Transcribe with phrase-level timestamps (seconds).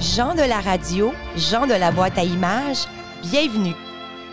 [0.00, 2.86] Jean de la radio, Jean de la boîte à images,
[3.22, 3.74] bienvenue.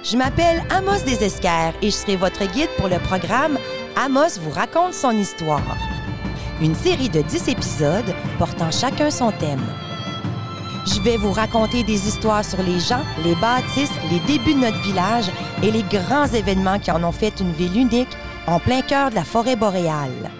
[0.01, 3.60] Je m'appelle Amos Desesquers et je serai votre guide pour le programme
[3.98, 5.78] Amos vous raconte son histoire.
[6.62, 9.66] Une série de 10 épisodes portant chacun son thème.
[10.86, 14.81] Je vais vous raconter des histoires sur les gens, les bâtisses, les débuts de notre
[14.84, 15.29] village
[15.62, 19.16] et les grands événements qui en ont fait une ville unique en plein cœur de
[19.16, 20.31] la forêt boréale.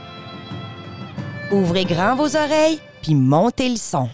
[1.52, 4.08] Ouvrez grand vos oreilles, puis montez le son.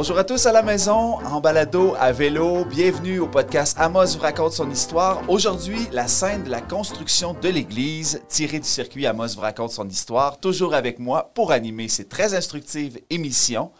[0.00, 2.64] Bonjour à tous à la maison, en balado, à vélo.
[2.64, 5.20] Bienvenue au podcast Amos vous raconte son histoire.
[5.28, 9.86] Aujourd'hui, la scène de la construction de l'église, tirée du circuit Amos vous raconte son
[9.86, 10.40] histoire.
[10.40, 13.72] Toujours avec moi pour animer ces très instructives émissions.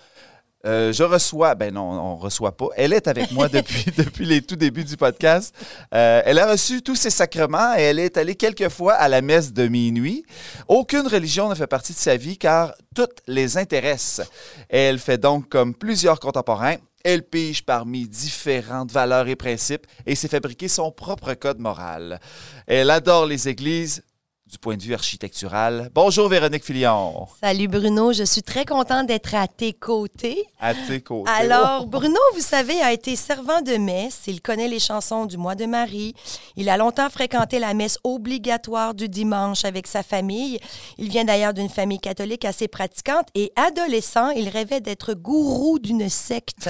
[0.67, 2.67] Euh, je reçois, ben non, on reçoit pas.
[2.77, 5.55] Elle est avec moi depuis, depuis les tout débuts du podcast.
[5.95, 9.23] Euh, elle a reçu tous ses sacrements et elle est allée quelques fois à la
[9.23, 10.25] messe de minuit.
[10.69, 14.29] Aucune religion ne fait partie de sa vie car toutes les intéressent.
[14.69, 16.77] Elle fait donc comme plusieurs contemporains.
[17.03, 22.21] Elle pige parmi différentes valeurs et principes et s'est fabriqué son propre code moral.
[22.67, 24.03] Elle adore les églises,
[24.51, 25.91] du point de vue architectural.
[25.95, 27.29] Bonjour Véronique Filion.
[27.41, 30.45] Salut Bruno, je suis très contente d'être à tes côtés.
[30.59, 31.31] À tes côtés.
[31.31, 34.23] Alors, Bruno, vous savez, a été servant de messe.
[34.27, 36.15] Il connaît les chansons du mois de Marie.
[36.57, 40.59] Il a longtemps fréquenté la messe obligatoire du dimanche avec sa famille.
[40.99, 46.09] Il vient d'ailleurs d'une famille catholique assez pratiquante et adolescent, il rêvait d'être gourou d'une
[46.09, 46.69] secte.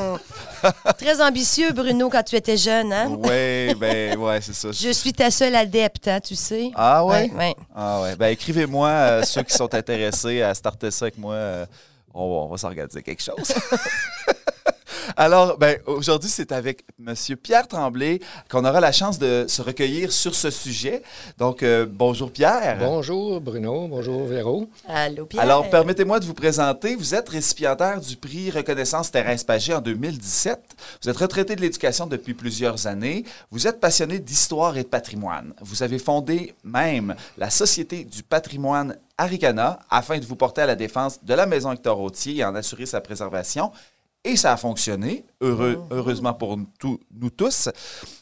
[0.98, 3.08] très ambitieux, Bruno, quand tu étais jeune, hein?
[3.10, 4.68] Oui, ben, ouais, c'est ça.
[4.70, 6.70] Je suis ta seule adepte, hein, tu sais.
[6.74, 7.30] Ah ouais?
[7.30, 7.54] Ouais, ouais.
[7.74, 8.16] Ah ouais.
[8.16, 11.34] Ben écrivez-moi euh, ceux qui sont intéressés à starter ça avec moi.
[11.34, 11.66] euh,
[12.12, 13.54] on va, on va s'organiser quelque chose.
[15.16, 17.14] Alors, ben, aujourd'hui, c'est avec M.
[17.42, 21.02] Pierre Tremblay qu'on aura la chance de se recueillir sur ce sujet.
[21.38, 22.78] Donc, euh, bonjour Pierre.
[22.78, 24.68] Bonjour Bruno, bonjour Véro.
[24.88, 25.42] Allô, Pierre.
[25.42, 26.96] Alors, permettez-moi de vous présenter.
[26.96, 30.60] Vous êtes récipiendaire du prix Reconnaissance Thérèse Pagé en 2017.
[31.02, 33.24] Vous êtes retraité de l'éducation depuis plusieurs années.
[33.50, 35.54] Vous êtes passionné d'histoire et de patrimoine.
[35.60, 40.76] Vous avez fondé même la Société du patrimoine Aricana afin de vous porter à la
[40.76, 43.70] défense de la maison Hector Rotier et en assurer sa préservation.
[44.22, 47.70] Et ça a fonctionné, heureusement pour nous, tous-.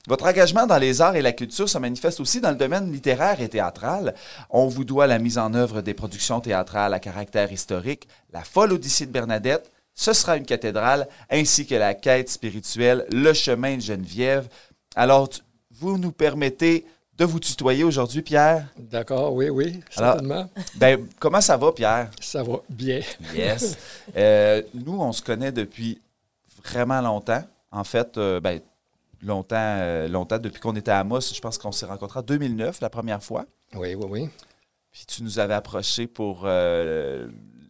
[0.07, 3.41] Votre engagement dans les arts et la culture se manifeste aussi dans le domaine littéraire
[3.41, 4.15] et théâtral.
[4.49, 8.75] On vous doit la mise en œuvre des productions théâtrales à caractère historique, La folle
[8.75, 13.81] Odyssée de Bernadette, Ce sera une cathédrale, ainsi que la quête spirituelle, Le chemin de
[13.83, 14.49] Geneviève.
[14.95, 15.29] Alors,
[15.73, 16.87] vous nous permettez
[17.19, 18.69] de vous tutoyer aujourd'hui, Pierre?
[18.79, 20.49] D'accord, oui, oui, Alors- certainement.
[20.77, 22.11] Ben, comment ça va, Pierre?
[22.21, 23.01] Ça va bien.
[23.35, 23.77] Yes.
[24.17, 26.01] Euh, nous, on se connaît depuis
[26.65, 27.43] vraiment longtemps.
[27.71, 28.61] En fait, euh, ben,
[29.23, 32.81] longtemps, euh, longtemps, depuis qu'on était à Amos, je pense qu'on s'est rencontrés en 2009
[32.81, 33.45] la première fois.
[33.75, 34.29] Oui, oui, oui.
[34.91, 36.43] Puis tu nous avais approché pour.
[36.45, 37.29] euh,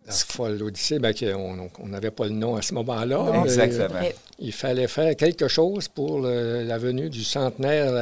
[0.09, 3.17] La folle Odyssée, ben, que on on n'avait pas le nom à ce moment-là.
[3.17, 3.33] Non.
[3.43, 4.01] mais Exactement.
[4.01, 7.93] Mais- Il fallait faire quelque chose pour le- la venue du centenaire,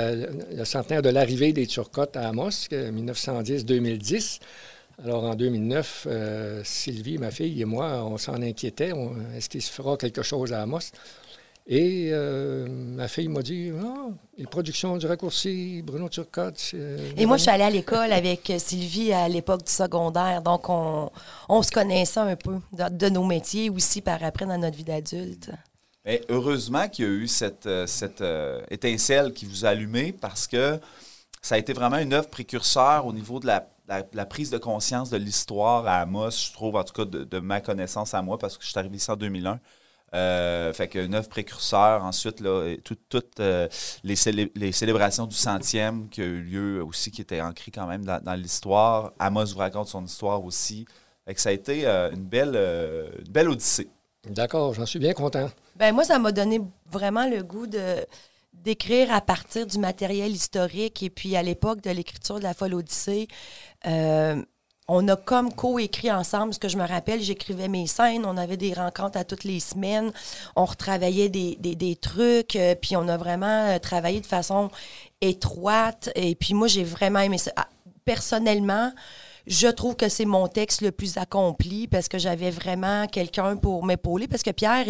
[0.54, 4.40] le centenaire de l'arrivée des Turcottes à Amos, que 1910-2010.
[5.04, 8.92] Alors, en 2009, euh, Sylvie, ma fille et moi, on s'en inquiétait.
[8.92, 10.78] On- Est-ce qu'il se fera quelque chose à Amos?
[11.68, 16.58] Et euh, ma fille m'a dit, ah, les productions du raccourci, Bruno Turcotte.
[16.58, 20.42] c'est- Et moi, je suis allée à l'école avec euh, Sylvie à l'époque du secondaire,
[20.42, 21.10] donc on,
[21.48, 24.84] on se connaissait un peu de, de nos métiers aussi par après dans notre vie
[24.84, 25.50] d'adulte.
[26.04, 30.12] Mais heureusement qu'il y a eu cette, euh, cette euh, étincelle qui vous a allumé
[30.12, 30.78] parce que
[31.42, 34.58] ça a été vraiment une œuvre précurseur au niveau de la, la- la prise de
[34.58, 38.22] conscience de l'histoire à Amos, je trouve, en tout cas de, de ma connaissance à
[38.22, 39.58] moi, parce que je suis arrivé ici en 2001.
[40.14, 42.04] Euh, fait qu'une œuvre précurseur.
[42.04, 42.42] Ensuite,
[42.84, 43.68] tout- toutes euh,
[44.04, 47.86] les, célé- les célébrations du centième qui a eu lieu aussi, qui étaient ancrées quand
[47.86, 49.12] même dans, dans l'histoire.
[49.18, 50.86] Amos vous raconte son histoire aussi.
[51.26, 53.88] Fait que ça a été euh, une, belle, euh, une belle odyssée.
[54.28, 55.50] D'accord, j'en suis bien content.
[55.74, 58.06] Ben moi, ça m'a donné vraiment le goût de
[58.52, 61.02] d'écrire à partir du matériel historique.
[61.02, 63.28] Et puis, à l'époque de l'écriture de la folle Odyssée,
[63.86, 64.42] euh,
[64.88, 66.54] on a comme co-écrit ensemble.
[66.54, 69.60] Ce que je me rappelle, j'écrivais mes scènes, on avait des rencontres à toutes les
[69.60, 70.12] semaines,
[70.54, 74.70] on retravaillait des, trucs, euh, puis on a vraiment euh, travaillé de façon
[75.20, 76.10] étroite.
[76.14, 77.52] Et puis moi, j'ai vraiment aimé ça.
[77.56, 77.68] Ah,
[78.04, 78.92] Personnellement,
[79.46, 83.84] je trouve que c'est mon texte le plus accompli parce que j'avais vraiment quelqu'un pour
[83.84, 84.26] m'épauler.
[84.26, 84.86] Parce que Pierre,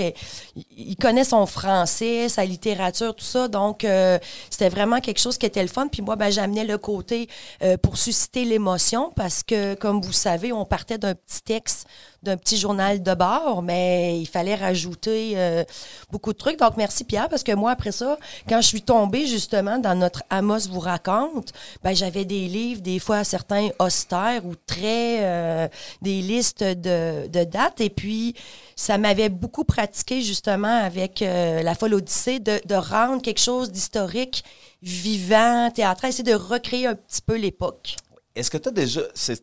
[0.77, 3.49] il connaît son français, sa littérature, tout ça.
[3.49, 4.19] Donc, euh,
[4.51, 5.89] c'était vraiment quelque chose qui était le fun.
[5.89, 7.29] Puis moi, ben, j'amenais le côté
[7.63, 11.87] euh, pour susciter l'émotion parce que, comme vous savez, on partait d'un petit texte
[12.27, 15.65] d'un petit journal de bord, mais il fallait rajouter euh,
[16.11, 16.59] beaucoup de trucs.
[16.59, 18.19] Donc, merci Pierre, parce que moi, après ça,
[18.49, 21.53] quand je suis tombée justement dans notre Amos vous raconte,
[21.83, 25.69] ben, j'avais des livres, des fois certains austères ou très, euh,
[26.03, 27.81] des listes de, de dates.
[27.81, 28.35] Et puis,
[28.75, 33.71] ça m'avait beaucoup pratiqué justement avec euh, la folle Odyssée de, de rendre quelque chose
[33.71, 34.45] d'historique,
[34.83, 37.97] vivant, théâtral, essayer de recréer un petit peu l'époque.
[38.37, 39.01] Est-ce que tu déjà.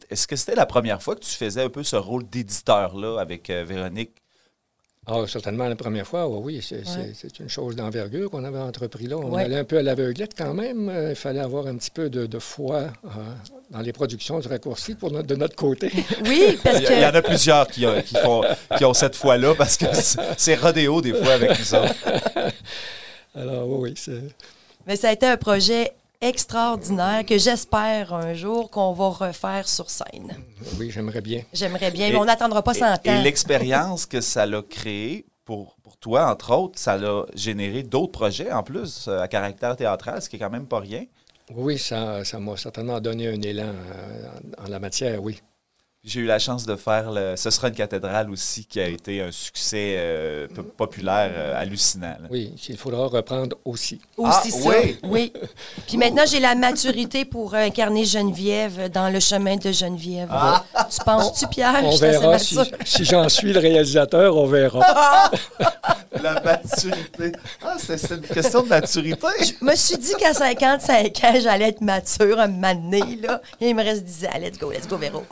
[0.10, 3.50] Est-ce que c'était la première fois que tu faisais un peu ce rôle d'éditeur-là avec
[3.50, 4.12] euh, Véronique?
[5.06, 9.18] Ah, certainement la première fois, oui, c'est une chose d'envergure qu'on avait entrepris là.
[9.18, 10.88] On allait un peu à l'aveuglette quand même.
[10.88, 13.10] Euh, il fallait avoir un petit peu de, foi euh,
[13.72, 15.92] dans les productions du raccourci pour de notre côté.
[16.26, 16.94] Oui, parce que...
[16.94, 18.44] Il y, en a plusieurs qui, qui, font,
[18.78, 19.88] qui ont cette foi-là parce que
[20.38, 21.96] c'est rodéo des fois avec nous autres.
[23.36, 24.22] Alors oui, c'est...
[24.88, 25.92] Mais ça a été un projet
[26.24, 30.36] extraordinaire que j'espère un jour qu'on va refaire sur scène.
[30.80, 31.44] Oui, j'aimerais bien.
[31.54, 32.98] J'aimerais bien, mais on n'attendra pas 100 ans.
[33.04, 38.14] Et l'expérience que ça l'a créée pour, pour toi, entre autres, ça l'a généré d'autres
[38.14, 41.06] projets en plus à caractère théâtral, ce qui est quand même pas rien.
[41.54, 45.42] Oui, ça m'a certainement donné un élan euh, en la matière, oui.
[46.06, 49.22] J'ai eu la chance de faire le Ce sera une cathédrale aussi, qui a été
[49.22, 52.18] un succès euh, populaire euh, hallucinant.
[52.30, 54.02] Oui, il faudra reprendre aussi.
[54.18, 54.70] Aussi ah, ça.
[54.70, 55.00] Oui.
[55.04, 55.34] oui.
[55.88, 60.28] Puis maintenant, j'ai la maturité pour incarner Geneviève dans le chemin de Geneviève.
[60.30, 60.66] Ah.
[60.92, 61.80] Tu penses-tu, Pierre?
[61.82, 62.38] On verra.
[62.38, 64.82] Si, si j'en suis le réalisateur, on verra.
[66.22, 67.32] la maturité.
[67.64, 69.28] Ah, c'est une question de maturité.
[69.40, 73.42] Je me suis dit qu'à 55 ans, j'allais être mature un moment donné, là.
[73.62, 74.40] Et il me reste 10 ans.
[74.42, 75.24] Let's go, let's go, Véro.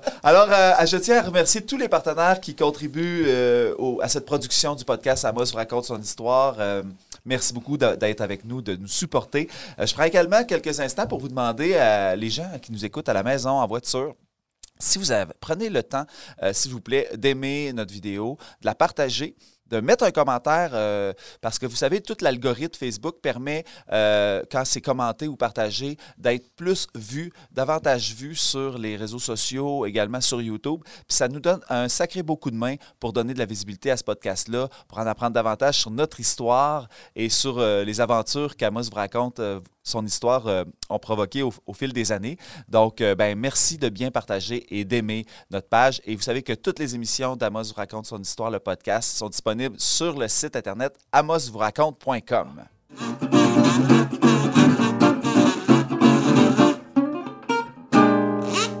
[0.22, 4.74] Alors, euh, je tiens à remercier tous les partenaires qui contribuent euh, à cette production
[4.74, 6.56] du podcast Amos vous raconte son histoire.
[6.58, 6.82] Euh,
[7.24, 9.48] merci beaucoup d'être avec nous, de nous supporter.
[9.78, 13.12] je prends également quelques instants pour vous demander à les gens qui nous écoutent à
[13.12, 14.14] la maison, en voiture,
[14.78, 16.06] si vous avez, prenez le temps,
[16.52, 19.36] s'il vous plaît, d'aimer notre vidéo, de la partager
[19.70, 24.64] de mettre un commentaire euh, parce que vous savez, tout l'algorithme Facebook permet, euh, quand
[24.64, 30.42] c'est commenté ou partagé, d'être plus vu, davantage vu sur les réseaux sociaux, également sur
[30.42, 30.80] YouTube.
[30.84, 33.90] Puis ça nous donne un sacré beau coup de main pour donner de la visibilité
[33.90, 38.56] à ce podcast-là, pour en apprendre davantage sur notre histoire et sur euh, les aventures
[38.56, 39.40] qu'Amos vous raconte
[39.82, 42.36] son histoire euh, ont provoqué au, fil des années.
[42.68, 46.00] Donc, euh, ben, merci de bien partager et d'aimer notre page.
[46.04, 49.28] Et vous savez que toutes les émissions d'Amos vous raconte son histoire, le podcast, sont
[49.28, 52.64] disponibles sur le site internet amosvouraconte.com.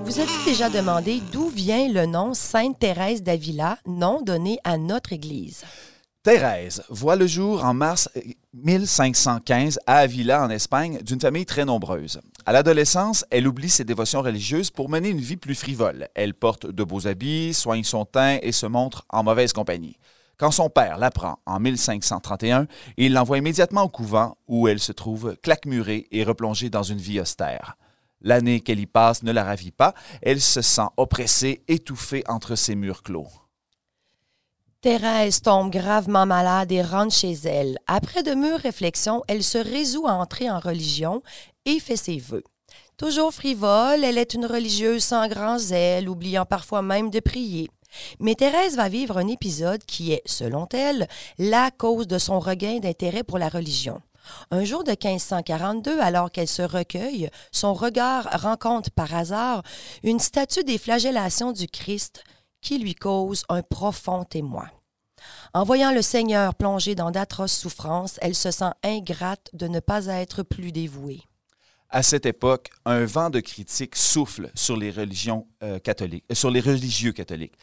[0.04, 5.12] Vous avez déjà demandé d'où vient le nom Sainte Thérèse d'Avila, nom donné à notre
[5.12, 5.64] Église.
[6.22, 8.10] Thérèse voit le jour en mars
[8.52, 12.20] 1515 à Avila, en Espagne, d'une famille très nombreuse.
[12.44, 16.08] À l'adolescence, elle oublie ses dévotions religieuses pour mener une vie plus frivole.
[16.14, 19.96] Elle porte de beaux habits, soigne son teint et se montre en mauvaise compagnie.
[20.36, 22.66] Quand son père l'apprend en 1531,
[22.98, 27.20] il l'envoie immédiatement au couvent où elle se trouve claquemurée et replongée dans une vie
[27.20, 27.78] austère.
[28.20, 32.74] L'année qu'elle y passe ne la ravit pas, elle se sent oppressée, étouffée entre ses
[32.74, 33.39] murs clos.
[34.82, 37.76] Thérèse tombe gravement malade et rentre chez elle.
[37.86, 41.22] Après de mûres réflexions, elle se résout à entrer en religion
[41.66, 42.44] et fait ses vœux.
[42.96, 47.68] Toujours frivole, elle est une religieuse sans grand zèle, oubliant parfois même de prier.
[48.20, 52.78] Mais Thérèse va vivre un épisode qui est, selon elle, la cause de son regain
[52.78, 54.00] d'intérêt pour la religion.
[54.50, 59.62] Un jour de 1542, alors qu'elle se recueille, son regard rencontre par hasard
[60.02, 62.24] une statue des flagellations du Christ
[62.60, 64.66] qui lui cause un profond émoi.
[65.52, 70.06] En voyant le Seigneur plongé dans d'atroces souffrances, elle se sent ingrate de ne pas
[70.06, 71.22] être plus dévouée.
[71.88, 76.50] À cette époque, un vent de critique souffle sur les religions euh, catholiques, euh, sur
[76.50, 77.56] les religieux catholiques,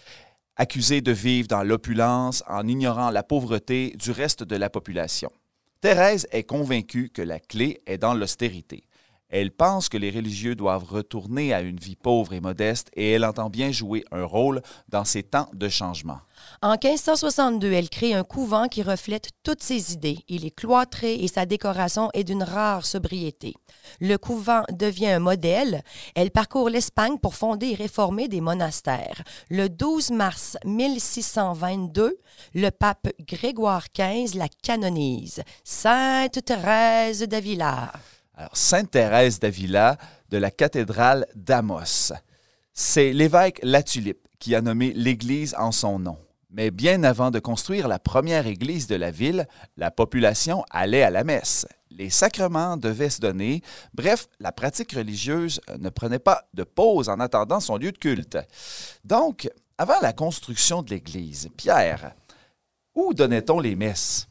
[0.57, 5.31] accusés de vivre dans l'opulence en ignorant la pauvreté du reste de la population.
[5.79, 8.83] Thérèse est convaincue que la clé est dans l'austérité.
[9.29, 13.25] Elle pense que les religieux doivent retourner à une vie pauvre et modeste et elle
[13.25, 16.19] entend bien jouer un rôle dans ces temps de changement.
[16.61, 20.19] En 1562, elle crée un couvent qui reflète toutes ses idées.
[20.29, 23.53] Il est cloîtré et sa décoration est d'une rare sobriété.
[23.99, 25.81] Le couvent devient un modèle.
[26.15, 29.23] Elle parcourt l'Espagne pour fonder et réformer des monastères.
[29.49, 32.17] Le 12 mars 1622,
[32.53, 35.43] le pape Grégoire XV la canonise.
[35.63, 37.91] Sainte Thérèse d'Avila.
[38.53, 39.97] Sainte Thérèse d'Avila
[40.29, 42.13] de la cathédrale d'Amos.
[42.73, 46.17] C'est l'évêque Latulippe qui a nommé l'église en son nom.
[46.49, 51.09] Mais bien avant de construire la première église de la ville, la population allait à
[51.09, 51.67] la messe.
[51.91, 53.61] Les sacrements devaient se donner.
[53.93, 58.37] Bref, la pratique religieuse ne prenait pas de pause en attendant son lieu de culte.
[59.03, 62.13] Donc, avant la construction de l'Église, Pierre,
[62.95, 64.27] où donnait-on les messes?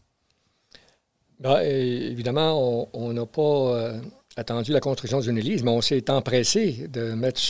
[1.40, 4.00] Ben, évidemment, on n'a pas euh,
[4.36, 7.40] attendu la construction d'une église, mais on s'est empressé de mettre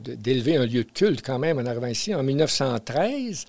[0.00, 2.14] d'élever un lieu de culte quand même en arrivant ici.
[2.14, 3.44] En 1913,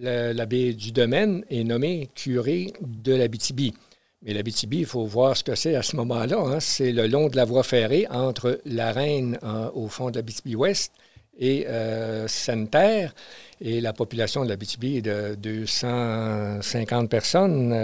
[0.00, 3.74] l'abbé du domaine est nommé curé de l'Abitibi.
[4.22, 6.38] Mais l'Abitibi, il faut voir ce que c'est à ce moment-là.
[6.38, 6.60] Hein.
[6.60, 9.38] C'est le long de la voie ferrée entre la Reine
[9.74, 10.92] au fond de l'Abitibi-Ouest
[11.38, 13.14] et euh, Sainte-Terre.
[13.60, 17.74] Et la population de l'Abitibi est de 250 personnes,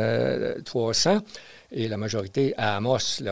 [0.64, 1.21] 300, euh,
[1.73, 3.23] et la majorité à Amos.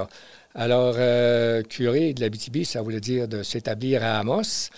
[0.55, 4.71] Alors, euh, curé de l'Abitibi, ça voulait dire de s'établir à Amos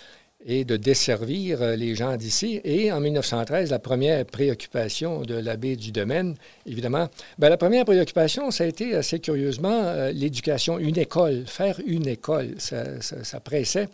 [0.44, 2.60] et de desservir euh, les gens d'ici.
[2.64, 6.34] Et en 1913, la première préoccupation de l'abbé du domaine,
[6.66, 7.08] évidemment,
[7.38, 12.56] bien, la première préoccupation, ça a été assez curieusement l'éducation, une école, faire une école.
[12.58, 13.88] Ça pressait.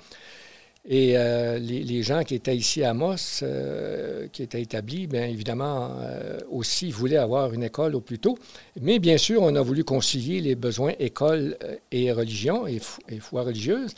[0.91, 5.99] Et euh, les, gens qui étaient ici à Moss, euh, qui étaient établis, bien évidemment,
[6.01, 8.39] euh, aussi voulaient avoir une école au plus tôt.
[8.81, 11.59] Mais bien sûr, on a voulu concilier les besoins école
[11.93, 12.81] et religion et,
[13.21, 13.93] foi religieuse.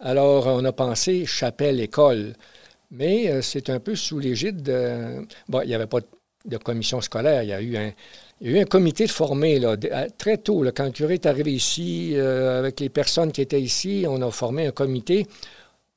[0.00, 2.32] Alors, on a pensé chapelle-école.
[2.90, 5.26] Mais c'est un peu sous l'égide de...
[5.48, 6.00] Bon, il n'y avait pas
[6.46, 7.42] de commission scolaire.
[7.42, 7.92] Il y a eu un,
[8.40, 10.64] il y a eu un comité de là, très tôt.
[10.74, 14.66] quand le curé est arrivé ici, avec les personnes qui étaient ici, on a formé
[14.66, 15.26] un comité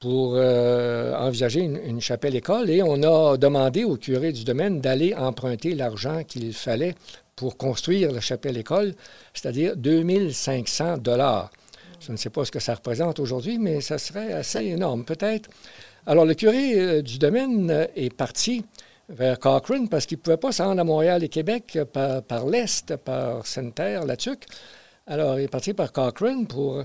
[0.04, 5.76] pour euh, envisager une, chapelle-école et on a demandé au curé du domaine d'aller emprunter
[5.76, 6.94] l'argent qu'il fallait
[7.38, 8.96] pour construire la chapelle-école,
[9.34, 11.52] c'est-à-dire 2500 dollars.
[12.02, 15.50] Je ne sais pas ce que ça représente aujourd'hui, mais ça serait assez énorme, peut-être.
[16.06, 18.66] Alors, le curé euh, du domaine euh, est parti
[19.08, 22.98] vers Cochrane parce qu'il ne pouvait pas se rendre à Montréal et Québec par, l'Est,
[22.98, 24.48] par Sainte-Terre, la Tuque.
[25.08, 26.84] Alors, il est parti par Cochrane pour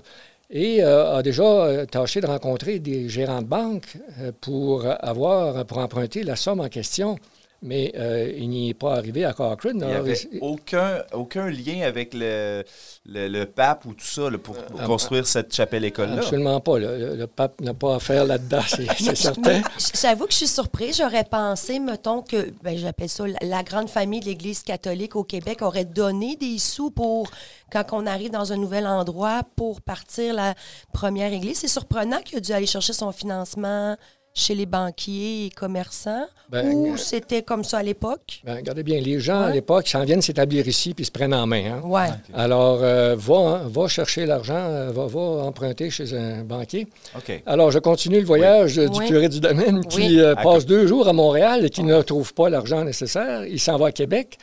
[0.50, 5.64] et euh, a déjà euh, tâché de rencontrer des gérants de banque euh, pour avoir,
[5.66, 7.18] pour emprunter la somme en question
[7.60, 9.80] mais euh, il n'y est pas arrivé à Cochrane.
[9.80, 12.62] Il n'y avait aucun, aucun lien avec le,
[13.04, 16.18] le, pape ou tout ça pour, euh, construire cette chapelle-école-là?
[16.18, 16.78] Absolument pas.
[16.78, 19.62] Le, pape n'a pas à faire là-dedans, c'est certain.
[20.00, 20.98] J'avoue que je suis surprise.
[20.98, 25.62] J'aurais pensé, mettons, que, ben, j'appelle ça, la, grande famille de l'Église catholique au Québec
[25.62, 27.28] aurait donné des sous pour,
[27.72, 30.54] quand on arrive dans un nouvel endroit, pour partir la
[30.92, 31.58] première Église.
[31.58, 33.96] C'est surprenant qu'il a dû aller chercher son financement
[34.38, 38.40] chez les banquiers et commerçants ben, ou c'était comme ça à l'époque?
[38.44, 41.46] Ben, regardez bien, les gens à l'époque s'en viennent s'établir ici puis se prennent en
[41.46, 41.72] main.
[41.74, 41.80] Hein?
[41.84, 42.06] Ouais.
[42.34, 46.86] Alors, euh, va, hein, va, chercher l'argent, euh, va, va, emprunter chez un banquier.
[47.16, 47.42] OK.
[47.46, 51.12] Alors, je continue le voyage du curé du domaine qui euh, passe deux jours à
[51.12, 53.44] Montréal et qui ne trouve pas l'argent nécessaire.
[53.44, 54.38] Il s'en va à Québec,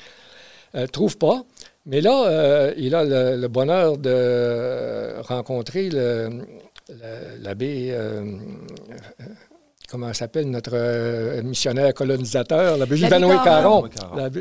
[0.74, 1.44] ne trouve pas.
[1.86, 5.90] Mais là, il a le, bonheur de rencontrer
[7.42, 7.96] l'abbé
[9.96, 13.88] comment s'appelle notre euh, missionnaire colonisateur, l'abbé Ivanoé Caron,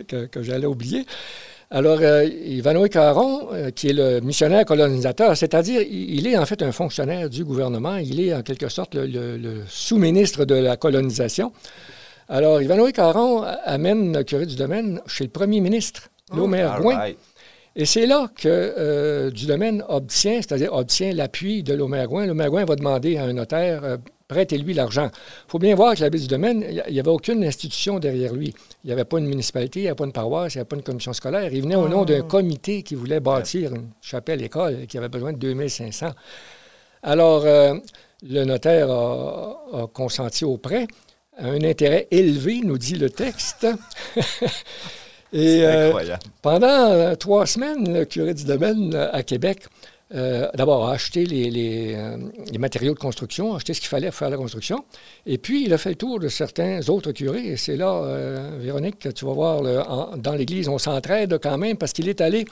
[0.09, 1.07] que, que j'allais oublier.
[1.71, 6.61] Alors, euh, Ivanoé Caron, euh, qui est le missionnaire colonisateur, c'est-à-dire, il est en fait
[6.63, 11.53] un fonctionnaire du gouvernement, il est en quelque sorte le, sous-ministre de la colonisation.
[12.29, 17.13] Alors, Ivanoé Caron amène le curé du domaine chez le premier ministre, oh, Lomer Gouin.
[17.77, 22.27] Et c'est là que du domaine obtient, c'est-à-dire obtient l'appui de Lomer Gouin.
[22.27, 23.99] Lomer Gouin va demander à un notaire
[24.35, 25.11] prêtez-lui l'argent.
[25.13, 28.53] Il faut bien voir que l'abbé du domaine, il n'y avait aucune institution derrière lui.
[28.83, 30.69] Il n'y avait pas une municipalité, il n'y avait pas une paroisse, il n'y avait
[30.69, 31.53] pas une commission scolaire.
[31.53, 32.29] Il venait au nom d'un ah.
[32.29, 36.09] comité qui voulait bâtir une chapelle-école qui avait besoin de 2500.
[37.05, 37.75] Alors, euh,
[38.29, 40.89] le notaire a, consenti au prêt
[41.39, 43.67] à un intérêt élevé, nous dit le texte.
[45.33, 45.93] Et euh,
[46.43, 49.67] pendant euh, trois semaines, le curé du domaine à Québec
[50.15, 52.17] euh, d'abord, acheter les, euh,
[52.53, 54.85] les, matériaux de construction, acheter ce qu'il fallait pour faire la construction.
[55.27, 57.47] Et puis, il a fait le tour de certains autres curés.
[57.47, 61.93] Et c'est là, euh, Véronique, tu vas voir, dans l'Église, on s'entraide quand même parce
[61.93, 62.45] qu'il est allé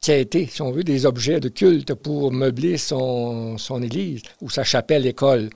[0.00, 4.22] qui a été, si on veut, des objets de culte pour meubler son, son église
[4.40, 5.50] ou sa chapelle-école.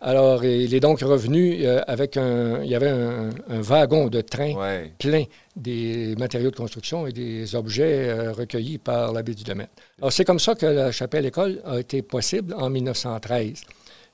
[0.00, 2.62] Alors, il est donc revenu euh, avec un...
[2.64, 4.52] Il y avait un, wagon de train
[4.98, 5.24] plein
[5.56, 9.68] des matériaux de construction et des objets euh, recueillis par l'abbé du domaine.
[9.98, 13.62] Alors, c'est comme ça que la chapelle-école a été possible en 1913.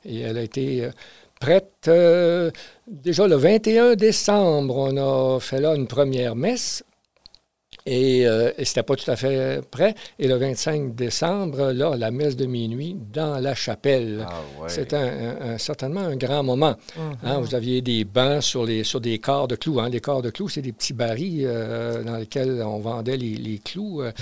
[0.04, 0.84] Et elle a été...
[0.84, 0.90] Euh,
[1.40, 1.90] prête.
[2.86, 6.84] déjà le 21 décembre, on a fait là une première messe
[7.86, 9.94] et, euh, et c'était pas tout à fait prêt.
[10.18, 14.26] Et le 25 décembre, là, la messe de minuit dans la chapelle.
[14.28, 16.76] Ah, C'était un, certainement un grand moment.
[16.96, 17.16] Mhm.
[17.24, 19.80] Hein, vous aviez des bancs sur, les, sur des corps de clous.
[19.80, 19.88] Hein.
[19.88, 23.58] Les corps de clous, c'est des petits barils euh, dans lesquels on vendait les, les
[23.58, 24.02] clous.
[24.02, 24.12] Euh.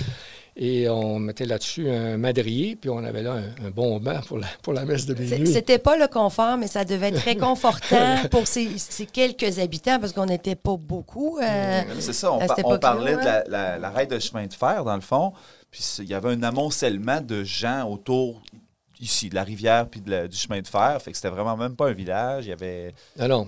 [0.61, 4.47] Et on mettait là-dessus un madrier, puis on avait là un, bon banc pour la,
[4.61, 5.47] pour la messe de minuit.
[5.47, 8.67] C'était pas le confort, mais ça devait être très confortant pour ces,
[9.13, 11.39] quelques habitants, parce qu'on n'était pas beaucoup.
[11.41, 15.01] Euh, c'est ça, on, parlait de la, la, la de chemin de fer, dans le
[15.01, 15.31] fond.
[15.71, 18.41] Puis il y avait un amoncellement de gens autour
[18.99, 21.01] ici, de la rivière puis du chemin de fer.
[21.01, 22.45] Fait que c'était vraiment même pas un village.
[22.45, 22.93] Il y avait.
[23.17, 23.47] Ah non.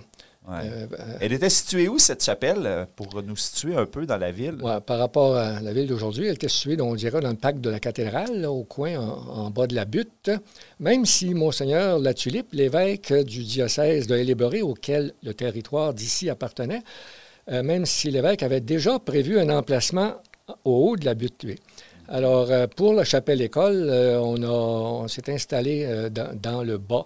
[0.52, 0.88] Euh,
[1.20, 4.58] elle était située où, cette chapelle, euh, pour nous situer un peu dans la ville?
[4.86, 7.70] par rapport à la ville d'aujourd'hui, elle était située, on dirait, dans le parc de
[7.70, 10.32] la cathédrale, au coin en, bas de la butte.
[10.80, 16.82] Même si Monseigneur La Tulipe, l'évêque du diocèse de Héléboré, auquel le territoire d'ici appartenait,
[17.50, 20.14] euh, même si l'évêque avait déjà prévu un emplacement
[20.66, 21.46] au haut de la butte.
[22.08, 23.90] Alors, pour la chapelle-école,
[24.20, 27.04] on, on s'est installé dans, le bas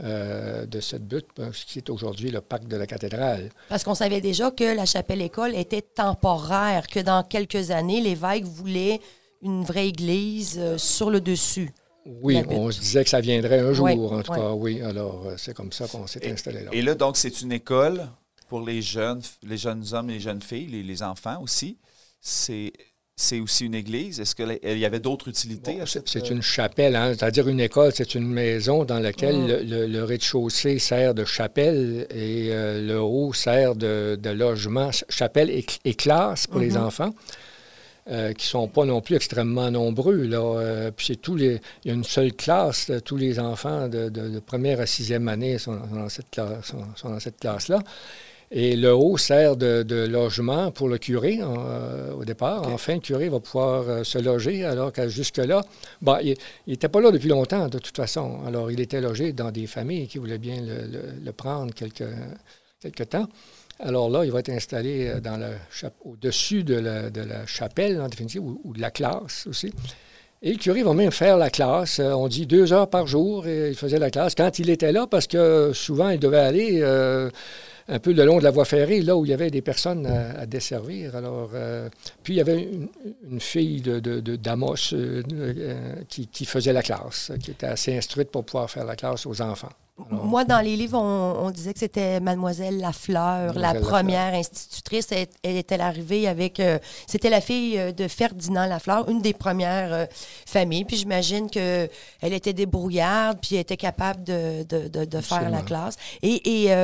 [0.00, 3.50] euh, de cette butte, ce qui est aujourd'hui le parc de la cathédrale.
[3.68, 9.00] Parce qu'on savait déjà que la chapelle-école était temporaire, que dans quelques années, l'évêque voulait
[9.42, 11.72] une vraie église euh, sur le dessus.
[12.22, 14.80] Oui, on se disait que ça viendrait un jour, en tout cas, oui.
[14.82, 16.70] Alors, euh, c'est comme ça qu'on s'est installé là.
[16.72, 18.08] Et là, donc, c'est une école
[18.48, 21.76] pour les jeunes, les jeunes hommes et les jeunes filles, les, les enfants aussi.
[22.20, 22.72] C'est
[23.20, 24.20] c'est aussi une église?
[24.20, 27.14] Est-ce qu'il y avait d'autres utilités C'est une chapelle, hein?
[27.16, 29.88] c'est-à-dire une école, c'est une maison dans laquelle mm.
[29.90, 34.90] le, rez-de-chaussée sert de chapelle et euh, le haut sert de, logement.
[35.08, 36.78] Chapelle et, classe pour les mm-hmm.
[36.78, 37.14] enfants.
[38.10, 40.22] Euh, qui ne sont pas non plus extrêmement nombreux.
[40.22, 40.38] Là.
[40.38, 44.38] Euh, puis c'est tous les, il y a une seule classe, tous les enfants de,
[44.38, 47.80] première à sixième année sont, dans cette classe, sont dans cette classe-là.
[48.50, 52.66] Et le haut sert de, logement pour le curé euh, au départ.
[52.68, 55.62] Enfin, le curé va pouvoir euh, se loger, alors que jusque-là,
[56.00, 56.34] bah, il
[56.66, 58.40] n'était pas là depuis longtemps, de toute façon.
[58.46, 62.04] Alors, il était logé dans des familles qui voulaient bien le, prendre quelque,
[62.80, 63.28] quelque temps.
[63.80, 65.54] Alors là, il va être installé euh,
[66.06, 69.74] au-dessus de la, chapelle, en définitive, ou, de la classe aussi.
[70.40, 71.98] Et le curé va même faire la classe.
[71.98, 75.06] On dit deux heures par jour, et il faisait la classe quand il était là,
[75.06, 76.82] parce que souvent, il devait aller
[77.88, 80.06] un peu le long de la voie ferrée, là où il y avait des personnes
[80.06, 81.16] à, desservir.
[81.16, 81.88] Alors, euh,
[82.22, 82.68] puis il y avait
[83.30, 83.98] une, fille de,
[84.36, 88.84] d'Amos euh, euh, qui, qui, faisait la classe, qui était assez instruite pour pouvoir faire
[88.84, 89.72] la classe aux enfants.
[90.10, 95.08] Moi, dans les livres, on, disait que c'était Mademoiselle Lafleur, la première institutrice.
[95.10, 96.60] Elle, était arrivée avec.
[96.60, 100.06] Euh, c'était la fille euh, de Ferdinand Lafleur, une des premières euh,
[100.46, 100.84] familles.
[100.84, 101.90] Puis j'imagine qu'elle
[102.22, 105.96] était débrouillarde, puis elle était capable de, de, faire la classe.
[106.22, 106.74] Et, et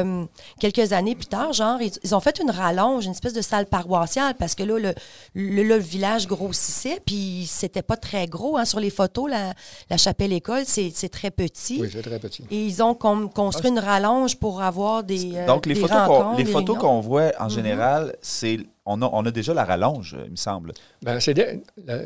[0.59, 4.35] quelques années plus tard, genre, ils, ont fait une rallonge, une espèce de salle paroissiale,
[4.35, 8.57] parce que là, le, le, village grossissait, puis c'était pas très gros.
[8.57, 9.55] Hein, sur les photos, la,
[9.89, 11.79] la chapelle-école, c'est très petit.
[11.81, 12.45] Oui, c'est très petit.
[12.51, 12.95] Et ils ont
[13.29, 15.37] construit une rallonge pour avoir des.
[15.37, 17.51] Euh, Donc, les photos qu'on, les photos qu'on voit en mhm.
[17.51, 18.59] général, c'est.
[18.87, 20.73] On a, on a, déjà la rallonge, il me semble.
[21.01, 21.33] Ben, c'est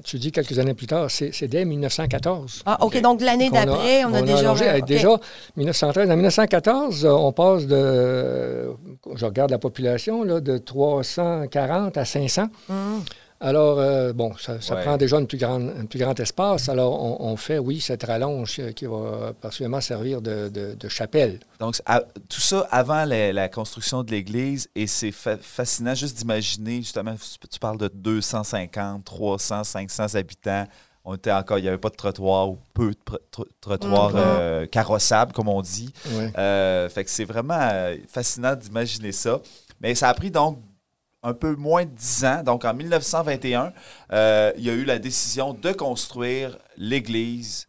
[0.04, 2.62] tu dis quelques années plus tard, c'est, dès 1914.
[2.66, 3.00] Ah, OK.
[3.00, 4.52] Donc, l'année d'après, on, a, déjà.
[4.52, 5.18] A Déjà,
[5.56, 6.08] 1913.
[6.08, 8.70] En 1914, on passe de.
[9.12, 12.46] Je regarde la population, là, de 340 à 500.
[13.40, 16.68] Alors, euh, bon, ça, prend déjà une plus grande, un plus grand espace.
[16.68, 21.38] Alors, on, fait, oui, cette rallonge qui va particulièrement servir de, chapelle.
[21.60, 21.80] Donc,
[22.28, 27.14] tout ça avant la, construction de l'église, et c'est fascinant juste d'imaginer, justement,
[27.50, 30.64] tu parles de 250, 300, 500 habitants.
[31.04, 34.16] On était encore, il n'y avait pas de trottoir ou peu de trottoirs mm-hmm.
[34.16, 35.90] euh, carrossables, comme on dit.
[36.36, 37.70] Euh, fait que c'est vraiment
[38.08, 39.40] fascinant d'imaginer ça.
[39.80, 40.58] Mais ça a pris donc
[41.22, 43.72] un peu moins de 10 ans, donc en 1921,
[44.12, 47.66] euh, il y a eu la décision de construire l'église,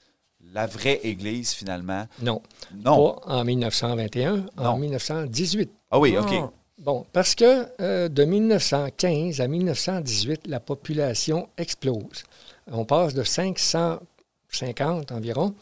[0.53, 2.05] la vraie église finalement.
[2.21, 2.41] Non.
[2.73, 3.15] Non.
[3.15, 5.71] Pas en 1921, en 1918.
[5.91, 6.31] Ah oui, OK.
[6.31, 6.51] Ah.
[6.79, 12.23] Bon, parce que euh, de 1915 à 1918, la population explose.
[12.71, 15.55] On passe de 550 environ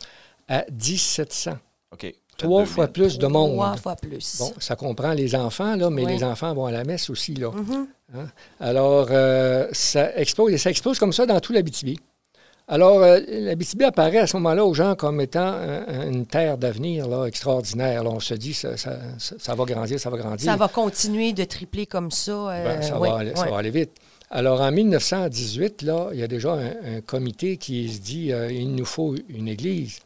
[0.48, 1.58] à 1700.
[1.92, 2.14] OK.
[2.38, 3.54] Trois fois plus de monde.
[3.54, 4.38] Trois fois plus.
[4.40, 7.34] Bon, ça comprend les enfants, là, mais les enfants vont à la messe aussi.
[7.34, 7.50] Là.
[7.50, 7.88] Mm-hmm.
[8.16, 8.28] Hein?
[8.60, 12.00] Alors, euh, ça explose, et ça explose comme ça dans tout l'Abitibi.
[12.70, 15.54] Alors, euh, l'Abitibi apparaît à ce moment-là aux gens comme étant
[16.06, 18.06] une terre d'avenir là, extraordinaire.
[18.06, 20.46] on se dit, ça, ça, ça, va grandir, ça va grandir.
[20.46, 22.32] Ça va continuer de tripler comme ça.
[22.32, 23.92] Euh, ben, ça, va aller, ça, va aller, vite.
[24.30, 28.86] Alors, en 1918, là, il y a déjà un, comité qui se dit, il nous
[28.86, 30.00] faut une église.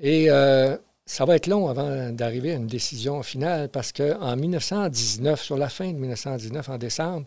[0.00, 0.28] Et
[1.04, 5.68] ça va être long avant d'arriver à une décision finale parce qu'en 1919, sur la
[5.68, 7.26] fin de 1919, en décembre,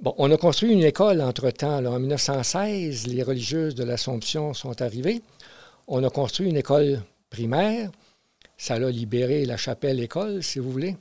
[0.00, 1.84] bon, on a construit une école entre-temps.
[1.84, 5.22] En 1916, les religieuses de l'Assomption sont arrivées.
[5.86, 7.90] On a construit une école primaire.
[8.56, 10.96] Ça a libéré la chapelle-école, si vous voulez.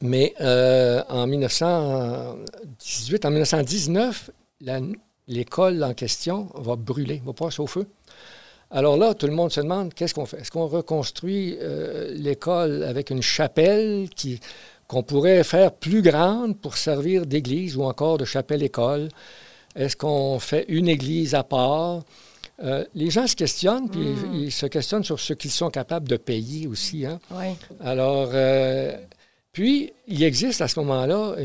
[0.00, 4.30] Mais euh, en 1918, en 1919,
[5.28, 7.86] l'école en question va brûler, va passer au feu.
[8.70, 10.40] Alors là, tout le monde se demande qu'est-ce qu'on fait?
[10.40, 14.40] Est-ce qu'on reconstruit euh, l'école avec une chapelle qui,
[14.86, 19.08] qu'on pourrait faire plus grande pour servir d'église ou encore de chapelle-école?
[19.74, 22.02] Est-ce qu'on fait une église à part?
[22.62, 24.30] Euh, les gens se questionnent, puis Mm.
[24.34, 27.06] ils, ils se questionnent sur ce qu'ils sont capables de payer aussi.
[27.06, 27.20] Hein?
[27.30, 27.46] Oui.
[27.80, 28.96] Alors, euh,
[29.52, 31.36] puis, il existe à ce moment-là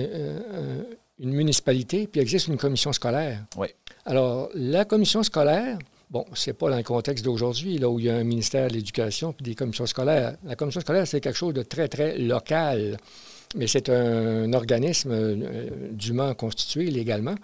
[1.20, 3.40] une municipalité, puis il existe une commission scolaire.
[3.58, 3.68] Oui.
[4.06, 5.78] Alors, la commission scolaire,
[6.14, 8.74] bon, c'est pas dans le contexte d'aujourd'hui, là où il y a un ministère de
[8.74, 10.38] l'Éducation puis des commissions scolaires.
[10.46, 12.98] La commission scolaire, c'est quelque chose de très, très local,
[13.56, 17.36] mais c'est un, organisme euh, dûment constitué légalement.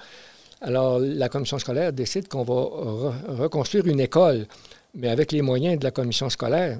[0.62, 4.45] Alors, la commission scolaire décide qu'on va re- reconstruire une école,
[4.93, 6.79] mais avec les moyens de la commission scolaire.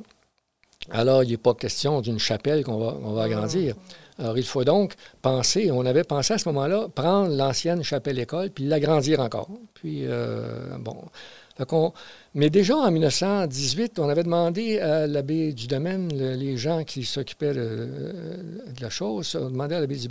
[0.92, 3.76] Alors, il n'est pas question d'une chapelle qu'on va, on va agrandir.
[4.18, 8.66] Alors, il faut donc penser, on avait pensé à ce moment-là, prendre l'ancienne chapelle-école puis
[8.66, 9.50] l'agrandir encore.
[9.74, 10.98] Puis, euh, bon.
[12.36, 17.04] Mais déjà en 1918, on avait demandé à l'abbé du domaine, le- les gens qui
[17.04, 17.88] s'occupaient de,
[18.76, 20.08] de la chose, on demandait à l'abbé du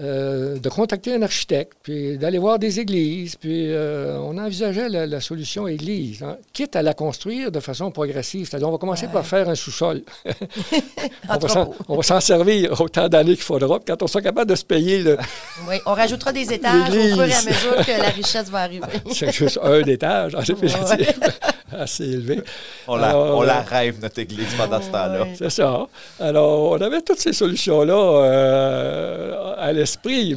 [0.00, 5.06] euh, de contacter un architecte, puis d'aller voir des églises, puis euh, on envisageait la,
[5.06, 8.46] la solution église, hein, quitte à la construire de façon progressive.
[8.48, 9.12] C'est-à-dire, on va commencer Ouais.
[9.12, 10.02] par faire un sous-sol.
[11.88, 14.64] on, va s'en, servir autant d'années qu'il faudra, puis quand on sera capable de se
[14.64, 15.16] payer, le-
[15.68, 18.86] Oui, on rajoutera des étages au fur et à mesure que la richesse va arriver.
[19.12, 21.20] c'est juste un étage, en définitive,
[21.72, 22.42] assez élevé.
[22.88, 25.22] On la, Alors, on la euh, rêve, notre église, pendant ce temps-là.
[25.22, 25.34] Ouais.
[25.36, 25.86] C'est ça.
[26.20, 29.85] Alors, on avait toutes ces solutions-là euh, à l'esprit,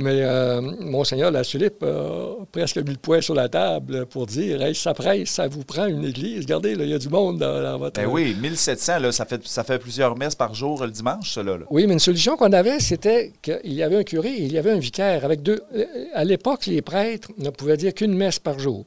[0.02, 4.62] mais euh, Monseigneur La Tulipe a presque mis le poing sur la table pour dire
[4.62, 6.42] Hey, ça presse, ça vous prend une église.
[6.42, 8.00] Regardez, il y a du monde dans, dans votre.
[8.02, 11.58] Ben oui, 1700, là, ça, fait, ça fait plusieurs messes par jour le dimanche, cela.
[11.58, 11.66] Là.
[11.70, 14.58] Oui, mais une solution qu'on avait, c'était qu'il y avait un curé et il y
[14.58, 15.26] avait un vicaire.
[15.26, 15.62] Avec deux.
[15.76, 18.86] euh, À l'époque, les prêtres ne pouvaient dire qu'une messe par jour.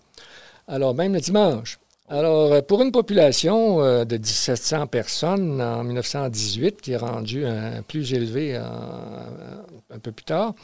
[0.68, 1.78] Alors, même le dimanche.
[2.12, 7.46] Alors, euh, pour une population euh, de 1700 personnes en 1918, qui est rendue
[7.88, 10.54] plus élevée un peu plus tard,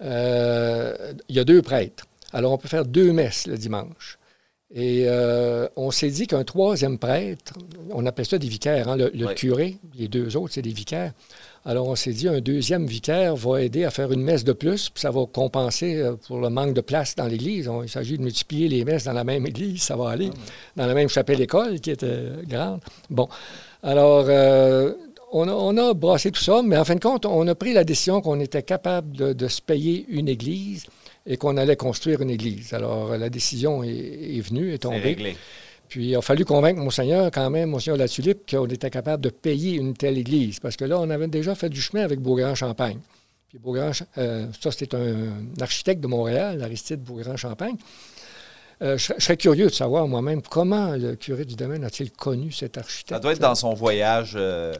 [0.00, 2.06] euh, il y a deux prêtres.
[2.32, 4.18] Alors, on peut faire deux messes le dimanche.
[4.72, 7.54] Et euh, on s'est dit qu'un troisième prêtre,
[7.90, 11.12] on appelle ça des vicaires, hein, le, curé, les deux autres, c'est des vicaires.
[11.66, 14.88] Alors, on s'est dit, un deuxième vicaire va aider à faire une messe de plus,
[14.88, 17.70] puis ça va compenser euh, pour le manque de place dans l'Église.
[17.82, 20.30] Il s'agit de multiplier les messes dans la même Église, ça va aller,
[20.76, 22.80] dans la même chapelle-école qui était grande.
[23.10, 23.28] Bon,
[23.82, 24.94] alors, euh,
[25.32, 27.74] on, a, on a brassé tout ça, mais en fin de compte, on a pris
[27.74, 30.86] la décision qu'on était capable de, de se payer une Église
[31.26, 32.72] et qu'on allait construire une Église.
[32.72, 34.98] Alors, la décision est, est venue, est C'est tombée.
[35.00, 35.36] réglé.
[35.90, 39.28] Puis il a fallu convaincre Monseigneur, quand même, Monseigneur La Tulipe, qu'on était capable de
[39.28, 40.60] payer une telle église.
[40.60, 42.98] Parce que là, on avait déjà fait du chemin avec Beaugrand-Champagne.
[43.48, 47.74] Puis Beaugrand, euh, ça, c'était un architecte de Montréal, Aristide Beaugrand-Champagne.
[48.82, 52.10] Euh, je, serais- je serais curieux de savoir moi-même comment le curé du domaine a-t-il
[52.12, 53.10] connu cet architecte.
[53.10, 54.72] Ça doit être dans son voyage, euh,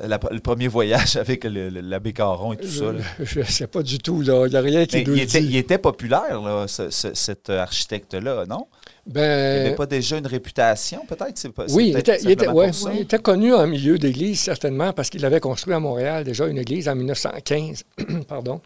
[0.00, 2.92] la- le premier voyage avec l'abbé Caron et tout ça.
[2.92, 3.00] là.
[3.24, 4.20] Je ne sais pas du tout.
[4.22, 4.46] là.
[4.46, 5.46] Il n'y a rien qui Mais nous il était, dit.
[5.46, 8.66] il était populaire, là, ce- ce- cet architecte-là, non?
[9.06, 11.40] Il Ben, n'avait pas déjà une réputation, peut-être?
[11.72, 12.90] Oui, il était, il, ouais, ça.
[12.92, 16.58] il était connu en milieu d'église, certainement, parce qu'il avait construit à Montréal déjà une
[16.58, 17.84] église en 1915.
[18.28, 18.60] Pardon.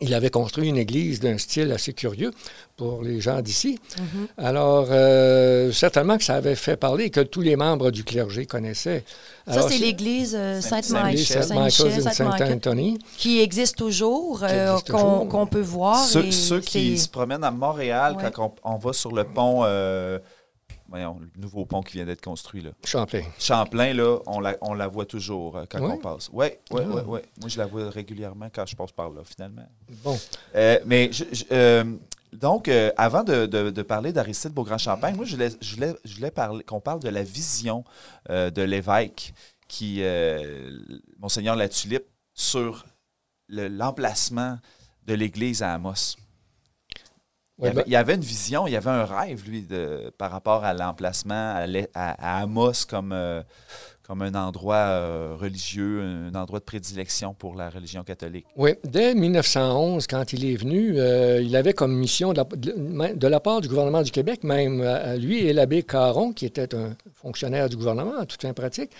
[0.00, 2.32] Il avait construit une église d'un style assez curieux
[2.76, 3.78] pour les gens d'ici.
[3.98, 4.26] Mhm.
[4.38, 8.44] Alors, euh, certainement que ça avait fait parler et que tous les membres du clergé
[8.46, 9.04] connaissaient.
[9.48, 11.44] Ça, c'est l'église euh, Saint-Michel.
[11.44, 12.98] Saint-Michel, Saint-Michel, Saint-Anthony.
[13.16, 15.28] qui existe toujours, euh, qu'on toujours.
[15.28, 16.04] qu'on peut voir.
[16.04, 18.30] Ceux, et ceux qui se promènent à Montréal, Ouais.
[18.34, 20.18] quand on, on va sur le pont, euh,
[20.88, 22.70] voyons, le nouveau pont qui vient d'être construit, là.
[22.84, 23.22] Champlain.
[23.38, 26.28] Champlain, là, on la, on la voit toujours euh, quand on passe.
[26.32, 26.88] Oui, oui, Ah.
[26.94, 27.20] oui, oui.
[27.40, 29.66] Moi, je la vois régulièrement quand je passe par là, finalement.
[30.04, 30.18] Bon.
[30.54, 31.84] Euh, mais je- je- euh,
[32.32, 36.14] donc, euh, avant de, de- de parler d'Aristide Beaugrand-Champagne, moi, je voulais, je voulais, je
[36.16, 37.84] voulais parler, qu'on parle de la vision
[38.28, 39.32] de l'évêque,
[39.68, 40.02] qui,
[41.18, 42.84] Monseigneur La Tulipe, sur
[43.48, 44.58] le- l'emplacement
[45.06, 46.16] de l'Église à Amos.
[47.58, 50.30] Il avait, ben, il avait une vision, il y avait un rêve, lui, de, par
[50.30, 51.64] rapport à l'emplacement à,
[51.94, 53.42] à- à Amos comme, euh,
[54.06, 58.44] comme un endroit euh, religieux, un endroit de prédilection pour la religion catholique.
[58.56, 63.14] Oui, dès 1911, quand il est venu, euh, il avait comme mission de la, de-
[63.14, 64.84] de la part du gouvernement du Québec, même
[65.18, 68.90] lui et l'abbé Caron, qui était un fonctionnaire du gouvernement en toute fin pratique,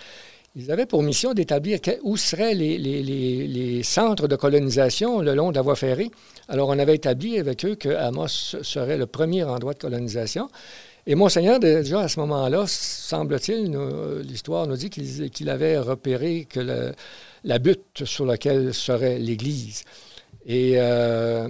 [0.57, 5.61] ils avaient pour mission d'établir où seraient les, centres de colonisation le long de la
[5.61, 6.09] voie ferrée.
[6.49, 10.49] Alors, on avait établi avec eux que Amos serait le premier endroit de colonisation.
[11.05, 13.71] Et Monseigneur, déjà à ce moment-là, semble-t-il,
[14.23, 16.91] l'histoire nous dit qu'il avait repéré que
[17.43, 19.83] la butte sur laquelle serait l'Église.
[20.47, 21.49] Et euh,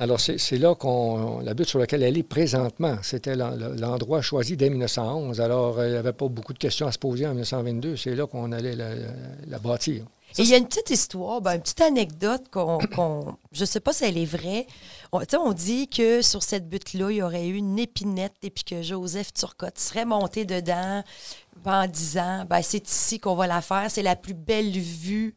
[0.00, 1.40] Alors, c'est là qu'on.
[1.40, 5.42] La butte sur laquelle elle est présentement, c'était l'endroit choisi dès 1911.
[5.42, 7.96] Alors, il n'y avait pas beaucoup de questions à se poser en 1922.
[7.96, 10.06] C'est là qu'on allait la, bâtir.
[10.38, 12.78] Et il y a une petite histoire, ben, une petite anecdote qu'on.
[13.52, 14.66] je ne sais pas si elle est vraie.
[15.12, 18.64] On, on dit que sur cette butte-là, il y aurait eu une épinette et puis
[18.64, 21.04] que Joseph Turcotte serait monté dedans
[21.66, 25.34] en disant ben, c'est ici qu'on va la faire, c'est la plus belle vue.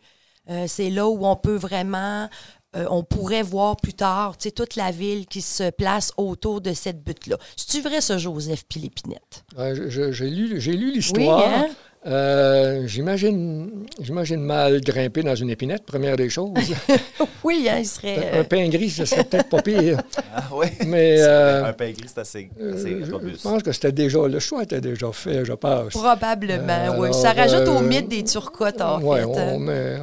[0.49, 2.29] Euh, c'est là où on peut vraiment
[2.75, 7.03] euh, on pourrait voir plus tard toute la ville qui se place autour de cette
[7.03, 7.37] butte-là.
[7.55, 9.43] C'est-tu vrai, ce Joseph Pilépinette?
[9.57, 11.39] j'ai lu, lu l'histoire.
[11.39, 11.69] Oui, hein?
[12.05, 16.51] Euh, j'imagine, j'imagine mal grimper dans une épinette, première des choses.
[17.43, 18.39] oui, hein, il serait.
[18.39, 19.99] Un pain gris, ce serait peut-être pas pire.
[20.35, 20.65] Ah oui.
[20.87, 23.43] Mais, euh, un pain gris, c'est assez, assez robuste.
[23.43, 25.93] Je pense que c'était déjà, le choix était déjà fait, je pense.
[25.93, 27.13] Probablement, oui.
[27.13, 29.05] Ça rajoute au mythe des turcottes, en fait.
[29.05, 29.99] Oui, on met,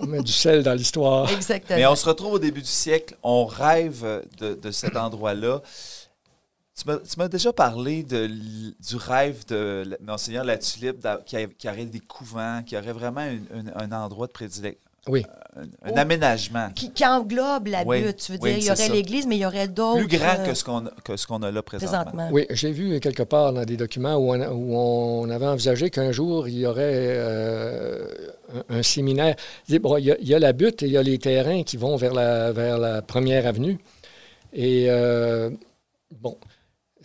[0.00, 1.30] on, met du sel dans l'histoire.
[1.30, 1.78] Exactement.
[1.78, 4.04] Mais on se retrouve au début du siècle, on rêve
[4.40, 5.60] de, de cet endroit-là.
[6.76, 12.00] Tu m'as déjà parlé de, du rêve de Monseigneur La Tulipe qui, qui, aurait des
[12.00, 13.26] couvents, qui aurait vraiment
[13.76, 14.80] un endroit de prédilection.
[15.08, 15.24] Oui.
[15.56, 15.98] Un, oh.
[15.98, 16.70] aménagement.
[16.74, 18.58] Qui, englobe la butte, tu veux dire.
[18.58, 20.06] Il y aurait l'église, mais il y aurait d'autres.
[20.06, 20.84] Plus grand que ce qu'on
[21.14, 22.28] ce qu'on a là présentement.
[22.32, 26.10] Oui, j'ai vu quelque part dans des documents où on, où on avait envisagé qu'un
[26.10, 28.08] jour, il y aurait euh,
[28.68, 29.36] un, séminaire.
[29.80, 32.14] Bon, il, y a, la butte et il y a les terrains qui vont vers
[32.14, 33.78] la, vers la première avenue.
[34.52, 35.50] Et, euh,
[36.10, 36.36] bon,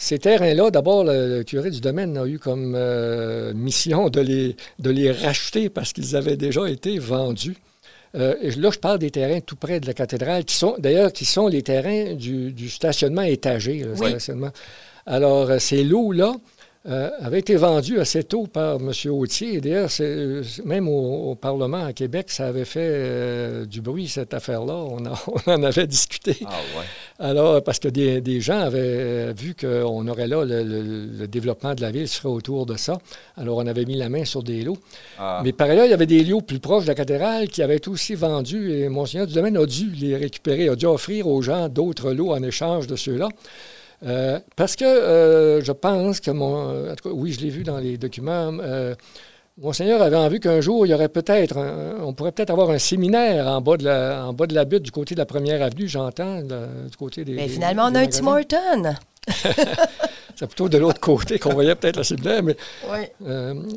[0.02, 4.90] ces terrains-là, d'abord, le, curé du domaine a eu comme euh, mission de les, de
[4.90, 7.58] les racheter parce qu'ils avaient déjà été vendus.
[8.16, 11.26] Euh, là, je parle des terrains tout près de la cathédrale, qui sont d'ailleurs qui
[11.26, 13.86] sont les terrains du, stationnement étagé.
[15.06, 16.34] Alors, euh, ces lots-là,
[16.89, 18.91] euh, avait été vendu assez tôt par M.
[19.12, 19.62] Autier.
[19.62, 19.89] D'ailleurs,
[20.65, 24.73] même au, Parlement à Québec, ça avait fait euh, du bruit, cette affaire-là.
[24.73, 24.99] On,
[25.52, 26.38] en avait discuté.
[26.45, 26.86] Ah, ouais.
[27.19, 32.08] Alors, parce que des, gens avaient vu qu'on aurait là le, développement de la ville
[32.08, 32.97] serait autour de ça.
[33.38, 34.78] Alors, on avait mis la main sur des lots.
[35.19, 35.41] Ah.
[35.43, 37.78] Mais par ailleurs, il y avait des lots plus proches de la cathédrale qui avaient
[37.78, 41.41] été aussi vendus et Monseigneur du Domaine a dû les récupérer, a dû offrir aux
[41.41, 43.30] gens d'autres lots en échange de ceux-là.
[44.06, 46.90] Euh, parce que euh, je pense que mon.
[46.92, 48.52] En tout cas, oui, je l'ai vu dans les documents.
[48.62, 48.96] Euh,
[49.58, 51.58] Monseigneur avait envie qu'un jour, il y aurait peut-être.
[52.02, 54.84] On pourrait peut-être avoir un séminaire en bas, de la, en bas de la butte,
[54.84, 57.34] du côté de la première avenue, j'entends, du côté des.
[57.34, 58.96] Mais finalement, on a un Tim Horton.
[60.36, 62.56] C'est plutôt de l'autre côté qu'on voyait peut-être la séminaire, mais
[62.90, 63.28] oui.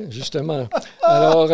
[0.08, 0.68] justement.
[1.02, 1.50] Alors,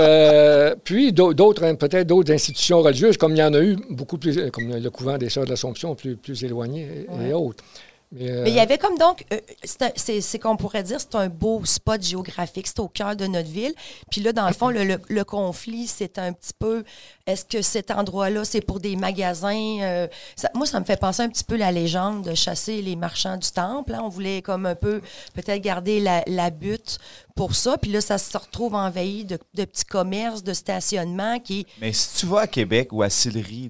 [0.85, 4.51] puis d'autres, hein, peut-être d'autres institutions religieuses, comme il y en a eu beaucoup plus,
[4.51, 7.65] comme le couvent des Sœurs de l'Assomption, plus, plus éloigné et autres.
[8.11, 12.03] Mais, il y avait comme donc, euh, c'est qu'on pourrait dire, c'est un beau spot
[12.03, 13.75] géographique, c'est au cœur de notre ville.
[14.11, 16.85] Puis là, dans le fond, le, conflit, c'est un petit peu,
[17.29, 19.79] est-ce que cet endroit-là, c'est pour des magasins?
[19.83, 20.09] Euh,
[20.55, 23.51] moi, ça me fait penser un petit peu la légende de chasser les marchands du
[23.51, 23.95] temple.
[23.95, 24.01] Hein.
[24.03, 25.03] On voulait comme un peu
[25.35, 26.99] peut-être garder la, la butte
[27.37, 27.77] pour ça.
[27.77, 31.67] Puis là, ça se retrouve envahi de, petits commerces, de stationnement qui.
[31.83, 33.69] Mais si tu vas à Québec ou à Sillery,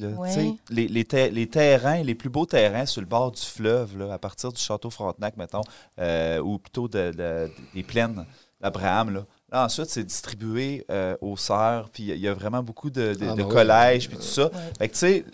[0.71, 4.53] les, les, terrains, les plus beaux terrains sur le bord du fleuve, là, à partir
[4.53, 5.63] du château Frontenac, mettons,
[5.99, 8.25] euh, ou plutôt de, des plaines
[8.61, 9.65] d'Abraham, là.
[9.65, 13.49] Ensuite, c'est distribué euh, aux sœurs, puis il y a vraiment beaucoup de, ah, ben
[13.49, 14.51] collèges, puis tout ça.
[14.79, 15.25] Fait que, tu sais,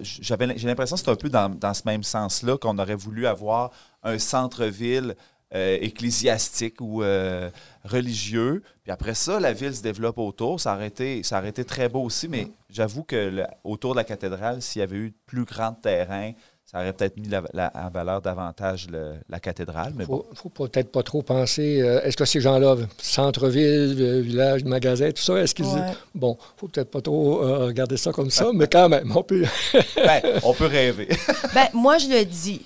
[0.00, 3.70] j'ai l'impression que c'est un peu dans, dans ce même sens-là qu'on aurait voulu avoir
[4.02, 5.14] un centre-ville
[5.54, 7.50] euh, ecclésiastique ou euh,
[7.86, 8.62] religieux.
[8.82, 10.60] Puis après ça, la ville se développe autour.
[10.60, 14.04] Ça aurait été, ça aurait été très beau aussi, mais j'avoue que autour de la
[14.04, 16.32] cathédrale, s'il y avait eu plus grand terrain,
[16.64, 18.88] ça aurait peut-être mis la, en valeur davantage
[19.28, 19.92] la cathédrale.
[19.94, 21.80] Il ne faut, peut-être pas trop penser.
[21.80, 25.66] Euh, est-ce que ces gens-là, centre-ville, village, magasin, tout ça, est-ce qu'ils.
[26.12, 29.44] Bon, il faut peut-être pas trop regarder ça comme ça, mais quand même, on peut.
[29.96, 31.08] ben, on peut rêver.
[31.54, 32.62] ben, moi, je le dis.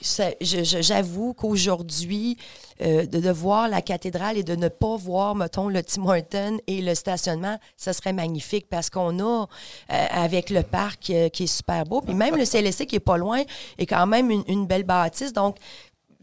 [0.80, 2.38] J'avoue qu'aujourd'hui,
[2.82, 6.82] euh, de, voir la cathédrale et de ne pas voir, mettons, le Tim Horton et
[6.82, 11.54] le stationnement, ça serait magnifique parce qu'on a, euh, avec le parc euh, qui est
[11.54, 13.42] super beau, puis même le CLSC qui est pas loin,
[13.78, 15.32] est quand même une, belle bâtisse.
[15.32, 15.56] Donc,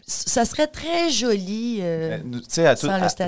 [0.06, 1.82] ça serait très joli
[2.24, 2.64] tu sais,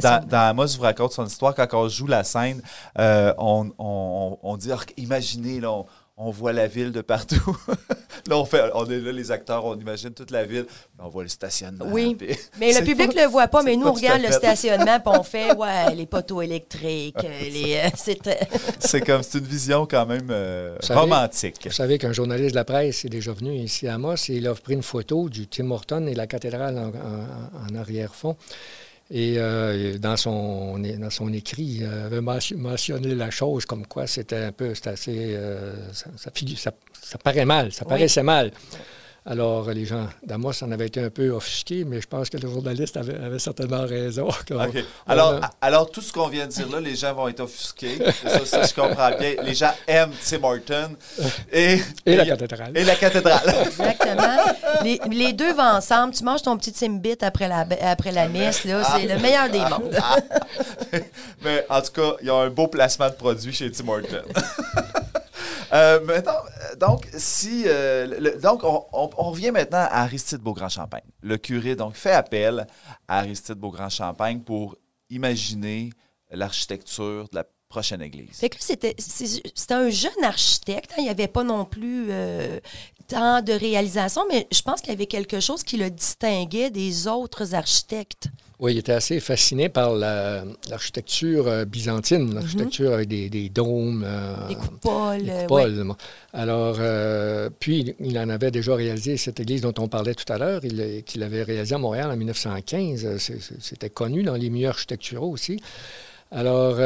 [0.02, 2.62] dans, dans, Amos vous raconte son histoire, quand on joue la scène,
[2.98, 5.86] on, on, on, dit, imaginez, là, on
[6.32, 7.58] voit la ville de partout.
[8.28, 10.66] là, on, fait, on est là, les acteurs, on imagine toute la ville.
[11.00, 11.86] On voit le stationnement.
[11.88, 12.18] Oui,
[12.60, 15.24] mais le public ne le voit pas, mais nous, on regarde le stationnement, puis on
[15.24, 17.78] fait, ouais, les poteaux électriques, les...
[17.78, 17.90] Euh,
[18.80, 21.56] c'est comme, c'est une vision quand même euh, romantique.
[21.64, 24.48] Vous savez qu'un journaliste de la presse est déjà venu ici à Amos et il
[24.48, 28.36] a pris une photo du Tim Horton et la cathédrale en arrière-fond.
[29.12, 34.36] Et euh, dans, son, dans son écrit, il avait mentionné la chose comme quoi c'était
[34.36, 36.32] un peu, assez, euh, ça, ça,
[37.02, 38.52] ça, paraît mal, ça paraissait mal.
[39.26, 42.50] Alors, les gens d'Amos en avaient été un peu offusqués, mais je pense que le
[42.50, 44.30] journaliste avait, certainement raison.
[45.08, 47.98] Alors, alors, tout ce qu'on vient de dire là, les gens vont être offusqués.
[48.24, 49.36] ça, ça, je comprends bien.
[49.44, 50.96] Les gens aiment Tim Horton
[51.52, 52.72] et, et, la cathédrale.
[52.76, 53.56] Et la cathédrale.
[53.66, 54.38] Exactement.
[54.84, 56.14] Les, les, deux vont ensemble.
[56.14, 58.64] Tu manges ton petit Timbit après la, après la messe.
[58.66, 59.98] Là, c'est le meilleur des mondes.
[61.44, 64.24] mais en tout cas, il y a un beau placement de produit chez Tim Horton.
[65.72, 71.04] Euh, maintenant, euh, donc, si, euh, donc on, revient maintenant à Aristide Beaugrand-Champagne.
[71.22, 72.66] Le curé donc fait appel
[73.08, 74.76] à Aristide Beaugrand-Champagne pour
[75.10, 75.92] imaginer
[76.32, 78.42] l'architecture de la prochaine église.
[78.60, 78.96] c'était,
[79.70, 80.92] un jeune architecte.
[80.94, 80.96] Hein.
[81.00, 82.10] il n'y avait pas non plus
[83.10, 87.08] tant de réalisation, mais je pense qu'il y avait quelque chose qui le distinguait des
[87.08, 88.30] autres architectes.
[88.60, 92.34] Oui, il était assez fasciné par l'architecture euh, byzantine, mhm.
[92.36, 94.04] l'architecture avec des, dômes.
[94.06, 95.24] Euh, des coupoles.
[95.24, 95.96] Des coupoles.
[96.34, 100.38] Alors, euh, puis, il en avait déjà réalisé cette église dont on parlait tout à
[100.38, 100.62] l'heure,
[101.06, 103.18] qu'il avait réalisée à Montréal en 1915.
[103.62, 105.62] C'était connu dans les milieux architecturaux aussi.
[106.32, 106.80] Alors,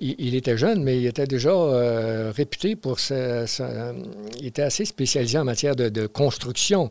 [0.00, 1.52] il, était jeune, mais il était déjà
[2.30, 3.00] réputé pour...
[3.00, 3.44] sa,
[4.38, 6.90] il était assez spécialisé en matière de, construction.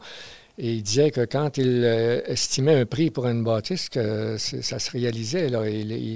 [0.58, 3.90] Et il disait que quand il euh, estimait un prix pour une bâtisse,
[4.38, 5.50] ça se réalisait.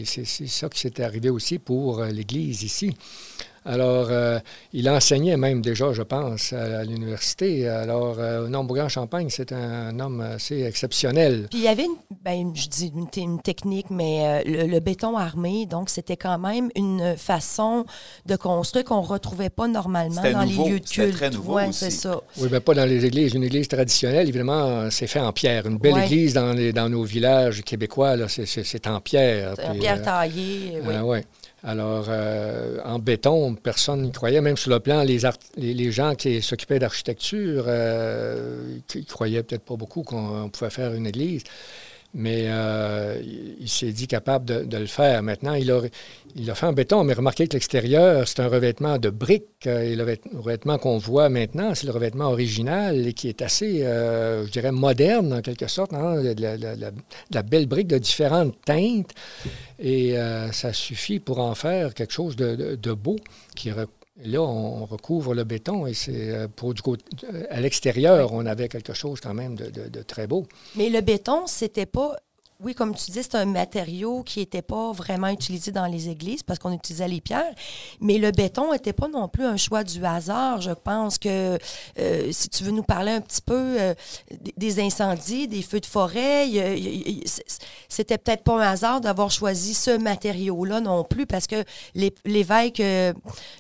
[0.06, 2.96] c'est ça qui s'était arrivé aussi pour euh, l'Église ici.
[3.66, 4.40] Alors, euh,
[4.74, 7.68] il enseignait même déjà, je pense, à, l'université.
[7.68, 11.48] Alors, euh, non, champagne c'est un homme assez exceptionnel.
[11.50, 15.66] Puis il y avait, une, ben, je dis une, technique, mais euh, le, béton armé,
[15.66, 17.86] donc c'était quand même une façon
[18.26, 21.16] de construire qu'on ne retrouvait pas normalement dans les lieux de culte.
[21.16, 22.22] très nouveau c'est ça.
[22.38, 23.34] Oui, mais pas dans les églises.
[23.34, 25.66] Une église traditionnelle, évidemment, c'est fait en pierre.
[25.68, 29.56] Une belle église dans, les, dans nos villages québécois, c'est en pierre.
[29.68, 30.96] En pierre taillée, oui.
[30.98, 31.26] ouais.
[31.64, 34.42] Alors, euh, en béton, personne n'y croyait.
[34.42, 40.04] Même sur le plan, les, gens qui s'occupaient d'architecture, euh, ils croyaient peut-être pas beaucoup
[40.04, 41.44] qu'on pouvait faire une église
[42.14, 43.22] mais euh,
[43.60, 45.22] il s'est dit capable de, le faire.
[45.22, 45.82] Maintenant, il a,
[46.36, 49.46] il a fait en béton, mais remarquez que l'extérieur, c'est un revêtement de briques.
[49.68, 53.84] Euh, et le revêtement qu'on voit maintenant, c'est le revêtement original et qui est assez,
[53.84, 55.94] euh, je dirais, moderne en quelque sorte.
[55.94, 56.36] Hein, de,
[57.32, 59.14] la, belle brique de différentes teintes.
[59.80, 60.16] Et
[60.52, 63.16] ça suffit pour en faire quelque chose de, beau
[63.56, 63.72] qui,
[64.24, 68.46] Là, on recouvre le béton et c'est euh, pour du côté, euh, à l'extérieur, on
[68.46, 70.46] avait quelque chose quand même de, de très beau.
[70.76, 72.18] Mais le béton, c'était pas
[72.62, 76.44] oui, comme tu dis, c'est un matériau qui n'était pas vraiment utilisé dans les églises
[76.44, 77.56] parce qu'on utilisait les pierres,
[78.02, 80.60] mais le béton n'était pas non plus un choix du hasard.
[80.60, 81.58] Je pense que
[82.00, 83.94] euh, si tu veux nous parler un petit peu euh,
[84.58, 86.48] des incendies, des feux de forêt,
[87.88, 91.64] c'était peut-être pas un hasard d'avoir choisi ce matériau-là non plus parce que
[92.26, 93.14] l'évêque euh,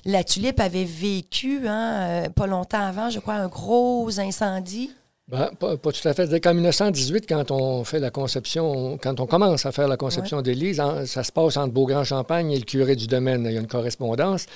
[0.03, 4.91] La Tulipe avait vécu, hein, pas longtemps avant, je crois, un gros incendie.
[5.29, 6.25] Ben, pas, tout à fait.
[6.25, 10.41] C'est qu'en 1918, quand on fait la conception, quand on commence à faire la conception
[10.41, 13.45] d'église, ça se passe entre Beaugrand-Champagne et le curé du domaine.
[13.45, 14.47] Il y a une correspondance.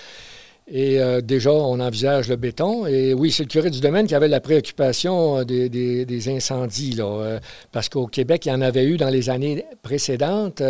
[0.67, 2.87] Et euh, déjà, on envisage le béton.
[2.87, 6.93] Et oui, c'est le curé du domaine qui avait la préoccupation euh, des, incendies.
[6.93, 7.39] Là, euh,
[7.71, 10.63] parce qu'au Québec, il y en avait eu dans les années précédentes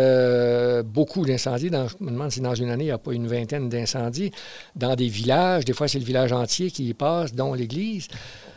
[0.84, 1.70] beaucoup d'incendies.
[1.70, 4.32] je me demande si dans une année, il n'y a pas une vingtaine d'incendies
[4.74, 5.64] dans des villages.
[5.64, 8.08] Des fois, c'est le village entier qui y passe, dont l'église.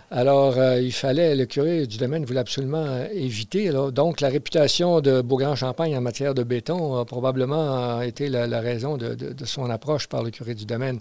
[0.10, 3.70] Alors, euh, il fallait, le curé du domaine voulait absolument euh, éviter.
[3.92, 9.18] Donc, la réputation de Beaugrand-Champagne en matière de béton a probablement été la, raison de,
[9.44, 11.00] son approche par le curé du domaine.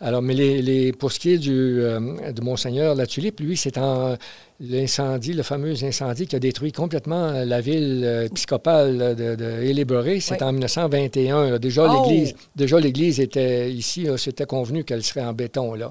[0.00, 3.78] Alors, mais les, pour ce qui est du, euh, de Monseigneur La Tulipe, lui, c'est
[3.78, 4.16] en
[4.58, 10.52] l'incendie, le fameux incendie qui a détruit complètement la ville épiscopale de, de c'est en
[10.52, 11.58] 1921.
[11.58, 12.08] Déjà, oh!
[12.08, 15.74] l'église, déjà l'église était ici, c'était convenu qu'elle serait en béton.
[15.74, 15.90] Là.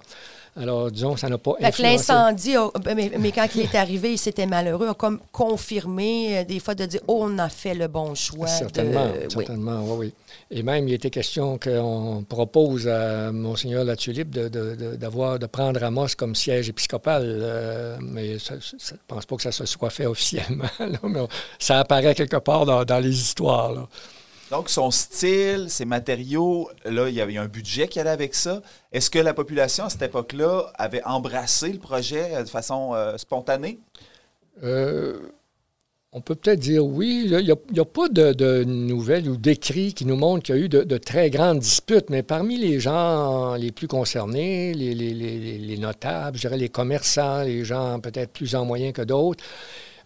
[0.57, 4.87] Alors, disons, ça n'a pas fait l'incendie, ben, mais, quand il est arrivé, c'était malheureux,
[4.87, 8.47] a comme confirmé, euh, des fois, de dire, oh, on a fait le bon choix.
[8.47, 10.13] Certainement, certainement, oui.
[10.51, 15.45] oui, Et même, il était question qu'on propose à Monseigneur La Tulipe de, de, de
[15.45, 19.89] prendre Amos comme siège épiscopal, euh, mais je ne pense pas que ça se soit
[19.89, 20.69] fait officiellement,
[21.03, 21.19] mais
[21.59, 23.73] ça apparaît quelque part dans, dans les histoires.
[23.73, 23.89] Là.
[24.51, 28.61] Donc, son style, ses matériaux, là, il y avait un budget qui allait avec ça.
[28.91, 33.17] Est-ce que la population, à cette époque-là, avait embrassé le projet euh, de façon euh,
[33.17, 33.79] spontanée?
[34.63, 35.17] Euh,
[36.11, 37.27] on peut peut-être dire oui.
[37.27, 37.43] Il
[37.73, 40.97] n'y a, pas de, nouvelles ou d'écrits qui nous montrent qu'il y a eu de,
[40.97, 46.37] très grandes disputes, mais parmi les gens les plus concernés, les, les, les, les notables,
[46.37, 49.43] je dirais les commerçants, les gens peut-être plus en moyen que d'autres,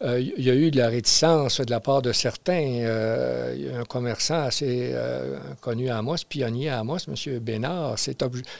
[0.02, 2.84] euh, il y a eu de la réticence de la part de certains.
[2.84, 7.40] Euh, il y a un commerçant assez euh, connu à Amos, pionnier à Amos, M.
[7.40, 7.96] Bénard,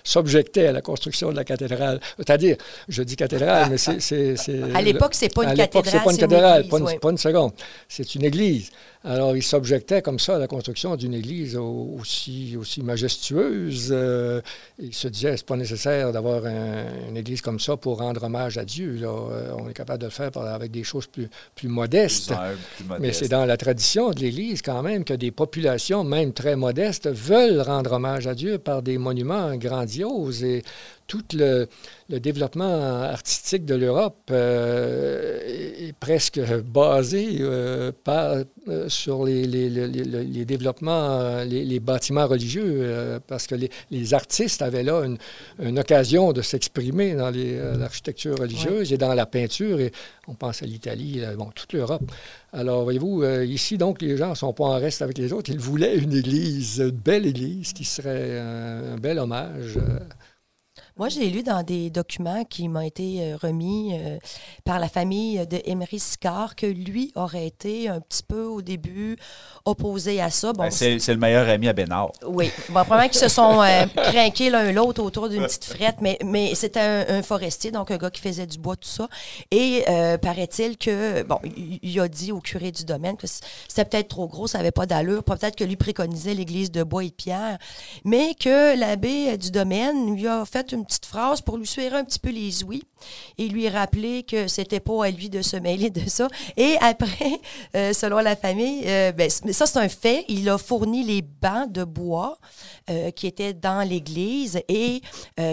[0.04, 2.02] s'objectait à la construction de la cathédrale.
[2.18, 2.58] C'est-à-dire,
[2.90, 4.36] je dis cathédrale, mais c'est...
[4.74, 5.86] À l'époque, c'est pas une cathédrale.
[5.86, 7.52] c'est pas une cathédrale, pas, une seconde.
[7.88, 8.72] C'est une église.
[9.06, 13.90] Alors, il s'objectait comme ça à la construction d'une église aussi, aussi majestueuse.
[13.92, 14.42] Euh,
[14.78, 18.66] il se disait, c'est pas nécessaire d'avoir une église comme ça pour rendre hommage à
[18.66, 19.00] Dieu.
[19.04, 22.34] Euh, on est capable de le faire avec des choses plus, plus modestes.
[23.00, 27.08] Mais c'est dans la tradition de l'Église quand même que des populations, même très modestes,
[27.08, 30.44] veulent rendre hommage à Dieu par des monuments grandioses.
[30.44, 30.62] Et
[31.10, 31.68] tout le,
[32.08, 42.28] développement artistique de l'Europe euh, est presque basé euh, euh, sur les, développements, les, bâtiments
[42.28, 45.04] religieux, parce que les, artistes avaient là
[45.60, 49.80] une, occasion de s'exprimer dans l'architecture religieuse et dans la peinture.
[49.80, 49.92] Et
[50.28, 52.12] on pense à l'Italie, bon, toute l'Europe.
[52.54, 55.50] Alors, voyez-vous, ici, donc, les gens ne sont pas en reste avec les autres.
[55.50, 59.80] Ils voulaient une église, une belle église qui serait un, un bel hommage.
[61.00, 64.18] Moi, j'ai lu dans des documents qui m'ont été euh, remis euh,
[64.66, 69.16] par la famille de Emery Sicard que lui aurait été un petit peu au début
[69.64, 70.52] opposé à ça.
[70.52, 72.12] Bon, ben, c'est, le meilleur ami à Bénard.
[72.28, 72.52] Oui.
[72.68, 76.54] Bon, probablement qu'ils se sont euh, craqués l'un l'autre autour d'une petite frette, mais, mais
[76.54, 79.08] c'était un, forestier, donc un gars qui faisait du bois, tout ça.
[79.52, 79.86] Et
[80.22, 84.48] paraît-il que, bon, il, a dit au curé du domaine que c'était peut-être trop gros,
[84.48, 85.24] ça n'avait pas d'allure.
[85.24, 87.58] Peut-être que lui préconisait l'église de bois et de pierre,
[88.04, 92.04] mais que l'abbé du domaine lui a fait une petite phrase pour lui suivre un
[92.04, 92.84] petit peu les ouïes
[93.38, 96.28] et lui rappeler que c'était pas à lui de se mêler de ça.
[96.58, 97.40] Et après,
[97.76, 101.72] euh, selon la famille, euh, ben, ça c'est un fait, il a fourni les bancs
[101.72, 102.40] de bois
[102.90, 105.02] euh, qui étaient dans l'église et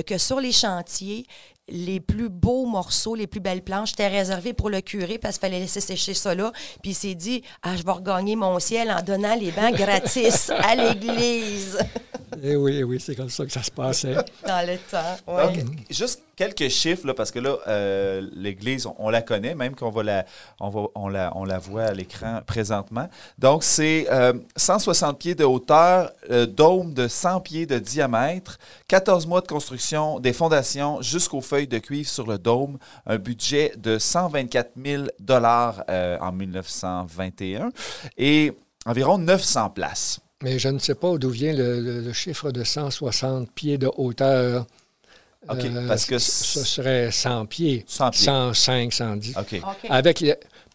[0.07, 1.27] que sur les chantiers,
[1.69, 5.49] les plus beaux morceaux, les plus belles planches étaient réservées pour le curé parce qu'il
[5.49, 6.53] fallait laisser sécher ça là.
[6.83, 10.51] Puis il s'est dit Ah, je vais regagner mon ciel en donnant les bancs gratis
[10.51, 11.79] à l'église.
[12.43, 14.15] Eh oui, eh oui, c'est comme ça que ça se passait.
[14.47, 15.33] Dans le temps.
[15.33, 15.65] Ouais.
[15.91, 20.03] juste quelques chiffres, là, parce que là, euh, l'Église, on, la connaît, même qu'on va
[20.03, 20.27] la,
[20.61, 23.09] on va, on la, on la voit à l'écran présentement.
[23.39, 24.07] Donc, c'est
[24.57, 28.59] 160 euh, pieds de hauteur, euh, dôme de 100 pieds de diamètre,
[28.89, 33.73] 14 mois de construction des fondations jusqu'aux feuilles de cuivre sur le dôme, un budget
[33.77, 37.71] de 124 000 dollars en 1921
[38.19, 38.53] et
[38.85, 40.21] environ 900 places.
[40.43, 44.67] Mais je ne sais pas d'où vient le, chiffre de 160 pieds de hauteur.
[45.49, 46.19] OK, parce que...
[46.19, 47.85] Ce serait 100 pieds.
[47.87, 48.25] 100 pieds.
[48.25, 49.37] 105, 110.
[49.39, 49.63] OK.
[49.89, 50.25] Avec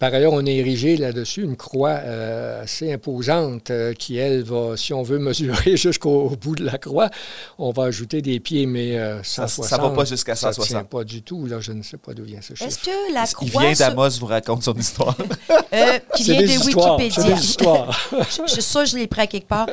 [0.02, 4.76] par ailleurs, on a érigé là-dessus une croix euh, assez imposante euh, qui, elle, va,
[4.76, 7.12] si on veut mesurer jusqu'au bout de la croix,
[7.60, 9.64] on va ajouter des pieds, mais 160.
[9.64, 10.66] Euh, ça ne va pas jusqu'à 160.
[10.66, 11.45] Ça pas du tout.
[11.45, 12.64] Là, je ne sais pas d'où vient ce chiffre.
[12.64, 13.45] Est-ce que la croix...
[13.45, 15.16] Il vient d'Amos vous raconte son histoire.
[16.16, 17.38] qui vient de Wikipédia.
[17.38, 18.10] C'est histoires.
[18.12, 19.68] je, que je l'ai pris à quelque part.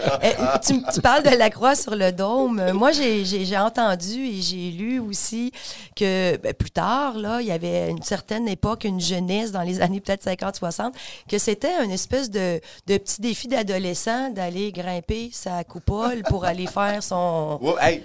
[0.63, 2.73] Tu, tu, parles de la croix sur le dôme.
[2.73, 5.53] Moi, j'ai entendu et j'ai lu aussi
[5.97, 9.81] que ben, plus tard, là, il y avait une certaine époque, une jeunesse dans les
[9.81, 10.93] années peut-être 50-60,
[11.29, 16.67] que c'était une espèce de, de petit défi d'adolescent d'aller grimper sa coupole pour aller
[16.79, 17.59] faire son.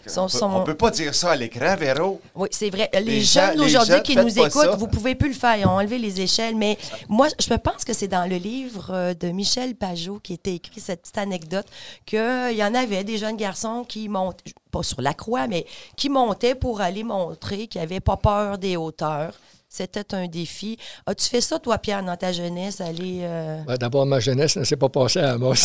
[0.07, 2.21] son, on, peut, peut, pas dire ça à l'écran, Véro.
[2.35, 2.89] Oui, c'est vrai.
[3.01, 5.57] Les, jeunes aujourd'hui qui nous écoutent, vous pouvez plus le faire.
[5.57, 6.55] Ils ont enlevé les échelles.
[6.55, 6.77] Mais
[7.09, 10.81] moi, je pense que c'est dans le livre euh, de Michel Pajot qui était écrit
[10.81, 11.65] cette petite anecdote
[12.05, 16.09] qu'il y en avait des jeunes garçons qui montent, pas sur la croix, mais qui
[16.09, 19.33] montaient pour aller montrer qu'ils n'avaient pas peur des hauteurs.
[19.75, 20.77] C'était un défi.
[21.07, 23.21] As-tu fait ça, toi, Pierre, dans ta jeunesse, aller...
[23.23, 23.57] Euh?
[23.65, 25.55] Ben, d'abord, ma jeunesse ne s'est pas passée à Amos.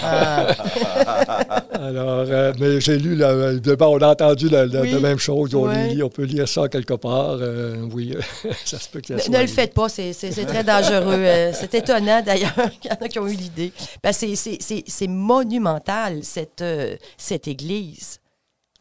[0.00, 0.46] Ah,
[1.72, 4.66] Alors, euh, mais j'ai lu, on a entendu la,
[5.00, 5.56] même chose.
[5.56, 7.38] On, on, peut lire ça quelque part.
[7.40, 8.16] Euh, oui,
[8.64, 10.12] ça se peut que ça Ne, ne le faites pas, c'est
[10.46, 11.50] très dangereux.
[11.52, 13.72] c'est étonnant, d'ailleurs, qu'il y en a qui ont eu l'idée.
[14.04, 16.62] Ben, c'est monumental, cette,
[17.16, 18.20] cette église.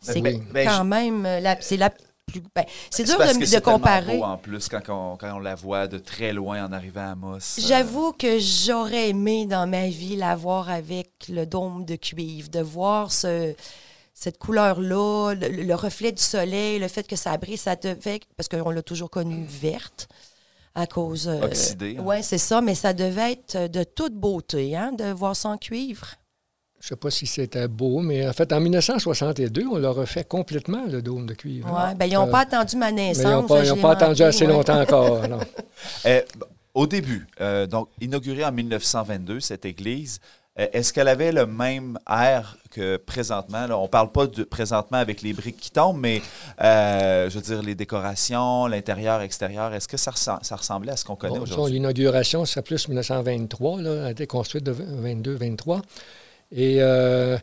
[0.01, 1.27] C'est ben, quand même...
[1.61, 1.89] C'est la
[2.55, 4.21] ben, c'est dur de, comparer.
[4.21, 7.57] en plus quand on, quand on, la voit de très loin en arrivant à Moss.
[7.57, 7.67] Euh.
[7.67, 12.59] J'avoue que j'aurais aimé dans ma vie la voir avec le dôme de cuivre, de
[12.59, 13.53] voir ce,
[14.13, 18.71] cette couleur-là, le, reflet du soleil, le fait que ça brille, ça devait, parce qu'on
[18.71, 20.07] l'a toujours connue verte
[20.73, 21.27] à cause.
[21.27, 21.95] Euh, Oxydée.
[21.97, 22.03] Hein.
[22.05, 25.57] Oui, c'est ça, mais ça devait être de toute beauté, hein, de voir ça en
[25.57, 26.07] cuivre.
[26.85, 30.23] Je ne sais pas si c'était beau, mais en fait, en 1962, on l'a refait
[30.23, 31.67] complètement, le dôme de cuivre.
[31.67, 33.49] Oui, bien, ils n'ont pas attendu ma naissance.
[33.49, 35.27] ils n'ont pas, attendu assez longtemps encore.
[35.27, 35.39] Non.
[36.05, 36.21] Eh,
[36.75, 40.19] au début, euh, donc inaugurée en 1922, cette église,
[40.57, 43.67] Euh, Est-ce qu'elle avait le même air que présentement?
[43.67, 43.77] Là?
[43.77, 46.21] On parle pas de présentement avec les briques qui tombent, mais
[46.61, 51.03] euh, je veux dire, les décorations, l'intérieur, extérieur, est-ce que ça, ça ressemblait à ce
[51.03, 51.73] qu'on connaît Bon, aujourd'hui?
[51.73, 55.81] L'inauguration, c'est plus 1923, là, elle a été construite de 22-23.
[56.55, 57.37] Et euh,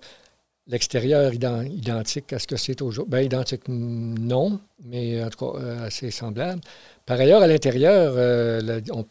[0.67, 3.11] l'extérieur ident- identique à ce que c'est aujourd'hui.
[3.11, 6.63] Bien, identique, mm, non, mais en tout cas, euh, assez semblable.
[7.05, 8.61] Par ailleurs, à l'intérieur, euh,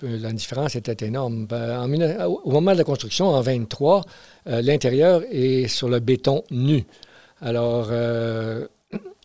[0.02, 1.46] la, différence était énorme.
[1.46, 4.04] Ben, au moment de la construction, en 23,
[4.48, 6.84] euh, l'intérieur est sur le béton nu.
[7.42, 7.92] Alors,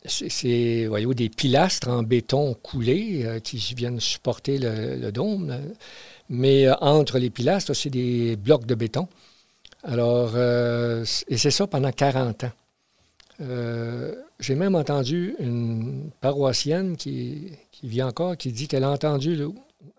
[0.04, 5.54] c'est- voyez-vous, des pilastres en béton coulé qui viennent supporter le, le dôme.
[6.28, 9.06] Mais entre les pilastres, c'est des blocs de béton.
[9.86, 12.50] Alors, euh, et c'est ça pendant 40 ans.
[13.40, 19.48] Euh, J'ai même entendu une paroissienne qui, vit encore, qui dit qu'elle a entendu, le-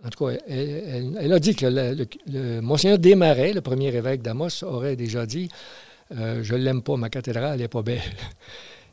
[0.03, 4.21] en tout cas, elle, a dit que le, le- le- Monseigneur Desmarais, le premier évêque
[4.21, 5.49] d'Amos, aurait déjà dit
[6.17, 8.01] euh, Je l'aime pas, ma cathédrale, n'est pas belle.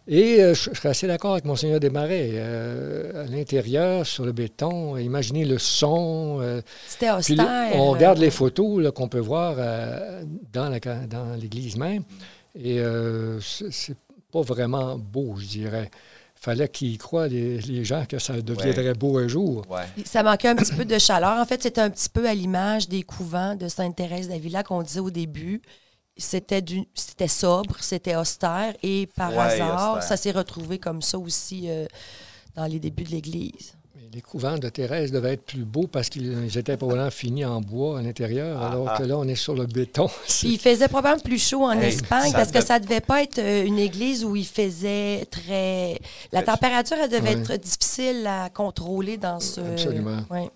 [0.06, 2.30] Et euh, je, je serais assez d'accord avec Monseigneur Desmarais.
[2.34, 6.38] Euh, à l'intérieur, sur le béton, imaginez le son.
[6.42, 7.36] euh, C'était austère.
[7.36, 11.76] là, on regarde euh, les photos qu'on peut voir euh, dans, la ca- dans l'église
[11.76, 12.02] même.
[12.54, 13.96] Et euh, c'est
[14.30, 15.90] pas vraiment beau, je dirais.
[16.34, 19.62] fallait qu'ils croient, les, les gens, que ça deviendrait beau un jour.
[19.70, 19.84] Ouais.
[20.04, 21.38] Ça manquait un petit peu de chaleur.
[21.40, 25.00] En fait, c'était un petit peu à l'image des couvents de Sainte-Thérèse d'Avila qu'on disait
[25.00, 25.62] au début.
[26.16, 30.02] C'était du, c'était sobre, c'était austère et par Ouais, hasard, austère.
[30.08, 31.86] ça s'est retrouvé comme ça aussi euh,
[32.54, 33.74] dans les débuts de l'Église.
[34.12, 37.98] Les couvents de Thérèse devaient être plus beaux parce qu'ils étaient probablement finis en bois
[37.98, 38.96] à l'intérieur, Ah, alors ah.
[38.96, 40.06] que là, on est sur le béton.
[40.28, 43.38] Puis il faisait probablement plus chaud en Hey, Espagne parce que ça devait pas être
[43.40, 45.98] euh, une église où il faisait très.
[46.30, 49.60] La température, elle devait être difficile à contrôler dans ce.
[49.60, 50.20] Absolument.
[50.30, 50.48] Ouais.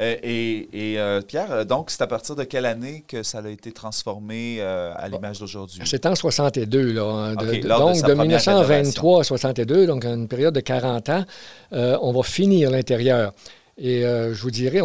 [0.00, 3.38] Euh, et et, euh, Pierre, euh, donc, c'est à partir de quelle année que ça
[3.44, 5.80] a été transformé euh, à l'image d'aujourd'hui?
[5.84, 7.02] C'est en 62, là.
[7.02, 10.54] hein, de- OK, de- lors de donc, de, première 1923 à 62, donc une période
[10.54, 11.24] de 40 ans,
[11.72, 13.32] euh, on va finir l'intérieur.
[13.76, 14.80] Et je vous dirais,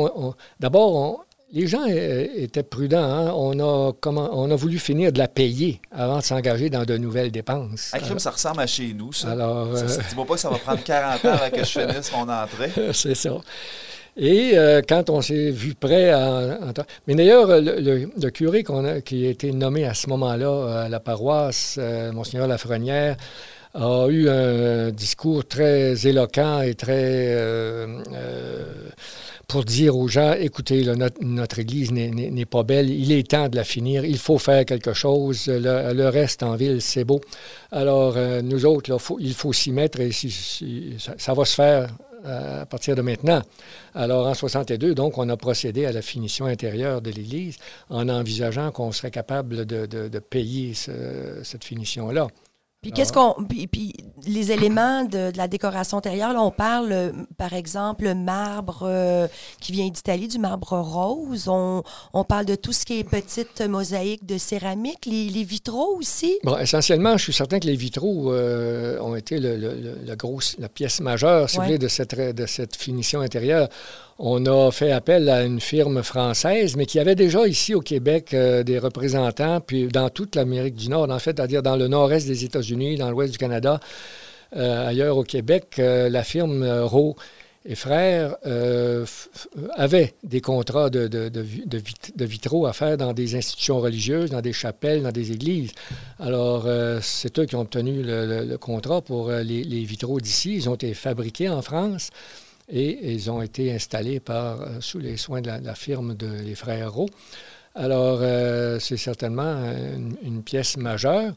[0.59, 3.03] d'abord, les gens étaient prudents.
[3.03, 3.31] hein.
[3.35, 6.97] On, a, comment, on a voulu finir de la payer avant de s'engager dans de
[6.97, 7.89] nouvelles dépenses.
[7.93, 9.31] Ah, crime, ça ressemble à chez nous, ça.
[9.31, 12.11] Alors, Ça, c'est- Dis-moi pas que ça va prendre 40 ans avant que je finisse
[12.11, 12.71] mon entrée.
[12.93, 13.31] c'est ça.
[14.15, 16.59] Et euh, quand on s'est vu prêt à-
[17.07, 20.99] Mais d'ailleurs, le, curé a- qui a été nommé à ce moment-là euh, à la
[20.99, 23.17] paroisse, euh, Monseigneur Lafrenière,
[23.73, 27.35] a eu un discours très éloquent et très...
[29.47, 30.85] pour dire aux gens, écoutez,
[31.21, 34.93] notre, Église n'est- pas belle, il est temps de la finir, il faut faire quelque
[34.93, 37.19] chose, le, reste en ville, c'est beau.
[37.71, 41.87] Alors, nous autres, il faut s'y mettre et si- si- ça, va se faire
[42.25, 43.41] à partir de maintenant.
[43.95, 47.57] Alors, en 62, donc, on a procédé à la finition intérieure de l'Église
[47.89, 52.27] en envisageant qu'on serait capable de, payer ce- cette finition-là.
[52.83, 53.33] Puis qu'est-ce qu'on.
[53.49, 53.93] Puis, puis
[54.27, 58.83] les éléments de, de la décoration intérieure, là, on parle, euh, par exemple, le marbre
[58.83, 59.27] euh,
[59.59, 61.47] qui vient d'Italie, du marbre rose.
[61.47, 61.81] On,
[62.13, 66.37] on parle de tout ce qui est petite mosaïque de céramique, les, les vitraux aussi.
[66.43, 70.15] Bon, essentiellement, je suis certain que les vitraux euh, ont été le, le- le- le
[70.15, 71.63] gros- la pièce majeure, si Ouais.
[71.63, 73.67] vous voulez, de cette, de cette finition intérieure.
[74.19, 78.29] On a fait appel à une firme française, mais qui avait déjà ici au Québec
[78.31, 82.45] des représentants, puis dans toute l'Amérique du Nord, en fait, c'est-à-dire dans le nord-est des
[82.45, 83.79] États-Unis, dans l'ouest du Canada,
[84.55, 87.15] euh, ailleurs au Québec, euh, la firme euh, Rowe
[87.65, 88.35] et frères
[89.77, 93.35] avait des contrats de, de- de vi- de vit- de vitraux à faire dans des
[93.35, 95.71] institutions religieuses, dans des chapelles, dans des églises.
[96.19, 96.67] Alors,
[97.01, 100.55] c'est eux qui ont obtenu le, contrat pour les, vitraux d'ici.
[100.55, 102.09] Ils ont été fabriqués en France
[102.69, 106.91] et ils ont été installés par, sous les soins de la, firme de les frères
[106.91, 107.09] Rowe.
[107.75, 108.19] Alors,
[108.81, 109.55] c'est certainement
[110.21, 111.31] une pièce majeure.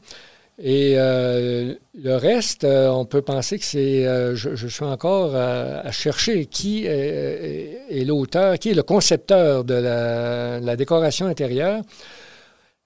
[0.59, 4.07] Et euh, le reste, euh, on peut penser que c'est.
[4.07, 10.77] euh, je, suis encore à, chercher qui est, l'auteur, qui est le concepteur de la,
[10.77, 11.83] décoration intérieure.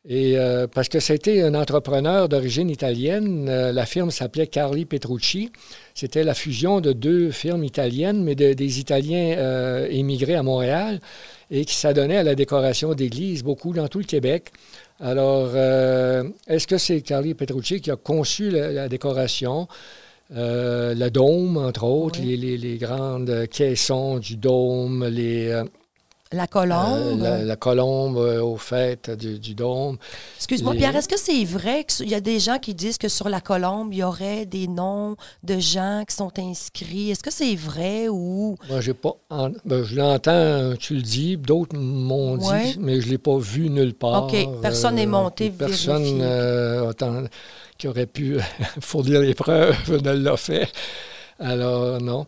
[0.09, 0.37] Et
[0.75, 5.53] parce que c'était un entrepreneur d'origine italienne, la firme s'appelait Carli Petrucci.
[5.95, 11.01] C'était la fusion de deux firmes italiennes, mais de- des Italiens émigrés à Montréal
[11.51, 14.53] et qui s'adonnaient à la décoration d'églises, beaucoup dans tout le Québec.
[15.01, 19.67] Alors, euh, est-ce que c'est Carli Petrucci qui a conçu la, la décoration?
[20.37, 22.37] Euh, le dôme, entre autres, Oui.
[22.37, 25.65] les, les- les grandes caissons du dôme, les, euh,
[26.33, 27.23] La colombe?
[27.25, 29.99] Euh, la, colombe euh, au fait du, dôme.
[30.37, 33.29] Excuse-moi, Pierre, est-ce que c'est vrai qu'il y a des gens qui disent que sur
[33.29, 37.11] la colombe, il y aurait des noms de gens qui sont inscrits?
[37.11, 38.57] Est-ce que c'est vrai ou?
[38.69, 39.17] Moi, j'ai pas.
[39.65, 43.69] Ben, je l'entends, tu le dis, d'autres m'ont dit, mais je ne l'ai pas vu
[43.69, 44.27] nulle part.
[44.27, 44.61] OK.
[44.63, 46.23] Personne n'est monté Personne
[46.87, 47.25] autant,
[47.77, 48.39] qui aurait pu
[48.81, 50.71] fournir les preuves ne l'a fait.
[51.41, 52.27] Alors, non.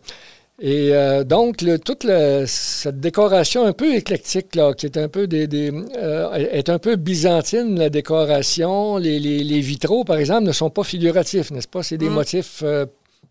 [0.59, 2.05] Et euh, donc, toute
[2.45, 6.95] cette décoration un peu éclectique, là, qui est un peu, des, euh, est un peu
[6.95, 11.81] byzantine, la décoration, les, vitraux, par exemple, ne sont pas figuratifs, n'est-ce pas?
[11.81, 12.13] C'est des mm.
[12.13, 12.85] motifs euh,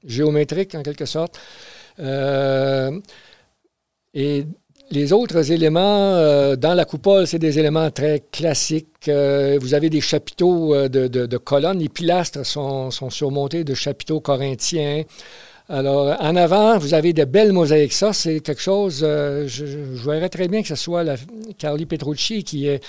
[0.04, 1.38] géométriques, en quelque sorte.
[4.14, 4.46] et
[4.90, 9.08] les autres éléments dans la coupole, c'est des éléments très classiques.
[9.08, 11.78] vous avez des chapiteaux de, colonnes.
[11.78, 15.04] Les pilastres sont, sont surmontés de chapiteaux corinthiens.
[15.74, 17.94] Alors, en avant, vous avez de belles mosaïques.
[17.94, 21.16] Ça, c'est quelque chose, euh, je, je, très bien que ce soit la,
[21.56, 22.80] Carly Petrucci qui ait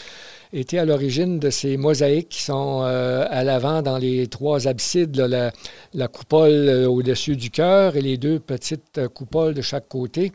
[0.51, 5.15] été à l'origine de ces mosaïques qui sont euh, à l'avant dans les trois absides,
[5.15, 10.33] la, coupole euh, au-dessus du cœur et les deux petites coupoles de chaque côté.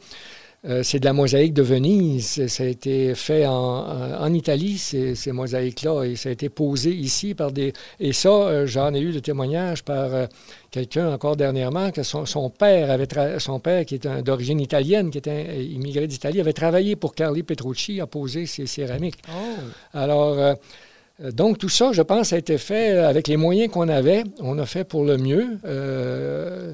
[0.65, 2.47] Euh, c'est de la mosaïque de Venise.
[2.49, 7.53] Ça a été fait en, Italie, ces, mosaïques-là, et ça a été posé ici par
[7.53, 7.73] des...
[8.01, 10.27] Et ça, euh, j'en ai eu le témoignage par euh,
[10.71, 13.07] quelqu'un encore dernièrement, que son, père avait...
[13.39, 18.01] Son père, qui est d'origine italienne, qui était immigré d'Italie, avait travaillé pour Carli Petrucci
[18.01, 19.19] à poser ces céramiques.
[19.29, 19.63] Oh.
[19.95, 20.57] Alors...
[21.33, 24.23] Donc, tout ça, je pense, a été fait avec les moyens qu'on avait.
[24.39, 25.59] On a fait pour le mieux.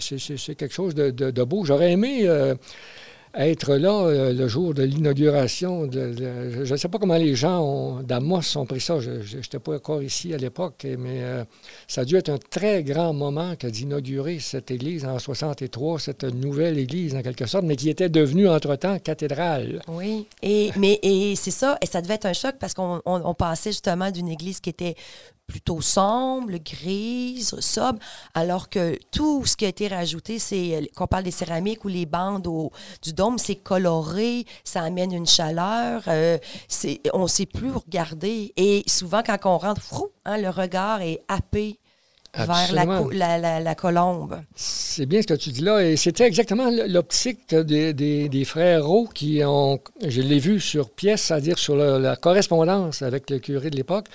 [0.01, 1.65] c'est quelque chose de, de beau.
[1.65, 2.29] J'aurais aimé
[3.37, 5.91] être là euh, le jour de l'inauguration.
[5.91, 9.01] je ne sais pas comment les gens d'Amos ont pris ça.
[9.01, 11.45] Je n'étais pas encore ici à l'époque, mais euh,
[11.89, 16.25] ça a dû être un très grand moment que d'inaugurer cette église en 63, cette
[16.25, 19.83] nouvelle église en quelque sorte, mais qui était devenue entre-temps cathédrale.
[19.89, 23.35] Oui, et, mais et c'est ça, et ça devait être un choc parce qu'on on,
[23.35, 24.95] passait justement d'une église qui était
[25.47, 27.99] plutôt sombre, grise, sobre,
[28.35, 31.89] alors que tout ce qui a été rajouté, c'est euh, qu'on parle des céramiques ou
[31.89, 32.49] les bandes
[33.03, 36.39] du dôme, c'est coloré, ça amène une chaleur, euh,
[37.13, 38.53] on ne sait plus regarder.
[38.57, 39.83] Et souvent, quand on rentre,
[40.25, 41.79] hein, le regard est happé
[42.37, 44.41] vers la, colombe.
[44.55, 45.81] C'est bien ce que tu dis là.
[45.81, 51.23] Et c'était exactement l'optique des, des, frères Roux qui ont, je l'ai vu sur pièce,
[51.23, 54.07] c'est-à-dire sur la correspondance avec le curé de l'époque,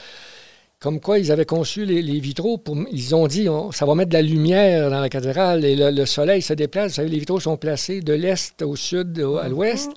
[0.80, 2.58] comme quoi ils avaient conçu les, vitraux.
[2.58, 6.06] Pour, ils ont dit, ça va mettre de la lumière dans la cathédrale et le,
[6.06, 6.92] soleil se déplace.
[6.92, 9.92] Vous savez, les vitraux sont placés de l'est au sud, à l'ouest.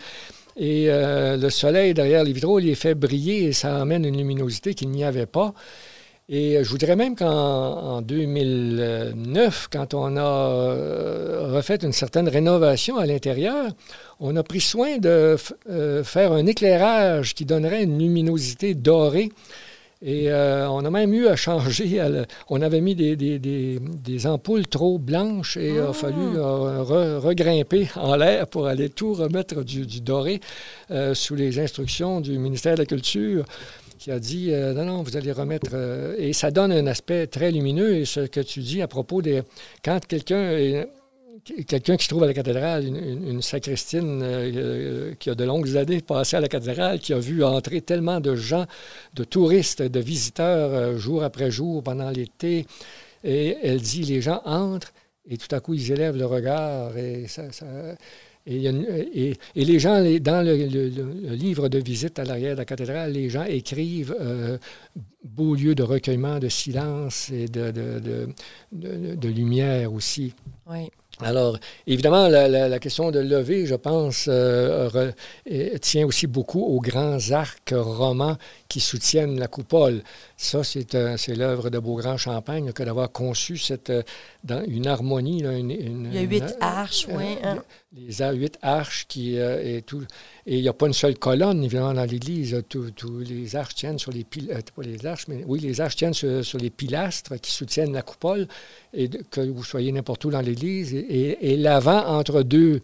[0.57, 4.75] Et euh, le soleil derrière les vitraux les fait briller et ça amène une luminosité
[4.75, 5.55] qu'il n'y avait pas.
[6.29, 13.07] Et je voudrais même qu'en 2009, quand on a euh, refait une certaine rénovation à
[13.07, 13.73] l'intérieur,
[14.21, 15.37] on a pris soin de
[15.69, 19.31] euh, faire un éclairage qui donnerait une luminosité dorée
[20.05, 22.03] et euh, on a même eu à changer.
[22.49, 26.41] on avait mis des, des, ampoules trop blanches et il a fallu ah!
[26.41, 30.41] euh, regrimper en l'air pour aller tout remettre du, doré
[30.91, 33.45] euh, sous les instructions du ministère de la Culture
[33.99, 35.77] qui a dit non, non, vous allez remettre.
[36.19, 37.95] et ça donne un aspect très lumineux.
[37.95, 39.43] Et ce que tu dis à propos des.
[39.85, 40.51] Quand quelqu'un
[41.45, 45.77] quelqu'un qui se trouve à la cathédrale, une, sacristine euh, euh, qui a de longues
[45.77, 48.67] années passé à la cathédrale, qui a vu entrer tellement de gens,
[49.15, 52.67] de touristes, de visiteurs euh, jour après jour pendant l'été.
[53.25, 54.93] Et elle dit, les gens entrent
[55.29, 57.27] et tout à coup, ils élèvent le regard et
[58.45, 58.65] et,
[59.55, 64.17] les gens, dans le, livre de visite à l'arrière de la cathédrale, les gens écrivent
[65.23, 70.35] beau lieu de recueillement, de silence et de, de, de lumière aussi.
[70.69, 70.91] Oui.
[71.25, 75.13] Alors, évidemment, la, question de lever, je pense, euh,
[75.81, 78.37] tient aussi beaucoup aux grands arcs romans
[78.69, 80.03] qui soutiennent la coupole.
[80.37, 84.03] Ça, c'est l'œuvre de Beaugrand-Champagne que d'avoir conçu cette, euh,
[84.45, 85.39] dans une harmonie.
[85.41, 87.37] il y a huit arches, oui.
[87.43, 87.63] Hein.
[87.95, 90.03] Les huit arches qui euh, et tout.
[90.47, 92.63] Et il n'y a pas une seule colonne, évidemment, dans l'Église.
[92.69, 94.73] Tous les arches tiennent sur les pilastres.
[94.73, 98.49] pas les arches, mais oui, les arches tiennent sur, les pilastres qui soutiennent la coupole.
[98.95, 100.95] Et que vous soyez n'importe où dans l'Église.
[100.95, 102.81] Et, et l'avant entre deux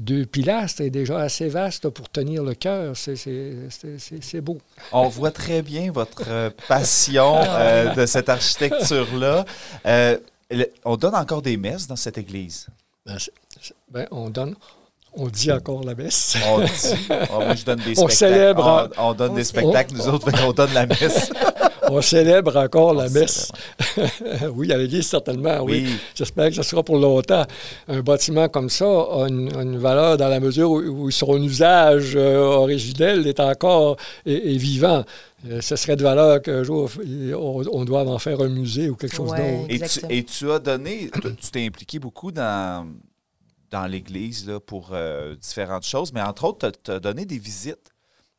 [0.00, 2.96] deux pilastres est déjà assez vaste pour tenir le cœur.
[2.96, 4.58] C'est beau.
[4.92, 9.44] On voit très bien votre euh, passion ah euh, de cette architecture-là.
[9.86, 10.16] Euh,
[10.84, 12.66] on donne encore des messes dans cette église?
[13.04, 13.16] Ben,
[13.88, 14.54] ben, on donne...
[15.14, 16.38] On dit encore la messe.
[16.46, 17.08] On dit.
[17.30, 18.88] Oh, je donne des on célèbre.
[18.96, 21.30] On, donne des spectacles, nous autres, on donne la messe.
[21.92, 23.50] on célèbre encore la messe.
[24.54, 25.86] oui, à l'église, certainement, oui.
[26.14, 27.44] J'espère que ce sera pour longtemps.
[27.88, 33.26] Un bâtiment comme ça a une, valeur dans la mesure où, son usage euh, originel
[33.26, 35.04] est encore est, vivant.
[35.48, 36.90] Euh, ce serait de valeur qu'un jour,
[37.36, 39.66] on, doit en faire un musée ou quelque chose d'autre.
[39.68, 42.86] Et tu, et tu as donné, tu t'es impliqué beaucoup dans
[43.72, 47.90] dans l'Église pour euh, différentes choses, mais entre autres, tu as, donné des visites.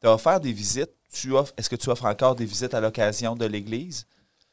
[0.03, 0.91] Tu as offert des visites.
[1.13, 4.05] Tu offres, est-ce que tu offres encore des visites à l'occasion de l'Église?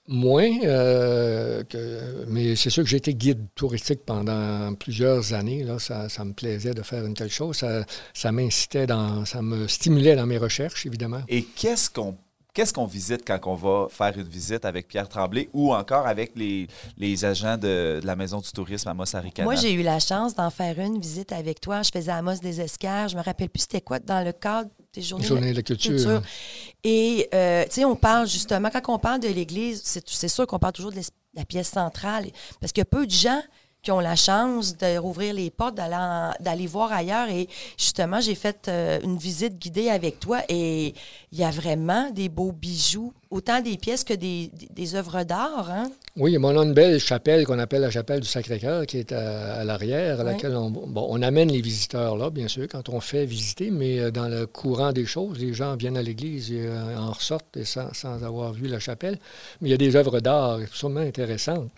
[0.07, 5.64] Moins, euh, que, mais c'est sûr que j'ai été guide touristique pendant plusieurs années.
[5.64, 7.57] Là, ça, ça, me plaisait de faire une telle chose.
[7.57, 7.84] Ça,
[8.14, 11.22] ça m'incitait dans, ça me stimulait dans mes recherches, évidemment.
[11.28, 12.16] Et qu'est-ce qu'on
[12.55, 16.32] Qu'est-ce qu'on visite quand on va faire une visite avec Pierre Tremblay ou encore avec
[16.36, 16.66] les,
[16.98, 19.44] les agents de, la Maison du tourisme à Mossaricana?
[19.44, 21.82] Moi, j'ai eu la chance d'en faire une visite avec toi.
[21.82, 23.09] Je faisais Amos des Escars.
[23.09, 26.22] Je me rappelle plus c'était quoi dans le cadre des journées, de la culture.
[26.82, 30.59] Et, euh, tu sais, on parle justement, quand on parle de l'Église, c'est sûr qu'on
[30.59, 31.01] parle toujours de
[31.34, 32.26] la pièce centrale
[32.61, 33.40] parce qu'il y a peu de gens
[33.83, 37.28] qui ont la chance de rouvrir les portes, d'aller voir ailleurs.
[37.31, 40.95] Et justement, j'ai fait euh, une visite guidée avec toi et
[41.33, 45.70] il y a vraiment des beaux bijoux, autant des pièces que des, des, œuvres d'art.
[45.70, 45.91] Hein?
[46.16, 49.64] Oui, on a une belle chapelle qu'on appelle la chapelle du Sacré-Cœur qui est à,
[49.64, 53.24] l'arrière, à laquelle on, bon, on amène les visiteurs là, bien sûr, quand on fait
[53.24, 56.99] visiter, mais euh, dans le courant des choses, les gens viennent à l'église et euh,
[56.99, 59.18] en ressortent sans, sans avoir vu la chapelle.
[59.61, 61.70] Mais il y a des œuvres d'art absolument intéressantes.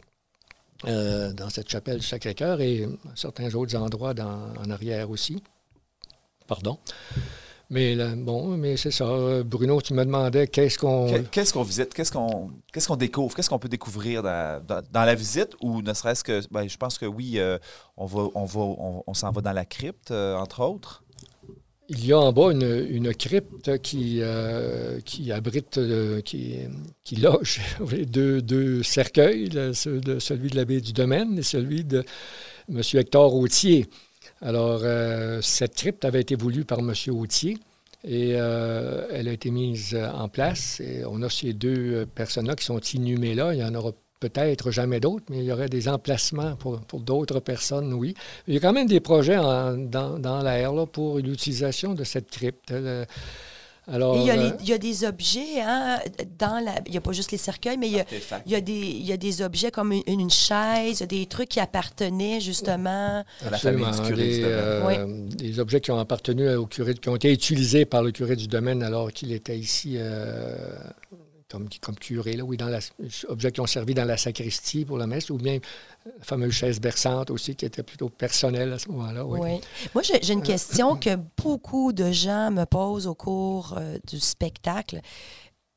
[0.87, 5.43] Euh, dans cette chapelle du Sacré-Cœur et certains autres endroits en arrière aussi.
[6.47, 6.78] Pardon.
[7.72, 9.07] Mais bon, mais c'est ça.
[9.45, 11.11] Bruno, tu me demandais qu'est-ce qu'on.
[11.30, 15.57] Qu'est-ce qu'on visite, qu'est-ce qu'on qu'est-ce qu'on découvre, qu'est-ce qu'on peut découvrir dans, la visite
[15.62, 16.43] ou ne serait-ce que.
[16.51, 17.59] Ben, je pense que oui, euh,
[17.97, 18.61] on va, on va,
[19.07, 21.03] on, s'en va dans la crypte, euh, entre autres.
[21.95, 26.55] Il y a en bas une, crypte qui, euh, qui abrite, euh, qui,
[27.05, 27.61] qui, loge
[28.09, 32.03] deux, deux cercueils, celui de l'abbé du domaine et celui de
[32.70, 32.80] M.
[32.95, 33.86] Hector Autier.
[34.40, 36.95] Alors, euh, cette crypte avait été voulue par M.
[37.11, 37.59] Autier
[38.05, 40.80] et elle a été mise en place.
[41.07, 43.53] On a ces deux personnes-là qui sont inhumées là.
[43.53, 43.93] Il y en aura
[44.29, 48.14] peut-être jamais d'autres, mais il y aurait des emplacements pour, d'autres personnes, oui.
[48.47, 52.73] Il y a quand même des projets dans, dans l'air pour l'utilisation de cette crypte.
[53.89, 55.99] Alors, il, y a euh, il, y a des objets, hein,
[56.39, 58.05] dans la, il n'y a pas juste les cercueils, mais il y a,
[58.47, 61.59] il y a, des, il y a des objets comme une, chaise, des trucs qui
[61.59, 65.31] appartenaient justement à la famille du curé des, du domaine.
[65.33, 68.37] Euh, des objets qui ont appartenu au curé, qui ont été utilisés par le curé
[68.37, 70.55] du domaine alors qu'il était ici euh,
[71.53, 72.79] comme, comme curé, là, oui, dans les
[73.29, 75.59] objets qui ont servi dans la sacristie pour la messe, ou bien
[76.07, 79.27] la fameuse chaise berçante aussi, qui était plutôt personnelle à ce moment-là.
[79.27, 79.61] Oui.
[79.95, 85.01] Moi, j'ai une question que beaucoup de gens me posent au cours euh, du spectacle.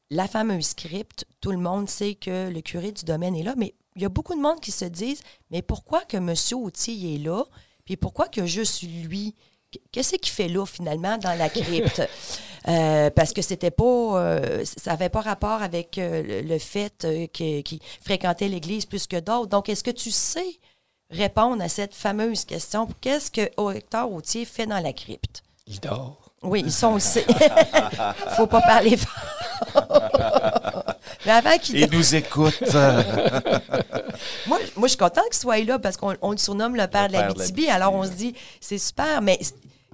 [0.10, 3.76] La fameuse script, tout le monde sait que le curé du domaine est là, mais
[3.98, 5.22] il y a beaucoup de monde qui se disent
[5.52, 6.34] Mais pourquoi que M.
[6.54, 7.44] Autier est là?
[7.84, 9.36] Puis pourquoi que je suis lui?
[9.92, 12.02] Qu'est-ce qu'il fait là, finalement, dans la crypte?
[12.68, 17.80] Euh, parce que c'était pas, euh, ça n'avait pas rapport avec euh, le, fait qu'il
[18.04, 19.48] fréquentait l'Église plus que d'autres.
[19.48, 20.60] Donc, est-ce que tu sais
[21.12, 22.88] répondre à cette fameuse question?
[23.02, 23.42] Qu'est-ce que
[23.76, 25.44] Hector Autier fait dans la crypte?
[25.68, 26.26] Il dort.
[26.42, 27.22] Oui, ils sont aussi.
[28.36, 28.98] faut pas parler
[31.26, 31.78] Mais avant qu'il.
[31.78, 32.62] Il nous écoute.
[34.48, 37.14] moi, moi, je suis content qu'il soit là parce qu'on le surnomme le père de
[37.14, 37.70] la BTB.
[37.70, 39.40] Alors, on se dit, c'est super, mais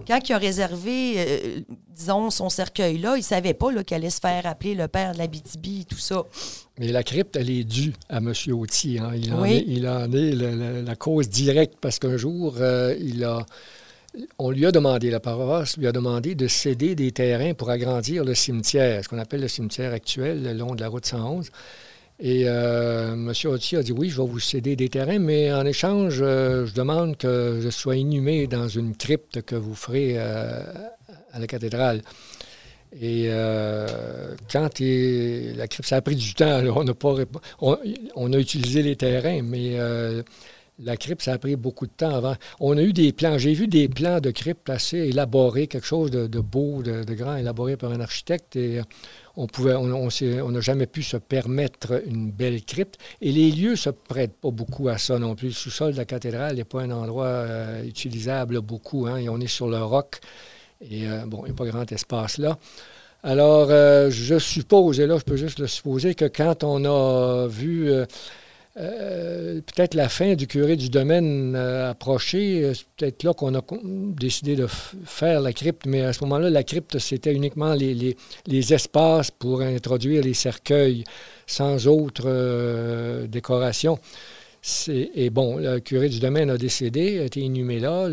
[0.07, 4.19] quand il a réservé, euh, disons, son cercueil-là, il ne savait pas qu'il allait se
[4.19, 6.23] faire appeler le père de la BTB et tout ça.
[6.79, 8.33] Mais la crypte, elle est due à M.
[8.51, 8.99] Autier.
[8.99, 9.11] Hein.
[9.15, 10.31] Il, en est, il, en est,
[10.83, 13.45] la, cause directe parce qu'un jour, euh, il a,
[14.39, 18.23] on lui a demandé, la paroisse lui a demandé de céder des terrains pour agrandir
[18.23, 21.49] le cimetière, ce qu'on appelle le cimetière actuel, le long de la route 111.
[22.23, 23.33] Et euh, M.
[23.45, 26.73] Autier a dit oui, je vais vous céder des terrains, mais en échange, euh, je
[26.75, 30.61] demande que je sois inhumé dans une crypte que vous ferez euh,
[31.33, 32.03] à la cathédrale.
[33.01, 33.29] Et
[34.51, 37.15] quand la crypte, ça a pris du temps, on n'a pas
[37.61, 39.77] on, a utilisé les terrains, mais
[40.83, 42.35] la crypte, ça a pris beaucoup de temps avant.
[42.59, 46.11] On a eu des plans, j'ai vu des plans de crypte assez élaborés, quelque chose
[46.11, 48.57] de, beau, de, grand, élaboré par un architecte.
[49.35, 52.97] On n'a jamais pu se permettre une belle crypte.
[53.21, 55.47] Et les lieux se prêtent pas beaucoup à ça non plus.
[55.47, 59.07] Le sous-sol de la cathédrale n'est pas un endroit euh, utilisable beaucoup.
[59.07, 60.19] Hein, et on est sur le roc.
[60.81, 62.57] Et euh, bon, il n'y a pas grand espace là.
[63.23, 67.47] Alors, euh, je suppose, et là, je peux juste le supposer, que quand on a
[67.47, 67.91] vu
[68.75, 74.67] peut-être la fin du curé du domaine approchée, c'est peut-être là qu'on a décidé de
[74.67, 78.15] faire la crypte, mais à ce moment-là, la crypte, c'était uniquement les,
[78.73, 81.03] espaces pour introduire les cercueils
[81.47, 83.99] sans autre décoration.
[84.87, 88.07] Et bon, le curé du domaine a décédé, a été inhumé là.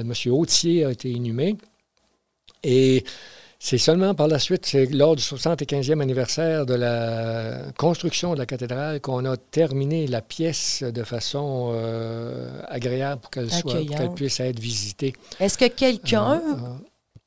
[0.00, 0.12] M.
[0.32, 1.56] Autier a été inhumé.
[2.62, 3.04] Et
[3.64, 8.44] c'est seulement par la suite, c'est lors du 75e anniversaire de la construction de la
[8.44, 14.38] cathédrale qu'on a terminé la pièce de façon euh, agréable pour qu'elle soit, qu'elle puisse
[14.40, 15.14] être visitée.
[15.40, 16.74] Est-ce que quelqu'un euh, euh,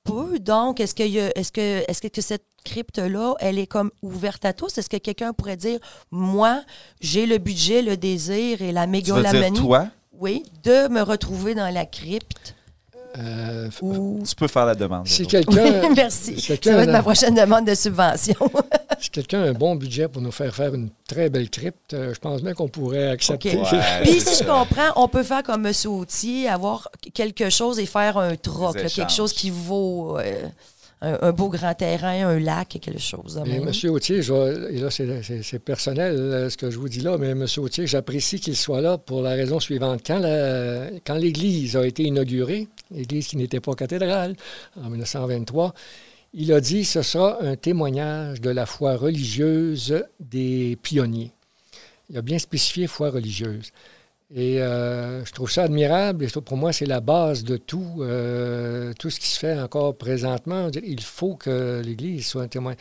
[0.04, 1.02] peut donc, est-ce que,
[1.36, 4.78] est-ce que, est-ce que cette crypte-là, elle est comme ouverte à tous?
[4.78, 5.80] Est-ce que quelqu'un pourrait dire,
[6.12, 6.62] moi,
[7.02, 9.58] j'ai le budget, le désir et la mégalomanie?
[9.58, 9.88] toi?
[10.20, 12.54] Oui, de me retrouver dans la crypte.
[13.18, 15.07] Euh, tu peux faire la demande.
[15.07, 15.89] Si quelqu'un.
[15.95, 16.39] merci.
[16.39, 18.36] ça va être ma prochaine demande de subvention.
[18.99, 22.13] si quelqu'un a un bon budget pour nous faire faire une très belle crypte, euh,
[22.13, 23.59] je pense bien qu'on pourrait accepter.
[24.03, 25.74] Puis si je comprends, on peut faire comme M.
[25.86, 30.18] Autier, avoir quelque chose et faire un troc, quelque chose qui vaut.
[30.20, 30.47] Euh,
[31.02, 33.41] un, beau grand terrain, un lac, quelque chose.
[33.64, 37.62] Monsieur Autier, et là, c'est personnel euh, ce que je vous dis là, mais Monsieur
[37.62, 40.02] Autier, j'apprécie qu'il soit là pour la raison suivante.
[40.06, 40.22] Quand,
[41.06, 44.36] quand l'Église a été inaugurée, l'Église qui n'était pas cathédrale,
[44.76, 45.74] en 1923,
[46.34, 51.32] il a dit ce sera un témoignage de la foi religieuse des pionniers.
[52.10, 53.72] Il a bien spécifié foi religieuse.
[54.36, 56.26] Et euh, je trouve ça admirable.
[56.26, 59.96] Et pour moi, c'est la base de tout, euh, tout ce qui se fait encore
[59.96, 60.70] présentement.
[60.84, 62.76] Il faut que l'Église soit un témoin.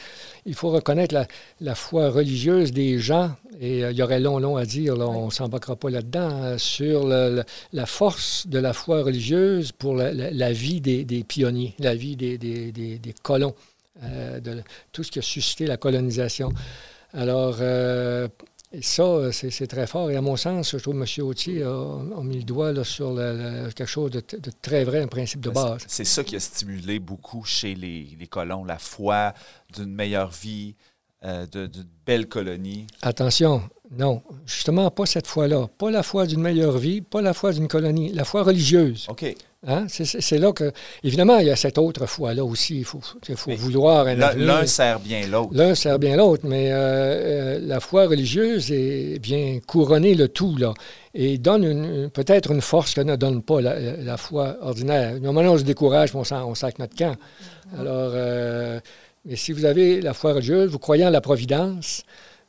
[0.45, 1.15] Il faut reconnaître
[1.61, 3.31] la, foi religieuse des gens.
[3.61, 7.07] Et euh, il y aurait long, long à dire, on ne s'embarquera pas là-dedans, sur
[7.07, 13.15] la force de la foi religieuse pour la, vie des, pionniers, la vie des, des
[13.23, 13.55] colons,
[14.03, 16.53] de tout ce qui a suscité la colonisation.
[17.15, 17.61] Alors,
[18.77, 20.11] et ça, euh, c'est très fort.
[20.11, 21.27] Et à mon sens, je trouve que M.
[21.27, 23.15] Autier a, mis le doigt sur
[23.75, 24.23] quelque chose de,
[24.61, 25.83] très vrai, un principe de base.
[25.87, 29.33] C'est ça qui a stimulé beaucoup chez les, colons, la foi
[29.75, 30.75] d'une meilleure vie,
[31.25, 32.87] euh, d'une belle colonie.
[33.01, 35.69] Attention, non, justement pas cette foi-là.
[35.79, 39.07] Pas la foi d'une meilleure vie, pas la foi d'une colonie, la foi religieuse.
[39.09, 39.25] OK.
[39.67, 39.87] Hein?
[39.89, 40.73] C'est là que.
[41.03, 42.79] Évidemment, il y a cette autre foi-là aussi.
[42.79, 45.51] Il faut, faut vouloir un L'un sert bien l'autre.
[45.53, 50.57] L'un sert bien l'autre, mais euh, euh, la foi religieuse est bien couronner le tout,
[50.57, 50.75] là.
[51.15, 55.19] Et donne peut-être une force que ne donne pas la, foi ordinaire.
[55.21, 57.17] Normalement, on se décourage, on, on sac notre camp.
[57.79, 58.79] Alors, euh,
[59.25, 62.05] mais si vous avez la foi religieuse, vous croyez en la providence,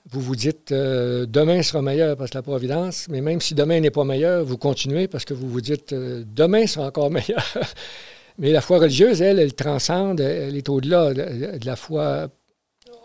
[0.10, 3.80] vous vous dites euh, demain sera meilleur parce que la providence, mais même si demain
[3.80, 7.43] n'est pas meilleur, vous continuez parce que vous vous dites euh, demain sera encore meilleur.
[8.38, 12.30] mais la foi religieuse, elle, elle transcende, elle est au-delà de, la foi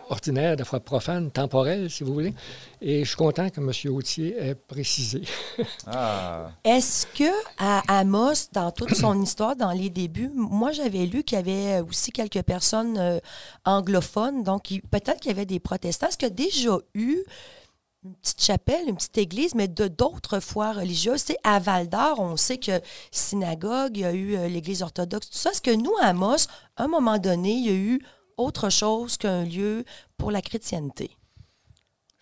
[0.08, 2.34] ordinaire, de la foi profane, temporelle, si vous voulez.
[2.80, 3.94] Et je suis content que M.
[3.94, 5.22] Autier ait précisé.
[5.86, 6.50] ah.
[6.64, 11.36] Est-ce que à Amos, dans toute son histoire, dans les débuts, moi j'avais lu qu'il
[11.36, 13.18] y avait aussi quelques personnes euh,
[13.64, 16.08] anglophones, donc peut-être qu'il y avait des protestants.
[16.08, 17.18] Est-ce qu'il y a déjà eu
[18.04, 21.22] une petite chapelle, une petite église, mais de d'autres foi religieuses?
[21.26, 22.80] C'est à Val d'Or, on sait que
[23.10, 25.50] synagogue, il y a eu euh, l'église orthodoxe, tout ça.
[25.50, 28.02] Est-ce que nous, à Amos, à un moment donné, il y a eu
[28.36, 29.84] autre chose qu'un lieu
[30.16, 31.10] pour la chrétienté?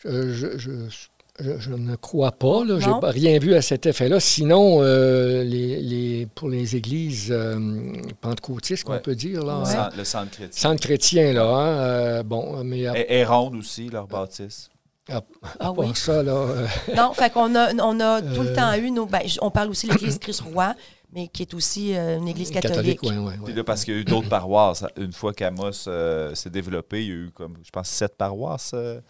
[0.04, 2.62] Je, je, ne crois pas.
[2.66, 4.20] Je n'ai rien vu à cet effet-là.
[4.20, 7.58] Sinon, euh, les, pour les églises euh,
[8.20, 9.44] pentecôtistes, qu'on peut dire.
[9.44, 10.70] Là, Le centre chrétien.
[10.70, 11.44] Centre chrétien, là.
[11.44, 14.70] Hein, euh, bon, mais, et, ronde aussi, leur baptiste.
[15.12, 15.22] Ah,
[15.58, 15.88] ah oui?
[15.94, 16.46] ça, là.
[16.96, 19.06] non, fait qu'on a, on a tout le temps eu nos.
[19.06, 20.74] Ben, on parle aussi de l'Église Christ-Roi,
[21.12, 23.02] mais qui est aussi euh, une église catholique.
[23.02, 24.84] là, parce qu'il y a eu d'autres paroisses.
[24.96, 28.72] Une fois qu'Amos euh, s'est développé, il y a eu, comme, je pense, sept paroisses.
[28.74, 29.00] Euh,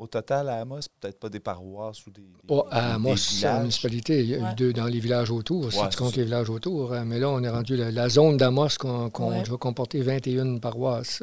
[0.00, 2.22] au total, à Amos, peut-être pas des paroisses ou des.
[2.48, 4.20] Pas à Amos, la municipalité.
[4.20, 6.94] Il y a eu deux dans les villages autour, si tu comptes les villages autour.
[6.94, 7.04] Hein.
[7.04, 11.22] Mais là, on est rendu la, zone d'Amos qu'on va comporter 21 paroisses.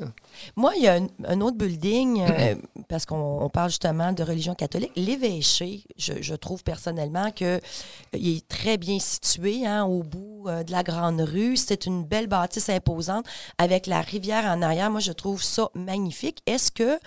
[0.56, 2.56] Moi, il y a un, autre building, euh,
[2.88, 4.92] parce qu'on parle justement de religion catholique.
[4.96, 7.60] L'évêché, je, trouve personnellement qu'il euh,
[8.14, 11.58] est très bien situé hein, au bout euh, de la grande rue.
[11.58, 13.26] C'est une belle bâtisse imposante
[13.58, 14.92] avec la rivière en arrière.
[14.92, 16.44] Moi, je trouve ça magnifique.
[16.46, 17.00] Est-ce que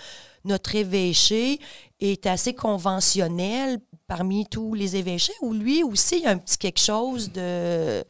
[0.44, 1.58] notre évêché
[2.00, 6.58] est assez conventionnel parmi tous les évêchés ou lui aussi, il y a un petit
[6.58, 8.04] quelque chose de,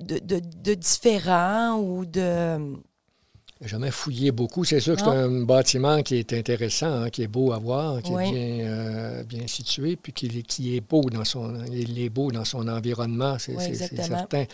[0.00, 2.74] de, différent ou de...
[3.60, 4.64] Jamais fouillé beaucoup.
[4.64, 8.02] C'est sûr que c'est un bâtiment qui est intéressant, hein, qui est beau à voir,
[8.02, 12.10] qui est bien, euh, bien situé, puis qui, qui, est beau dans son, il est
[12.10, 14.44] beau dans son environnement, c'est certain.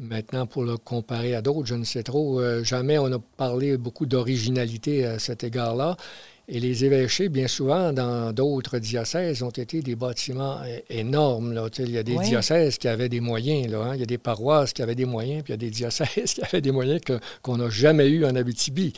[0.00, 2.40] Maintenant, pour le comparer à d'autres, je ne sais trop.
[2.40, 5.98] Euh, jamais on a parlé beaucoup d'originalité à cet égard-là.
[6.48, 11.52] Et les évêchés, bien souvent, dans d'autres diocèses, ont été des bâtiments énormes.
[11.52, 11.68] Là.
[11.78, 13.70] Il y a des diocèses qui avaient des moyens.
[13.70, 13.94] Là, hein.
[13.94, 16.08] Il y a des paroisses qui avaient des moyens, puis il y a des diocèses
[16.34, 17.02] qui avaient des moyens
[17.42, 18.94] qu'on n'a jamais eu en Abitibi.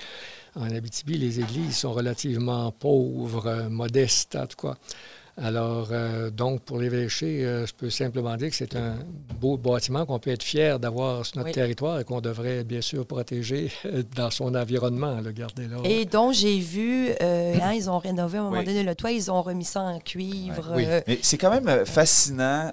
[0.54, 4.76] En Abitibi, les églises sont relativement pauvres, modestes, en tout cas.
[5.38, 8.96] Alors, euh, donc, pour l'évêché, euh, je peux simplement dire que c'est un
[9.40, 13.06] beau bâtiment qu'on peut être fier d'avoir sur notre territoire et qu'on devrait bien sûr
[13.06, 15.78] protéger euh, dans son environnement, le garder là.
[15.84, 19.30] Et donc, j'ai vu, hein, ils ont rénové à un moment donné le toit, ils
[19.30, 20.72] ont remis ça en cuivre.
[20.74, 22.72] Oui, mais c'est quand même fascinant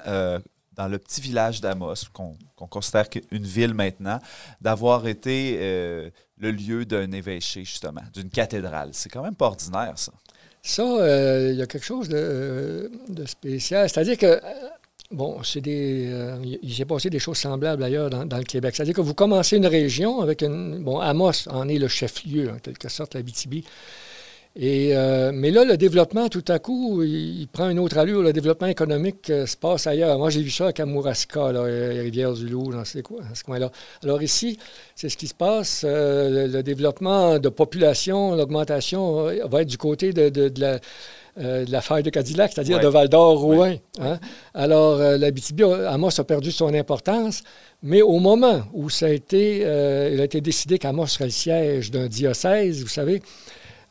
[0.75, 4.19] dans le petit village d'Amos, qu'on considère qu'une ville maintenant,
[4.59, 8.89] d'avoir été le lieu d'un évêché, justement, d'une cathédrale.
[8.93, 10.11] C'est quand même pas ordinaire, ça.
[10.61, 13.89] Ça, euh, il y a quelque chose de, euh, spécial.
[13.89, 14.39] C'est-à-dire que, euh,
[15.11, 16.11] bon, c'est des.
[16.61, 18.75] il s'est passé des choses semblables ailleurs dans, le Québec.
[18.75, 20.83] C'est-à-dire que vous commencez une région avec une.
[20.83, 23.63] Bon, Amos en est le chef-lieu, en quelque sorte, la BTB.
[24.61, 28.21] Et, euh, mais là, le développement, tout à coup, il, prend une autre allure.
[28.21, 30.17] Le développement économique euh, se passe ailleurs.
[30.17, 32.99] Moi, j'ai vu ça à Kamouraska, là, Rivière-du-Loup, dans, ce
[33.45, 33.71] coin-là.
[34.03, 34.59] Alors ici,
[34.95, 35.85] c'est ce qui se passe.
[35.87, 40.79] Euh, le, développement de population, l'augmentation va être du côté de, de, de la...
[41.37, 43.75] de la faille de Cadillac, c'est-à-dire de Val-d'Or-Rouen.
[44.01, 44.19] Hein.
[44.53, 47.43] Alors, la BTB, Amos a perdu son importance,
[47.81, 51.91] mais au moment où ça a été, il a été décidé qu'Amos serait le siège
[51.91, 53.21] d'un diocèse, vous savez,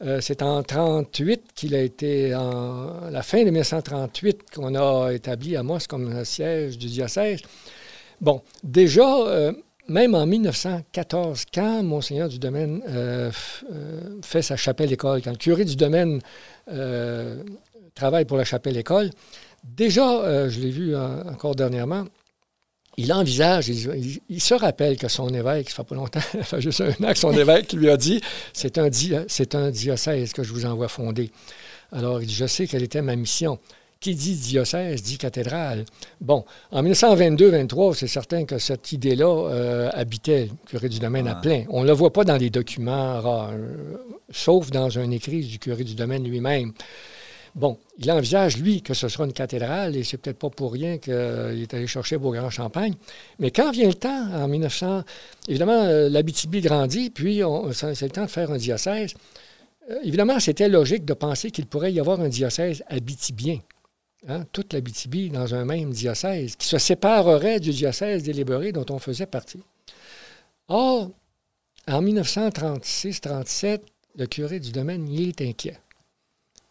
[0.00, 5.80] euh, c'est en 1938 qu'il a été, la fin de 1938, qu'on a établi Amos
[5.88, 7.40] comme siège du diocèse.
[8.20, 9.52] Bon, déjà, euh,
[9.88, 13.30] même en 1914, quand Monseigneur du Domaine euh,
[14.22, 16.20] fait sa chapelle-école, quand le curé du Domaine
[17.94, 19.10] travaille pour la chapelle-école,
[19.64, 22.04] déjà, je l'ai vu encore dernièrement,
[22.98, 26.80] il envisage, il, se rappelle que son évêque, ça fait pas longtemps, ça fait juste
[26.80, 28.20] un an que son évêque lui a dit
[28.52, 28.90] c'est un,
[29.70, 31.30] diocèse que je vous envoie fonder.
[31.92, 33.58] Alors, il dit Je sais quelle était ma mission.
[34.00, 35.84] Qui dit diocèse dit cathédrale.
[36.20, 41.34] Bon, en 1922-23, c'est certain que cette idée-là euh, habitait le curé du domaine à
[41.34, 41.64] plein.
[41.68, 43.96] On ne le voit pas dans les documents rares, euh,
[44.30, 46.72] sauf dans un écrit du curé du domaine lui-même.
[47.58, 50.98] Bon, il envisage, lui, que ce sera une cathédrale, et c'est peut-être pas pour rien
[50.98, 52.94] qu'il est allé chercher Beaugrand Champagne.
[53.40, 55.02] Mais quand vient le temps, en 1900,
[55.48, 57.42] évidemment, euh, l'Abitibi grandit, puis
[57.72, 59.14] c'est le temps de faire un diocèse.
[59.90, 63.58] Euh, évidemment, c'était logique de penser qu'il pourrait y avoir un diocèse abitibien.
[64.28, 69.00] Hein, toute l'Abitibi dans un même diocèse, qui se séparerait du diocèse délibéré dont on
[69.00, 69.62] faisait partie.
[70.68, 71.10] Or,
[71.88, 73.80] en 1936-37,
[74.14, 75.78] le curé du domaine y est inquiet.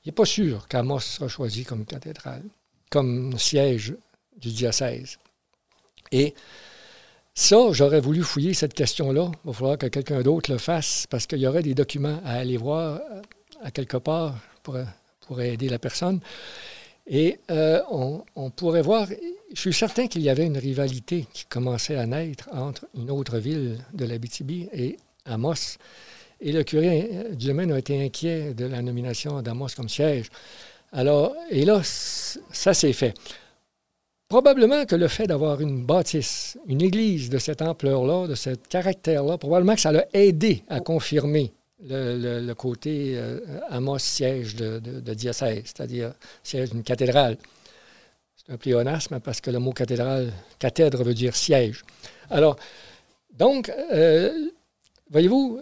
[0.08, 2.44] Il n'est pas sûr qu'Amos sera choisi comme cathédrale,
[2.90, 3.94] comme siège
[4.38, 5.18] du diocèse.
[6.14, 6.34] Et
[7.34, 9.30] ça, j'aurais voulu fouiller cette question-là.
[9.44, 12.36] Il va falloir que quelqu'un d'autre le fasse parce qu'il y aurait des documents à
[12.36, 13.22] aller voir euh,
[13.62, 16.22] à quelque part pour, aider la personne.
[17.06, 19.10] Et euh, on, on, pourrait voir,
[19.54, 23.40] je suis certain qu'il y avait une rivalité qui commençait à naître entre une autre
[23.40, 24.96] ville de l'Abitibi et
[25.26, 25.76] Amos.
[26.40, 30.28] Et le curé du domaine a été inquiet de la nomination d'Amos comme siège.
[30.92, 33.14] Alors, et là, ça s'est fait.
[34.28, 39.38] Probablement que le fait d'avoir une bâtisse, une église de cette ampleur-là, de ce caractère-là,
[39.38, 46.14] probablement que ça l'a aidé à confirmer le, côté euh, Amos siège de, diocèse, c'est-à-dire
[46.44, 47.38] siège d'une cathédrale.
[48.36, 51.84] C'est un pléonasme parce que le mot cathédrale, cathèdre veut dire siège.
[52.30, 52.58] Alors,
[53.32, 54.50] donc, euh,
[55.10, 55.60] Voyez-vous,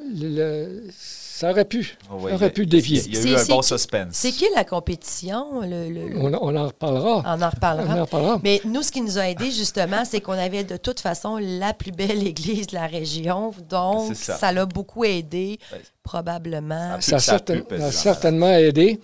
[0.91, 3.01] ça aurait pu, ah aurait pu dévier.
[3.07, 4.13] Il y a eu un bon suspense.
[4.13, 5.59] C'est qui la compétition?
[5.59, 7.23] On, en reparlera.
[7.25, 8.39] On en reparlera.
[8.41, 11.73] Mais nous, ce qui nous a aidé, justement, c'est qu'on avait de toute façon la
[11.73, 13.53] plus belle église de la région.
[13.69, 15.59] Donc, ça l'a beaucoup aidé,
[16.03, 17.01] probablement.
[17.01, 18.99] Ça, a, certainement aidé.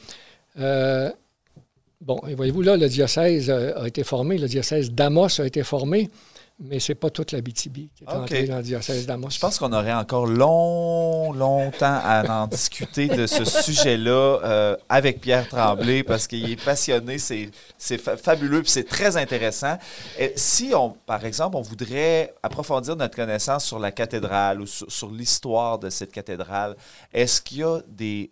[0.57, 1.11] Euh,
[1.99, 6.09] bon, et voyez-vous, là, le diocèse a été formé, le diocèse d'Amos a été formé
[6.62, 9.32] mais ce n'est pas toute la BTB qui est entrée dans le diocèse d'Amos.
[9.32, 15.22] Je pense qu'on aurait encore long, longtemps à en discuter de ce sujet-là euh, avec
[15.22, 17.49] Pierre Tremblay parce qu'il est passionné, c'est,
[17.97, 19.78] fabuleux, puis c'est très intéressant.
[20.20, 25.09] Et si, on, par exemple, on voudrait approfondir notre connaissance sur la cathédrale ou sur,
[25.12, 26.76] l'histoire de cette cathédrale,
[27.12, 28.32] est-ce qu'il y a des,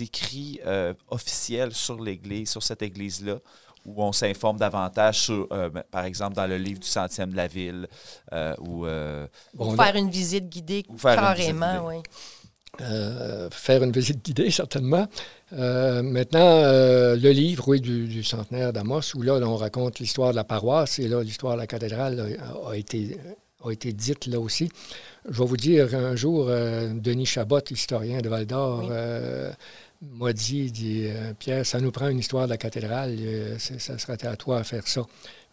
[0.00, 3.38] écrits euh, officiels sur l'Église, sur cette Église-là?
[3.84, 7.36] Où on s'informe davantage sur, euh, ben, par exemple, dans le livre du centième de
[7.36, 7.86] la ville.
[8.32, 9.26] Euh, ou, euh,
[9.76, 11.96] faire une visite guidée carrément, oui.
[13.50, 15.06] faire une visite guidée, certainement.
[15.52, 20.98] maintenant, le livre, oui, du, centenaire d'Amos, où là, on raconte l'histoire de la paroisse
[20.98, 23.18] et là, l'histoire de la cathédrale a, été,
[23.64, 24.70] a été dite là aussi.
[25.28, 28.90] Je vais vous dire, un jour, Denis Chabot, historien de Val-d'Or,
[30.02, 33.18] m'a dit, dit Pierre, ça nous prend une histoire de la cathédrale,
[33.58, 35.02] ça serait à toi à faire ça.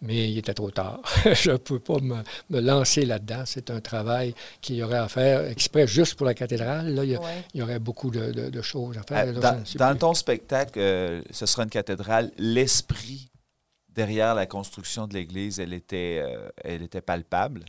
[0.03, 0.99] Mais il était trop tard.
[1.33, 2.23] je ne peux pas me,
[2.59, 3.43] lancer là-dedans.
[3.45, 6.95] C'est un travail qu'il y aurait à faire exprès juste pour la cathédrale.
[6.95, 7.19] Là, il,
[7.53, 9.31] y aurait beaucoup de, choses à faire.
[9.75, 10.79] dans, ton spectacle,
[11.29, 12.31] ce sera une cathédrale.
[12.37, 13.31] L'esprit
[13.93, 17.65] derrière la construction de l'Église, elle était, euh, elle était palpable.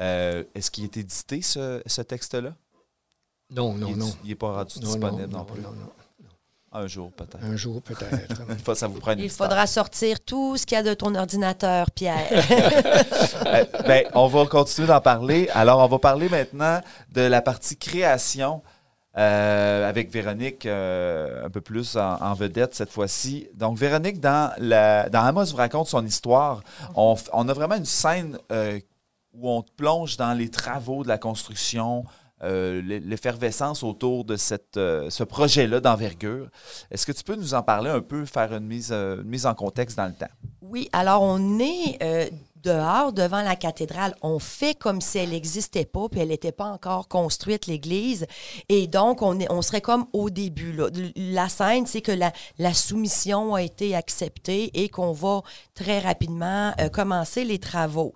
[0.00, 2.54] Euh, est-ce qu'il est édité, ce, ce texte-là?
[3.50, 4.10] Non, non, non.
[4.24, 5.62] Il n'est pas rendu disponible non, plus?
[6.72, 7.42] Un jour, peut-être.
[7.42, 8.74] Un jour, peut-être.
[8.76, 12.28] ça vous prend Il faudra sortir tout ce qu'il y a de ton ordinateur, Pierre.
[13.46, 15.48] Euh, ben, on va continuer d'en parler.
[15.54, 16.80] Alors, on va parler maintenant
[17.12, 18.62] de la partie création.
[19.18, 23.48] Euh, avec Véronique euh, un peu plus en, vedette cette fois-ci.
[23.54, 26.62] Donc, Véronique, dans, la, dans Amos vous raconte son histoire,
[26.94, 27.16] on,
[27.48, 28.78] a vraiment une scène euh,
[29.32, 32.04] où on plonge dans les travaux de la construction,
[32.42, 36.48] l'effervescence autour de cette, ce projet-là d'envergure.
[36.90, 39.54] Est-ce que tu peux nous en parler un peu, faire une mise, une mise en
[39.54, 40.30] contexte dans le temps?
[40.62, 42.30] Oui, alors on est
[42.62, 46.66] dehors, devant la cathédrale, on fait comme si elle n'existait pas, puis elle n'était pas
[46.66, 48.26] encore construite, l'église.
[48.68, 50.76] Et donc, on, serait comme au début.
[51.16, 55.42] La scène, c'est que la, la, soumission a été acceptée et qu'on va
[55.74, 58.14] très rapidement euh, commencer les travaux.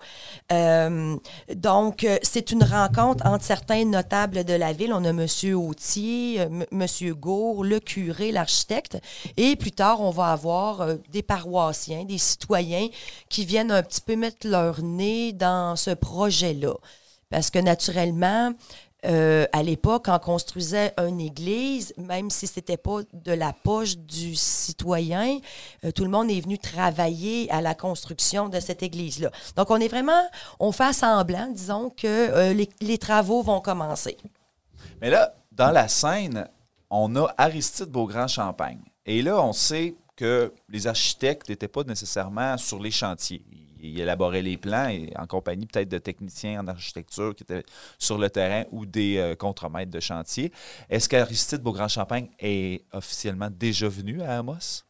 [0.53, 1.17] Euh,
[1.55, 4.93] donc, euh, c'est une rencontre entre certains notables de la ville.
[4.93, 5.27] On a M.
[5.55, 6.37] Autier,
[6.71, 6.87] M.
[7.15, 8.99] Gour, le curé, l'architecte.
[9.37, 12.89] Et plus tard, on va avoir des paroissiens, des citoyens
[13.29, 16.75] qui viennent un petit peu mettre leur nez dans ce projet-là.
[17.31, 18.53] Parce que naturellement,
[19.05, 23.97] euh, à l'époque, on construisait une église, même si ce n'était pas de la poche
[23.97, 25.39] du citoyen,
[25.85, 29.31] euh, tout le monde est venu travailler à la construction de cette église-là.
[29.57, 30.23] Donc, on est vraiment,
[30.61, 34.17] on fait semblant, disons, que euh, les, les, travaux vont commencer.
[35.01, 36.49] Mais là, dans la scène,
[36.89, 38.83] on a Aristide Beaugrand-Champagne.
[39.05, 43.43] Et là, on sait que les architectes n'étaient pas nécessairement sur les chantiers
[43.83, 47.65] il élaborait les plans et en compagnie peut-être de techniciens en architecture qui étaient
[47.99, 50.53] sur le terrain ou des euh, contremaîtres de chantier.
[50.89, 54.85] Est-ce qu'Aristide Beaugrand-Champagne est officiellement déjà venu à Amos?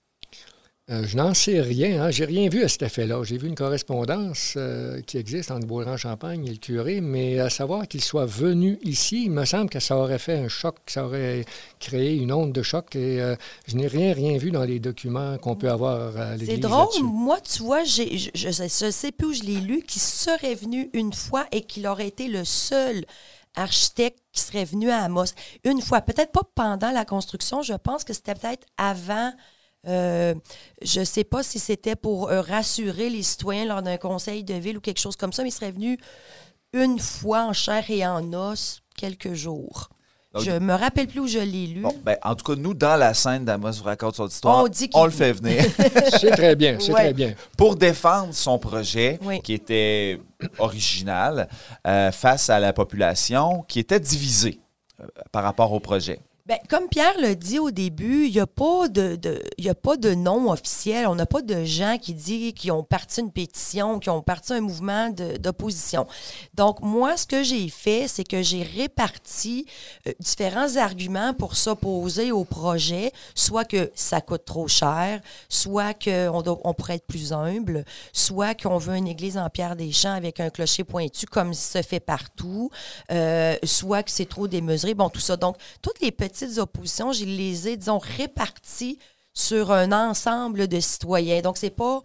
[0.90, 2.02] Euh, je n'en sais rien.
[2.02, 2.10] Hein.
[2.10, 3.22] J'ai rien vu à cet effet-là.
[3.22, 7.86] J'ai vu une correspondance euh, qui existe entre Beaugrand-Champagne et le curé, mais à savoir
[7.86, 11.44] qu'il soit venu ici, il me semble que ça aurait fait un choc, ça aurait
[11.78, 12.96] créé une onde de choc.
[12.96, 13.36] Et euh,
[13.68, 16.48] je n'ai rien, rien vu dans les documents qu'on peut avoir à l'Église.
[16.48, 16.88] C'est drôle.
[17.04, 21.12] Moi, tu vois, je ne sais plus où je l'ai lu, qu'il serait venu une
[21.12, 23.04] fois et qu'il aurait été le seul
[23.54, 25.26] architecte qui serait venu à Amos.
[25.62, 29.32] Une fois, peut-être pas pendant la construction, je pense que c'était peut-être avant
[29.88, 30.34] euh,
[30.80, 34.54] je ne sais pas si c'était pour euh, rassurer les citoyens lors d'un conseil de
[34.54, 35.98] ville ou quelque chose comme ça, mais il serait venu
[36.72, 39.88] une fois en chair et en os quelques jours.
[40.38, 41.84] je ne me rappelle plus où je l'ai lu.
[42.04, 44.64] Ben, en tout cas, nous, dans la scène d'Amos vous raconte son histoire,
[44.94, 45.64] on, le fait venir.
[46.20, 47.34] c'est très bien, c'est très bien.
[47.58, 50.20] Pour défendre son projet, qui était
[50.58, 51.48] original,
[51.86, 54.60] euh, face à la population qui était divisée
[55.32, 56.20] par rapport au projet.
[56.44, 59.16] Bien, comme Pierre l'a dit au début, il n'y a, pas de,
[59.64, 61.06] a pas de nom officiel.
[61.06, 64.52] On n'a pas de gens qui disent qu'ils ont parti une pétition, qui ont parti
[64.52, 66.04] un mouvement d'opposition.
[66.54, 69.66] Donc, moi, ce que j'ai fait, c'est que j'ai réparti
[70.08, 76.42] euh, différents arguments pour s'opposer au projet, soit que ça coûte trop cher, soit qu'on
[76.64, 80.40] on pourrait être plus humble, soit qu'on veut une église en pierre des champs avec
[80.40, 82.68] un clocher pointu, comme se fait partout,
[83.12, 84.94] euh, soit que c'est trop démesuré.
[84.94, 85.36] Bon, tout ça.
[85.36, 88.98] Donc, toutes les petites oppositions, je les ai, disons, réparties
[89.34, 91.40] sur un ensemble de citoyens.
[91.40, 92.02] Donc, c'est pas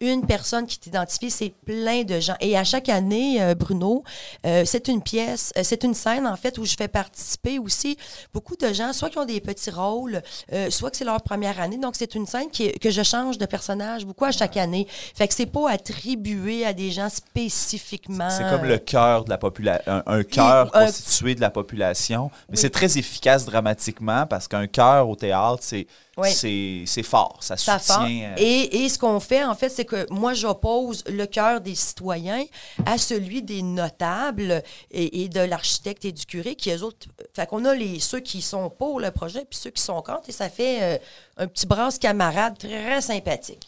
[0.00, 2.36] une personne qui t'identifie, c'est plein de gens.
[2.40, 4.04] Et à chaque année, euh, Bruno,
[4.46, 7.96] euh, c'est une pièce, euh, c'est une scène, en fait, où je fais participer aussi
[8.32, 10.22] beaucoup de gens, soit qui ont des petits rôles,
[10.70, 11.78] soit que c'est leur première année.
[11.78, 14.86] Donc, c'est une scène qui, que je change de personnage beaucoup à chaque année.
[15.16, 18.30] Fait que c'est pas attribué à des gens spécifiquement.
[18.30, 22.30] C'est comme le cœur de la population, un, cœur constitué de la population.
[22.48, 25.86] Mais c'est très efficace dramatiquement parce qu'un cœur au théâtre, c'est
[26.24, 28.32] c'est fort, ça, soutient.
[28.32, 31.74] Euh, et, et, ce qu'on fait, en fait, c'est que moi, j'oppose le cœur des
[31.74, 32.44] citoyens
[32.86, 37.06] à celui des notables et, de l'architecte et du curé, qui eux autres.
[37.34, 40.28] Fait qu'on a les, ceux qui sont pour le projet, puis ceux qui sont contre,
[40.28, 40.98] et ça fait euh,
[41.36, 43.66] un petit brasse camarade très sympathique.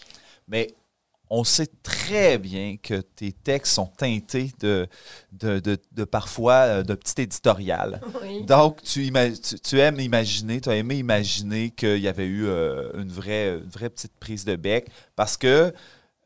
[0.49, 0.69] Mais
[1.31, 4.89] on sait très bien que tes textes sont teintés de,
[5.33, 8.01] de, parfois euh, de petit éditorial.
[8.47, 9.13] Donc, tu,
[9.63, 13.91] tu, aimes imaginer, tu as aimé imaginer qu'il y avait eu euh, une, vraie, vraie
[13.91, 15.73] petite prise de bec parce que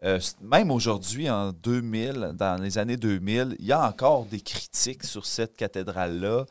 [0.05, 5.03] euh, même aujourd'hui, en 2000, dans les années 2000, il y a encore des critiques
[5.03, 6.45] sur cette cathédrale-là.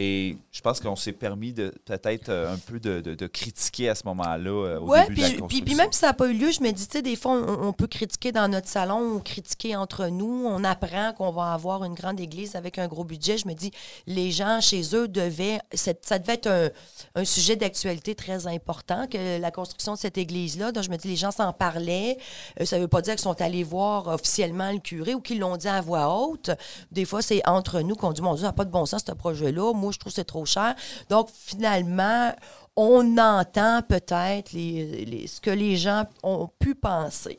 [0.00, 3.88] Et je pense qu'on s'est permis de peut-être euh, un peu de, de- de critiquer
[3.88, 6.60] à ce moment-là euh, début puis, puis- même si ça n'a pas eu lieu, je
[6.62, 9.74] me dis, tu sais, des fois, on, on peut critiquer dans notre salon ou critiquer
[9.74, 10.44] entre nous.
[10.46, 13.38] On apprend qu'on va avoir une grande église avec un gros budget.
[13.38, 13.72] Je me dis,
[14.06, 15.58] les gens chez eux devaient.
[15.74, 16.68] Ça devait être un,
[17.16, 20.70] un sujet d'actualité très important, que la construction de cette église-là.
[20.70, 22.18] Donc, je me dis, les gens s'en parlaient.
[22.60, 25.40] Euh, ça ne veut pas dire qu'ils sont allés voir officiellement le curé ou qu'ils
[25.40, 26.50] l'ont dit à voix haute.
[26.92, 29.02] Des fois, c'est entre nous qu'on dit, mon Dieu, ça n'a pas de bon sens,
[29.04, 29.72] ce projet-là.
[29.74, 30.74] Moi, je trouve que c'est trop cher.
[31.08, 32.34] Donc, finalement,
[32.76, 37.38] on entend peut-être les, les- ce que les gens ont pu penser.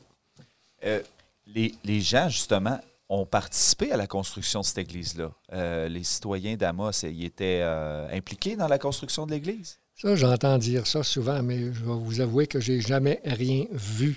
[0.84, 1.00] Euh,
[1.46, 2.78] les, les gens, justement,
[3.08, 5.32] ont participé à la construction de cette église-là.
[5.52, 9.78] Euh, les citoyens d'Amos, ils étaient euh, impliqués dans la construction de l'église?
[9.96, 14.16] Ça, j'entends dire ça souvent, mais je vais vous avouer que j'ai jamais rien vu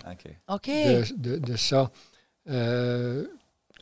[1.18, 1.92] de ça.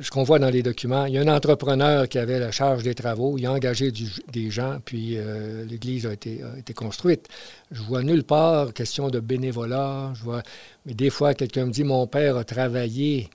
[0.02, 2.84] Ce qu'on voit dans les documents, il y a un entrepreneur qui avait la charge
[2.84, 6.74] des travaux, il a engagé du- des gens, puis euh, l'église a été, a été
[6.74, 7.28] construite.
[7.72, 10.12] Je vois nulle part question de bénévolat.
[10.16, 10.42] Je vois,
[10.86, 13.30] mais des fois, quelqu'un me dit mon père a travaillé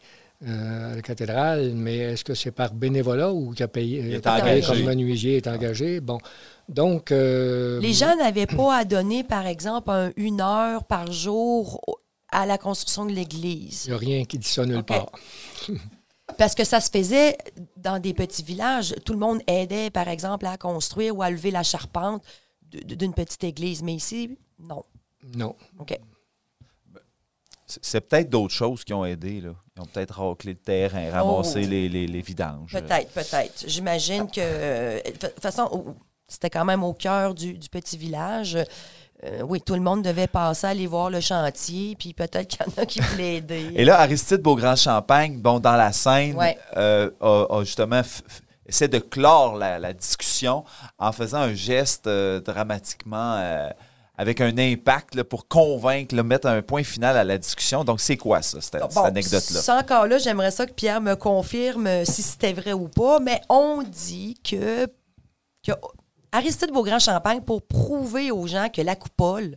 [0.46, 4.12] euh, à la cathédrale, mais est-ce que c'est par bénévolat ou qu'il a payé Il
[4.12, 4.80] est a travaillé engagé.
[4.82, 6.00] comme menuisier est engagé?
[6.00, 6.18] Bon,
[6.68, 11.80] donc euh, Les gens n'avaient pas à donner, par exemple, un- une heure par jour
[12.32, 13.84] à la construction de l'église.
[13.86, 15.12] il n'y a rien qui dit ça nulle part.
[16.38, 17.36] Parce que ça se faisait
[17.76, 18.94] dans des petits villages.
[19.04, 22.22] Tout le monde aidait, par exemple, à construire ou à lever la charpente
[22.62, 23.82] d'une petite église.
[23.82, 24.84] Mais ici, non.
[25.34, 25.54] Non.
[25.78, 25.98] OK.
[27.66, 29.40] C'est- peut-être d'autres choses qui ont aidé.
[29.40, 29.52] Là.
[29.76, 31.68] Ils ont peut-être raclé le terrain, ramassé Oh.
[31.68, 32.70] les, les- les vidanges.
[32.72, 33.64] Peut-être, peut-être.
[33.66, 35.94] J'imagine que, de toute façon, au-
[36.28, 38.56] c'était quand même au cœur du, du petit village.
[39.24, 42.64] Euh, oui, tout le monde devait passer, aller voir le chantier, puis peut-être qu'il y
[42.78, 43.70] en a qui voulaient aider.
[43.74, 46.58] Et là, Aristide Beaugrand-Champagne, bon, dans la scène, Ouais.
[46.76, 48.02] euh, a, a justement
[48.66, 50.64] essaie de clore la, la discussion
[50.98, 53.40] en faisant un geste euh, dramatiquement
[54.18, 57.84] avec un impact là, pour convaincre, là, mettre un point final à la discussion.
[57.84, 59.60] Donc, c'est quoi ça, cette, anecdote-là?
[59.60, 63.40] Ça encore là, j'aimerais ça que Pierre me confirme si c'était vrai ou pas, mais
[63.48, 64.86] on dit que,
[65.66, 65.72] que
[66.32, 69.56] Aristide Beaugrand-Champagne, pour prouver aux gens que la coupole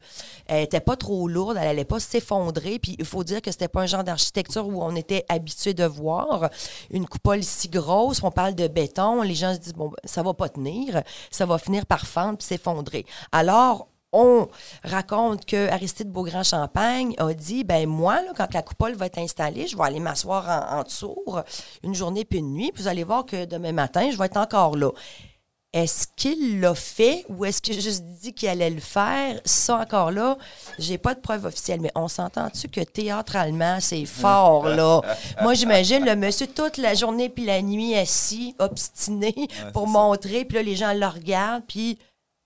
[0.50, 3.82] n'était pas trop lourde, elle n'allait pas s'effondrer, puis il faut dire que c'était pas
[3.82, 6.50] un genre d'architecture où on était habitué de voir
[6.90, 10.24] une coupole si grosse, on parle de béton, les gens se disent, bon, ben, ça
[10.24, 11.02] va pas tenir,
[11.32, 13.06] ça va finir par fendre puis s'effondrer.
[13.32, 14.48] Alors, on
[14.84, 19.78] raconte que Aristide Beaugrand-Champagne a dit ben moi, quand la coupole va être installée, je
[19.78, 21.24] vais aller m'asseoir en, en dessous
[21.84, 24.38] une journée puis une nuit, puis vous allez voir que demain matin, je vais être
[24.38, 24.90] encore là.
[25.72, 29.40] Est-ce qu'il l'a fait ou est-ce qu'il a juste dit qu'il allait le faire?
[29.46, 30.36] Ça, encore là,
[30.80, 35.02] j'ai pas de preuve officielle, mais on s'entend-tu que théâtralement, c'est fort, là?
[35.44, 39.36] Moi, j'imagine le monsieur toute la journée puis la nuit assis, obstiné,
[39.74, 42.00] pour montrer, puis là, les gens le regardent, puis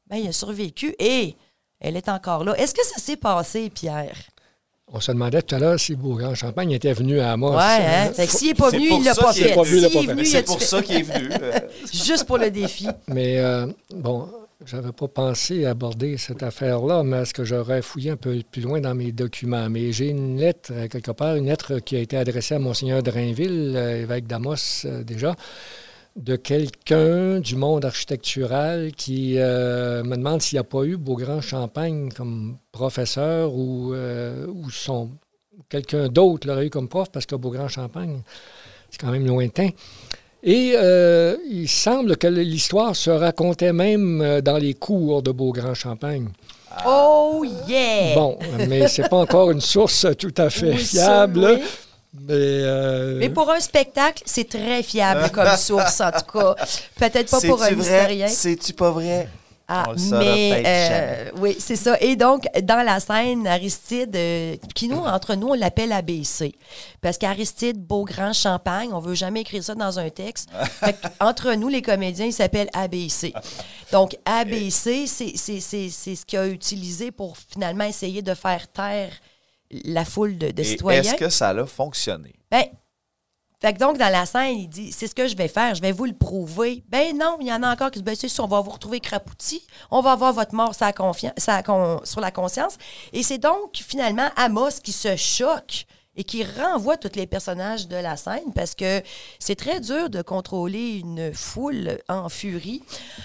[0.08, 1.38] ben, il a survécu et
[1.80, 2.58] elle est encore là.
[2.58, 4.18] Est-ce que ça s'est passé, Pierre?
[4.91, 7.51] On se demandait tout à l'heure si Beaugrand-Champagne était venu à Amos.
[7.55, 8.07] Ouais, hein?
[8.10, 9.49] Euh, Fait que s'il n'est pas C'est venu, pour il l'a ça pas qu'il fait.
[9.51, 10.11] est pas venu, il l'a S'il pas est fait.
[10.14, 11.30] venu, il C'est pour ça qu'il est venu.
[11.41, 11.60] euh,
[11.93, 12.88] Juste pour le défi.
[13.07, 13.65] Mais euh,
[13.95, 14.27] bon,
[14.65, 18.81] j'avais pas pensé aborder cette affaire-là, mais est-ce que j'aurais fouillé un peu plus loin
[18.81, 19.68] dans mes documents?
[19.69, 23.01] Mais j'ai une lettre, euh, quelque part, une lettre qui a été adressée à Monseigneur
[23.01, 25.35] Drainville, évêque d'Amos euh, déjà,
[26.15, 32.10] de quelqu'un du monde architectural qui euh, me demande s'il n'y a pas eu Beaugrand-Champagne
[32.15, 35.10] comme professeur ou, euh, ou son
[35.69, 38.22] quelqu'un d'autre l'aurait eu comme prof, parce que Beaugrand-Champagne,
[38.91, 39.69] c'est quand même lointain.
[40.44, 46.30] Et euh, il semble que l'histoire se racontait même dans les cours de Beaugrand-Champagne.
[46.85, 48.14] Oh yeah!
[48.15, 48.38] Bon,
[48.68, 51.40] mais c'est pas encore une source tout à fait Oui, ça, fiable.
[51.60, 51.61] oui.
[52.14, 56.56] Mais, euh, Mais pour un spectacle, c'est très fiable comme source, en tout cas.
[56.95, 58.27] Peut-être pas pour un historien.
[58.27, 59.27] C'est-tu pas vrai?
[59.68, 59.85] Ah,
[60.19, 61.98] mais euh, oui, c'est ça.
[62.02, 66.53] Et donc, dans la scène, Aristide, euh, qui nous, entre nous, on l'appelle ABC.
[67.02, 70.49] Parce qu'Aristide Beaugrand-Champagne, on veut jamais écrire ça dans un texte.
[71.22, 73.34] Entre nous, les comédiens, il s'appelle ABC.
[73.94, 79.14] Donc, ABC, c'est ce qu'il a utilisé pour finalement essayer de faire taire
[79.72, 81.02] la foule de, de Et citoyens.
[81.02, 82.34] Est-ce que ça a fonctionné?
[82.52, 82.65] Ben,
[83.64, 85.81] fait que donc, dans la scène, il dit c'est ce que je vais faire, je
[85.81, 86.84] vais vous le prouver.
[86.90, 88.99] Ben non, il y en a encore qui se disent ben, on va vous retrouver
[88.99, 90.94] crapouti, on va avoir votre mort la,
[92.03, 92.77] sur la conscience.
[93.14, 95.85] Et c'est donc finalement Amos qui se choque
[96.15, 99.02] et qui renvoie tous les personnages de la scène parce que
[99.40, 102.84] c'est très dur de contrôler une foule en furie.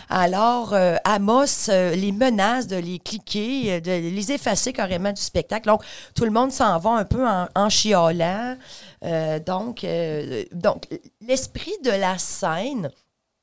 [0.09, 5.20] Alors, euh, Amos euh, les menace de les cliquer, euh, de les effacer carrément du
[5.20, 5.69] spectacle.
[5.69, 5.82] Donc,
[6.15, 7.69] tout le monde s'en va un peu en, en
[9.47, 9.86] donc,
[10.52, 10.89] donc
[11.20, 12.90] l'esprit de la scène,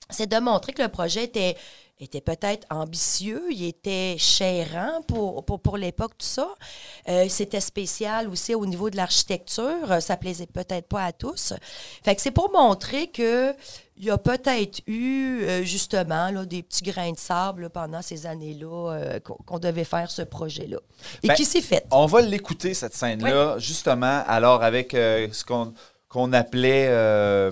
[0.10, 1.56] c'est de montrer que le projet était
[2.04, 6.50] était peut-être ambitieux, il était chérant pour, pour, pour l'époque, tout ça.
[7.08, 9.92] Euh, c'était spécial aussi au niveau de l'architecture.
[9.92, 11.54] Euh, Ça plaisait peut-être pas à tous.
[12.04, 13.54] Fait que c'est pour montrer que
[13.98, 18.02] il y a peut-être eu, euh, justement, là, des petits grains de sable là, pendant
[18.02, 20.80] ces années-là euh, qu'on devait faire ce projet-là.
[21.24, 21.86] Et Ben, qui s'est fait?
[21.92, 25.74] On va l'écouter, cette scène-là, justement, alors avec ce qu'on
[26.16, 27.52] qu'on appelait, euh,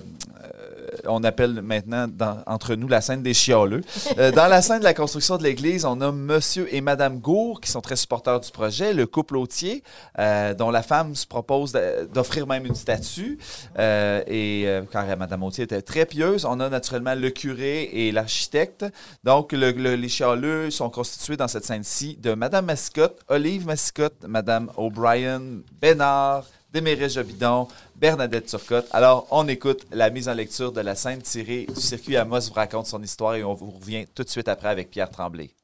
[1.06, 3.82] on appelle maintenant dans- entre nous la scène des chialeux.
[4.18, 7.60] Euh, dans la scène de la construction de l'église, on a Monsieur et Madame Gour
[7.60, 9.82] qui sont très supporters du projet, le couple Autier,
[10.18, 11.72] euh, dont la femme se propose
[12.14, 13.38] d'offrir même une statue.
[13.78, 18.84] Et car Madame Autier était très pieuse, on a naturellement le curé et l'architecte.
[19.24, 24.24] Donc, le- le- les chialeux sont constitués dans cette scène-ci de Madame Mascotte, Olive Mascotte,
[24.28, 25.42] Madame O'Brien,
[25.82, 26.44] Bénard,
[26.74, 28.90] Déméret Jobidon, Bernadette Turcotte.
[28.92, 32.54] Alors, on écoute la mise en lecture de la scène tirée du circuit Amos vous
[32.58, 35.54] raconte son histoire et on vous revient tout de suite après avec Pierre Tremblay.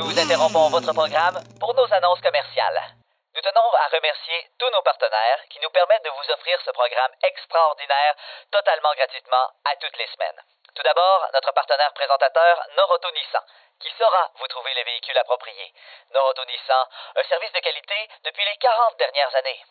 [0.00, 2.80] Nous interrompons votre programme pour nos annonces commerciales.
[3.36, 7.12] Nous tenons à remercier tous nos partenaires qui nous permettent de vous offrir ce programme
[7.20, 8.16] extraordinaire
[8.48, 10.40] totalement gratuitement à toutes les semaines.
[10.72, 13.44] Tout d'abord, notre partenaire présentateur Noroto Nissan,
[13.80, 15.72] qui saura vous trouver les véhicules appropriés.
[16.10, 16.86] Noroto Nissan,
[17.16, 19.64] un service de qualité depuis les 40 dernières années.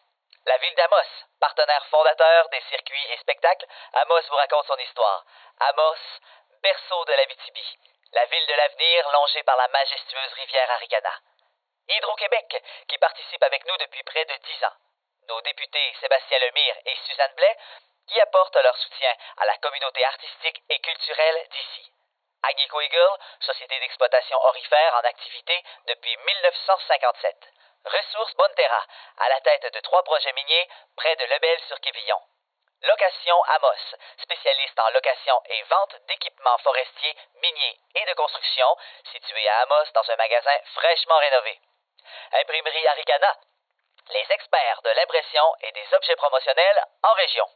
[0.46, 1.08] La ville d'Amos,
[1.40, 5.26] partenaire fondateur des circuits et spectacles, Amos vous raconte son histoire.
[5.60, 5.98] Amos,
[6.62, 7.78] berceau de l'Abitibi,
[8.12, 11.18] la ville de l'avenir longée par la majestueuse rivière Aricana.
[11.88, 14.78] Hydro-Québec, qui participe avec nous depuis près de dix ans.
[15.30, 17.58] Nos députés Sébastien Lemire et Suzanne Blais,
[18.08, 21.93] qui apportent leur soutien à la communauté artistique et culturelle d'ici.
[22.44, 27.36] Agnico Eagle, société d'exploitation orifère en activité depuis 1957.
[27.86, 28.86] Ressources Bonterra,
[29.20, 32.20] à la tête de trois projets miniers près de Lebel-sur-Quévillon.
[32.82, 38.68] Location Amos, spécialiste en location et vente d'équipements forestiers, miniers et de construction,
[39.11, 41.60] situé à Amos dans un magasin fraîchement rénové.
[42.34, 43.38] Imprimerie Aricana,
[44.10, 47.48] les experts de l'impression et des objets promotionnels en région.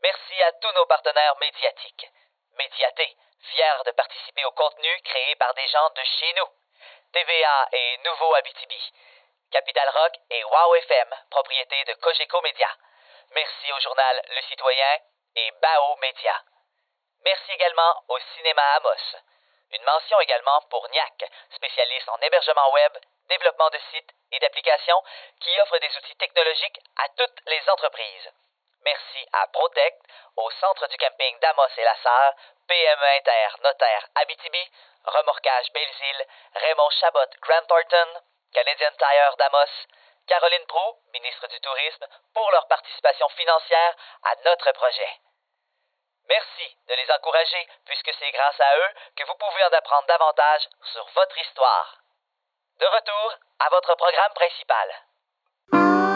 [0.00, 2.08] Merci à tous nos partenaires médiatiques.
[2.52, 3.16] Médiaté,
[3.50, 6.48] fier de participer au contenu créé par des gens de chez nous.
[7.12, 8.92] TVA et Nouveau Abitibi.
[9.50, 12.68] Capital Rock et Wow FM, propriété de Cogeco Média.
[13.32, 14.98] Merci au journal Le Citoyen
[15.36, 16.42] et Bao Média.
[17.24, 19.16] Merci également au Cinéma Amos.
[19.72, 22.92] Une mention également pour NIAC, spécialiste en hébergement web,
[23.28, 25.02] développement de sites et d'applications
[25.40, 28.32] qui offre des outils technologiques à toutes les entreprises.
[28.84, 30.02] Merci à Protect,
[30.36, 32.34] au centre du camping d'Amos et la Sarre,
[32.68, 34.70] PME Inter, Notaire Abitibi,
[35.04, 38.20] Remorquage Belles-Îles, Raymond Chabot Grant Thornton,
[38.52, 39.70] Canadian Tire d'Amos,
[40.26, 43.94] Caroline Prou, ministre du Tourisme, pour leur participation financière
[44.24, 45.20] à notre projet.
[46.28, 50.68] Merci de les encourager puisque c'est grâce à eux que vous pouvez en apprendre davantage
[50.92, 51.98] sur votre histoire.
[52.78, 56.11] De retour à votre programme principal.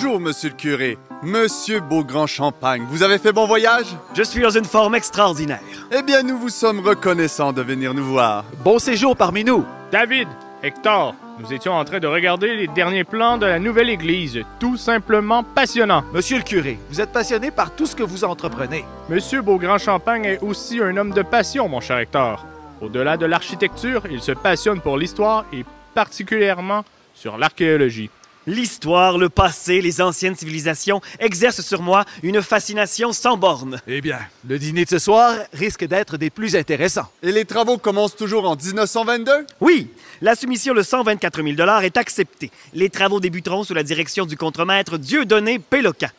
[0.00, 0.96] Bonjour, monsieur le curé.
[1.24, 3.86] Monsieur Beaugrand-Champagne, vous avez fait bon voyage?
[4.14, 5.58] Je suis dans une forme extraordinaire.
[5.90, 8.44] Eh bien, nous vous sommes reconnaissants de venir nous voir.
[8.62, 9.64] Bon séjour parmi nous.
[9.90, 10.28] David,
[10.62, 14.44] Hector, nous étions en train de regarder les derniers plans de la nouvelle église.
[14.60, 16.04] Tout simplement passionnant.
[16.12, 18.84] Monsieur le curé, vous êtes passionné par tout ce que vous entreprenez.
[19.08, 22.46] Monsieur Beaugrand-Champagne est aussi un homme de passion, mon cher Hector.
[22.80, 26.84] Au-delà de l'architecture, il se passionne pour l'histoire et particulièrement
[27.14, 28.10] sur l'archéologie.
[28.48, 33.78] L'histoire, le passé, les anciennes civilisations exercent sur moi une fascination sans borne.
[33.86, 37.10] Eh bien, le dîner de ce soir risque d'être des plus intéressants.
[37.22, 39.30] Et les travaux commencent toujours en 1922?
[39.60, 39.90] Oui,
[40.22, 42.50] la soumission de 124 000 est acceptée.
[42.72, 46.10] Les travaux débuteront sous la direction du contremaître Dieudonné Péloquin.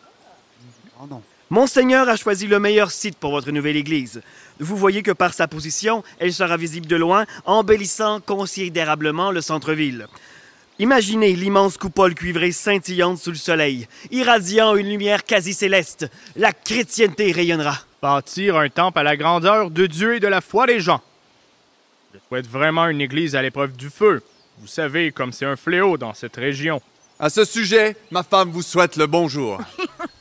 [1.02, 1.24] Oh non.
[1.50, 4.22] Monseigneur a choisi le meilleur site pour votre nouvelle église.
[4.60, 10.06] Vous voyez que par sa position, elle sera visible de loin, embellissant considérablement le centre-ville.
[10.82, 16.10] Imaginez l'immense coupole cuivrée scintillante sous le soleil, irradiant une lumière quasi céleste.
[16.38, 17.78] La chrétienté rayonnera.
[18.02, 21.02] Bâtir un temple à la grandeur de Dieu et de la foi des gens.
[22.14, 24.24] Je souhaite vraiment une église à l'épreuve du feu.
[24.60, 26.82] Vous savez, comme c'est un fléau dans cette région.
[27.20, 29.60] À ce sujet, ma femme vous souhaite le bonjour.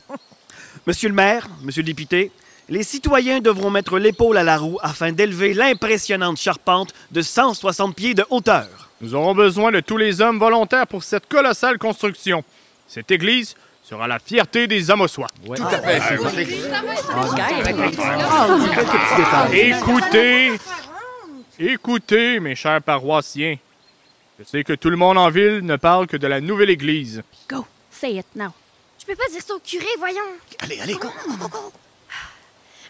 [0.87, 2.31] Monsieur le maire, monsieur le député,
[2.67, 8.13] Les citoyens devront mettre l'épaule à la roue afin d'élever l'impressionnante charpente de 160 pieds
[8.13, 8.88] de hauteur.
[9.01, 12.43] Nous aurons besoin de tous les hommes volontaires pour cette colossale construction.
[12.87, 15.27] Cette église sera la fierté des Amossois.
[15.45, 16.01] Tout à fait.
[19.69, 20.51] Écoutez,
[21.59, 23.55] écoutez, mes chers paroissiens.
[24.37, 27.23] Je sais que tout le monde en ville ne parle que de la nouvelle église.
[27.49, 28.51] Go, say it now.
[28.99, 30.21] Je peux pas dire ça au curé, voyons.
[30.59, 31.07] Allez, allez, go.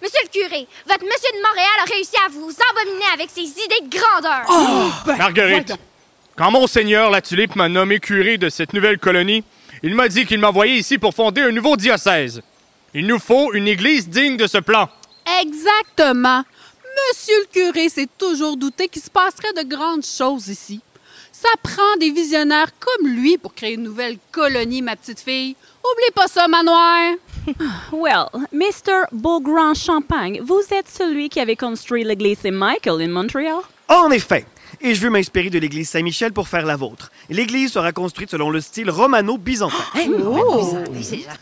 [0.01, 3.81] Monsieur le curé, votre monsieur de Montréal a réussi à vous embominer avec ses idées
[3.83, 5.17] de grandeur.
[5.17, 5.73] Marguerite,
[6.39, 9.43] quand Monseigneur la Tulipe m'a nommé curé de cette nouvelle colonie,
[9.83, 12.41] il m'a dit qu'il m'envoyait ici pour fonder un nouveau diocèse.
[12.93, 14.87] Il nous faut une église digne de ce plan.
[15.41, 16.45] Exactement.
[17.09, 20.79] Monsieur le curé s'est toujours douté qu'il se passerait de grandes choses ici.
[21.33, 25.57] Ça prend des visionnaires comme lui pour créer une nouvelle colonie, ma petite fille.
[25.83, 27.15] Oublie pas ça, manoir.
[27.91, 29.07] Well, Mr.
[29.11, 33.59] Beaugrand Champagne, vous êtes celui qui avait construit l'église Saint-Michael in Montréal?
[33.89, 34.45] En effet,
[34.81, 37.11] et je veux m'inspirer de l'église Saint-Michel pour faire la vôtre.
[37.29, 39.75] L'église sera construite selon le style romano-byzantin.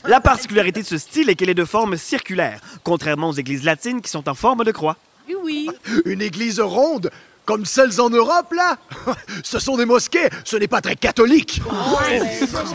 [0.06, 4.02] La particularité de ce style est qu'elle est de forme circulaire, contrairement aux églises latines
[4.02, 4.98] qui sont en forme de croix.
[5.28, 5.70] Oui, oui.
[6.06, 7.12] Une église ronde,
[7.48, 8.78] comme celles en Europe, là.
[9.44, 11.62] Ce sont des mosquées, ce n'est pas très catholique.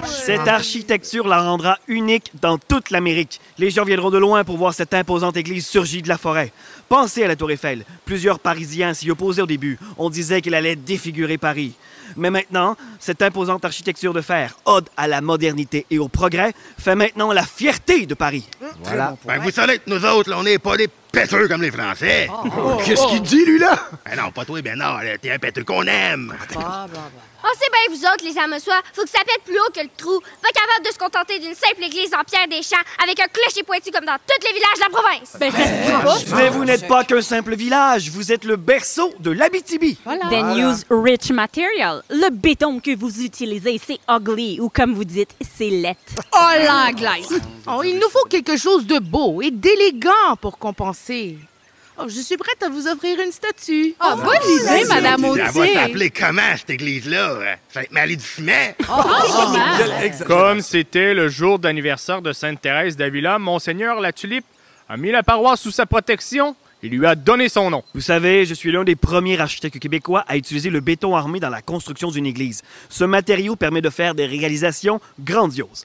[0.07, 3.39] Cette architecture la rendra unique dans toute l'Amérique.
[3.59, 6.53] Les gens viendront de loin pour voir cette imposante église surgie de la forêt.
[6.89, 7.85] Pensez à la Tour Eiffel.
[8.07, 9.79] Plusieurs Parisiens s'y opposaient au début.
[9.99, 11.75] On disait qu'elle allait défigurer Paris.
[12.17, 16.95] Mais maintenant, cette imposante architecture de fer, ode à la modernité et au progrès, fait
[16.95, 18.49] maintenant la fierté de Paris.
[18.85, 19.17] Voilà.
[19.27, 22.29] Ben, vous savez que nous autres, là, on n'est pas des péteux comme les Français.
[22.85, 23.77] Qu'est-ce qu'il dit, lui, là?
[24.05, 26.35] Ben non, pas toi, ben non, là, t'es un péteux qu'on aime.
[27.45, 28.81] Oh, c'est bien vous autres, les Amossois.
[28.95, 30.21] Faut que ça pète plus haut que le trou.
[30.41, 33.65] Pas capable de se contenter d'une simple église en pierre des champs avec un clocher
[33.65, 35.37] pointu comme dans tous les villages de la province.
[35.41, 39.99] Ben, tu Mais vous n'êtes pas qu'un simple village, vous êtes le berceau de l'Abitibi.
[40.31, 42.05] Then use rich material.
[42.11, 45.97] Le béton que vous utilisez, c'est ugly, ou comme vous dites, c'est laid.
[46.33, 47.41] Oh, l'anglaise.
[47.67, 51.02] Oh, il nous faut quelque chose de beau et d'élégant pour compenser.
[51.99, 53.95] Oh, je suis prête à vous offrir une statue.
[54.01, 55.75] Ah, bonne idée, Madame Elle va Autier.
[55.75, 57.57] s'appeler comment, cette église-là?
[57.69, 58.75] Sainte-Marie du Ciment?
[60.27, 64.47] Comme c'était le jour d'anniversaire de Sainte Thérèse d'Avila, Monseigneur la Tulipe
[64.89, 67.85] a mis la paroisse sous sa protection et lui a donné son nom.
[67.95, 71.51] Vous savez, je suis l'un des premiers architectes québécois à utiliser le béton armé dans
[71.51, 72.63] la construction d'une église.
[72.89, 75.85] Ce matériau permet de faire des réalisations grandioses.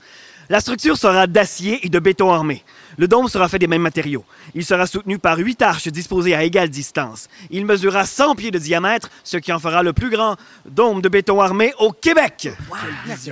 [0.50, 2.64] La structure sera d'acier et de béton armé.
[2.98, 4.24] Le dôme sera fait des mêmes matériaux.
[4.56, 7.28] Il sera soutenu par huit arches disposées à égale distance.
[7.50, 11.10] Il mesurera 100 pieds de diamètre, ce qui en fera le plus grand dôme de
[11.10, 12.50] béton armé au Québec.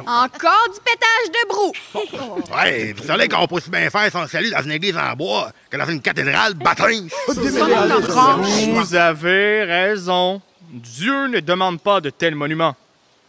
[0.08, 1.72] Encore du pétage de brou.
[2.56, 5.52] Ouais, vous savez qu'on peut aussi bien faire son salut dans une église en bois
[5.70, 7.14] que dans une cathédrale bâtisse.
[7.28, 10.42] Vous avez raison.
[10.72, 12.76] Dieu ne demande pas de tels monuments.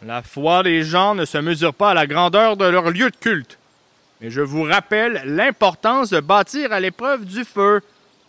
[0.05, 3.15] La foi des gens ne se mesure pas à la grandeur de leur lieu de
[3.15, 3.56] culte.
[4.21, 7.81] Mais je vous rappelle l'importance de bâtir à l'épreuve du feu.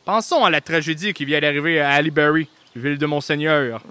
[0.05, 3.83] Pensons à la tragédie qui vient d'arriver à Aliberry, ville de Monseigneur.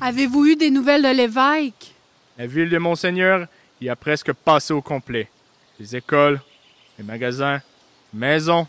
[0.00, 1.94] Avez-vous eu des nouvelles de l'évêque?
[2.36, 3.46] La ville de Monseigneur
[3.80, 5.28] y a presque passé au complet.
[5.78, 6.40] Les écoles,
[6.98, 7.60] les magasins,
[8.12, 8.66] les maisons,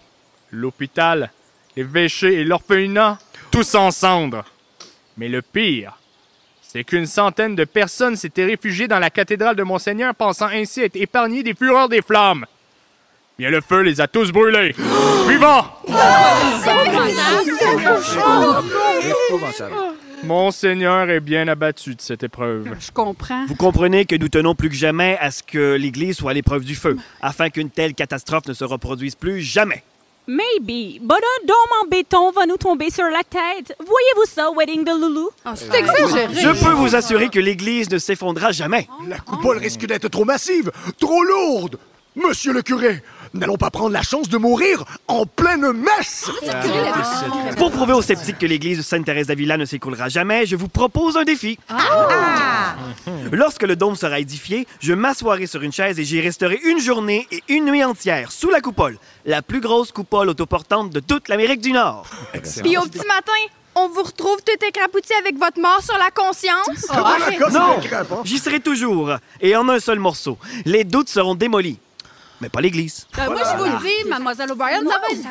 [0.52, 1.32] l'hôpital,
[1.76, 3.18] les véchés et l'orphelinat,
[3.52, 4.46] tous en cendres.
[5.18, 6.00] Mais le pire,
[6.62, 10.96] c'est qu'une centaine de personnes s'étaient réfugiées dans la cathédrale de Monseigneur pensant ainsi être
[10.96, 12.46] épargnées des fureurs des flammes.
[13.40, 14.76] Bien le feu les a tous brûlés.
[15.26, 15.64] Suivant!
[20.26, 22.68] Monseigneur est bien abattu de cette épreuve.
[22.78, 23.46] Je comprends.
[23.46, 26.66] Vous comprenez que nous tenons plus que jamais à ce que l'Église soit à l'épreuve
[26.66, 29.84] du feu, afin qu'une telle catastrophe ne se reproduise plus jamais.
[30.28, 33.74] Maybe, but un dôme en béton va nous tomber sur la tête.
[33.80, 35.30] Voyez-vous ça, Wedding de Loulou?
[35.56, 36.28] c'est exagéré.
[36.34, 38.90] Je peux vous assurer que l'Église ne s'effondrera jamais.
[39.08, 41.80] La coupole risque d'être trop massive, trop lourde.
[42.16, 43.02] Monsieur le curé,
[43.34, 46.30] n'allons pas prendre la chance de mourir en pleine messe.
[47.58, 51.18] Pour prouver aux sceptiques que l'église de Sainte-Thérèse d'Avila ne s'écoulera jamais, je vous propose
[51.18, 51.58] un défi.
[53.32, 57.28] Lorsque le dôme sera édifié, je m'assoirai sur une chaise et j'y resterai une journée
[57.32, 61.62] et une nuit entière sous la coupole, la plus grosse coupole autoportante de toute l'Amérique
[61.62, 62.08] du Nord.
[62.64, 63.34] Puis au petit matin,
[63.76, 66.88] on vous retrouve tout écrapouti avec votre mort sur la conscience.
[67.54, 67.78] Non,
[68.24, 70.38] j'y serai toujours, et en un seul morceau.
[70.66, 71.80] Les doutes seront démolis.
[72.42, 73.06] Mais pas l'église.
[73.16, 75.30] Ben, moi, je vous le dis, Mademoiselle O'Brien, ça va être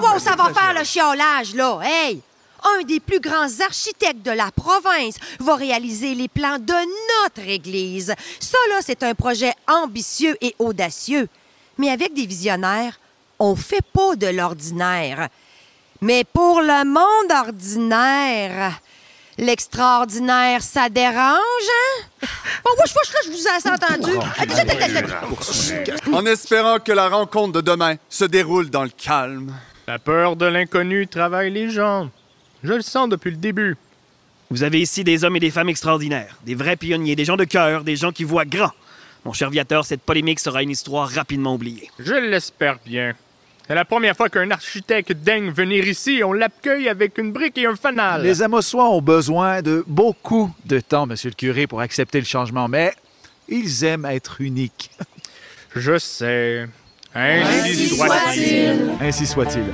[0.00, 1.80] wow, ça va faire le chiolage, là.
[1.82, 2.20] Hey!
[2.64, 6.72] Un des plus grands architectes de la province va réaliser les plans de
[7.22, 8.14] notre église.
[8.40, 11.28] Ça, là, c'est un projet ambitieux et audacieux.
[11.76, 12.98] Mais avec des visionnaires,
[13.38, 15.28] on fait pas de l'ordinaire.
[16.00, 18.80] Mais pour le monde ordinaire,
[19.38, 22.26] l'extraordinaire, ça dérange, hein?
[22.64, 22.84] Bon, moi,
[23.24, 24.12] je vous ai entendu.
[26.12, 29.54] En espérant que la rencontre de demain se déroule dans le calme.
[29.86, 32.10] La peur de l'inconnu travaille les gens.
[32.62, 33.76] Je le sens depuis le début.
[34.50, 37.44] Vous avez ici des hommes et des femmes extraordinaires, des vrais pionniers, des gens de
[37.44, 38.72] cœur, des gens qui voient grand.
[39.24, 41.90] Mon cher Viateur, cette polémique sera une histoire rapidement oubliée.
[41.98, 43.14] Je l'espère bien.
[43.66, 46.20] C'est la première fois qu'un architecte daigne venir ici.
[46.22, 48.22] On l'accueille avec une brique et un fanal.
[48.22, 52.68] Les Amossois ont besoin de beaucoup de temps, monsieur le curé, pour accepter le changement,
[52.68, 52.92] mais
[53.48, 54.90] ils aiment être uniques.
[55.74, 56.68] Je sais.
[57.14, 58.90] Ainsi, soit-il.
[59.00, 59.64] Ainsi soit-il.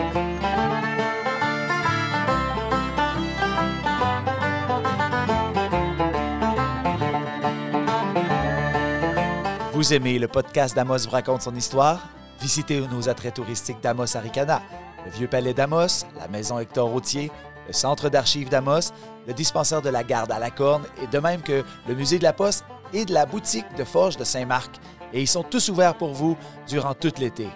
[9.73, 12.07] Vous aimez le podcast d'Amos vous raconte son histoire?
[12.41, 14.63] Visitez nos attraits touristiques d'Amos Aricana,
[15.05, 17.31] le Vieux Palais d'Amos, la Maison Hector Routier,
[17.67, 18.93] le Centre d'archives d'Amos,
[19.27, 22.25] le dispensaire de la Garde à la Corne, et de même que le Musée de
[22.25, 22.65] la Poste
[22.95, 24.77] et de la boutique de Forge de Saint-Marc.
[25.13, 26.37] Et ils sont tous ouverts pour vous
[26.67, 27.47] durant tout l'été.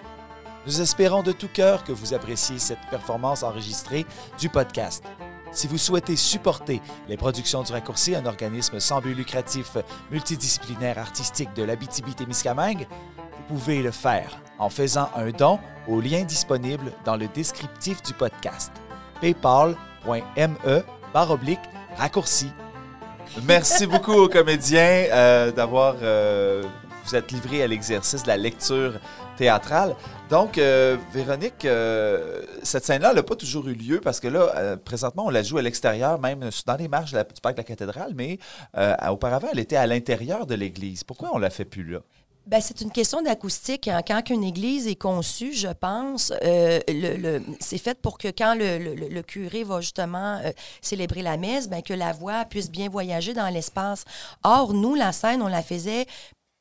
[0.67, 4.05] Nous espérons de tout cœur que vous appréciez cette performance enregistrée
[4.39, 5.03] du podcast.
[5.51, 9.77] Si vous souhaitez supporter les productions du Raccourci, un organisme sans but lucratif
[10.11, 12.87] multidisciplinaire artistique de l'Abitibi-Témiscamingue,
[13.47, 14.29] vous pouvez le faire
[14.59, 18.71] en faisant un don au lien disponible dans le descriptif du podcast.
[19.21, 20.83] paypal.me
[21.97, 22.51] raccourci.
[23.43, 26.63] Merci beaucoup aux comédiens euh, d'avoir euh,
[27.05, 28.93] vous êtes livré à l'exercice de la lecture
[29.37, 29.95] théâtrale.
[30.29, 31.67] Donc, euh, Véronique,
[32.63, 35.61] cette scène-là n'a pas toujours eu lieu parce que là, présentement, on la joue à
[35.61, 38.39] l'extérieur, même dans les la- du parc de la cathédrale, mais
[39.11, 41.03] auparavant, elle était à l'intérieur de l'église.
[41.03, 41.99] Pourquoi on la fait plus là?
[42.45, 43.87] Ben, c'est une question d'acoustique.
[43.87, 44.01] hein.
[44.07, 48.53] Quand une église est conçue, je pense, euh, le, le- c'est fait pour que quand
[48.55, 53.33] le, curé va justement euh, célébrer la messe, ben, que la voix puisse bien voyager
[53.33, 54.05] dans l'espace.
[54.43, 56.05] Or, nous, la scène, on la faisait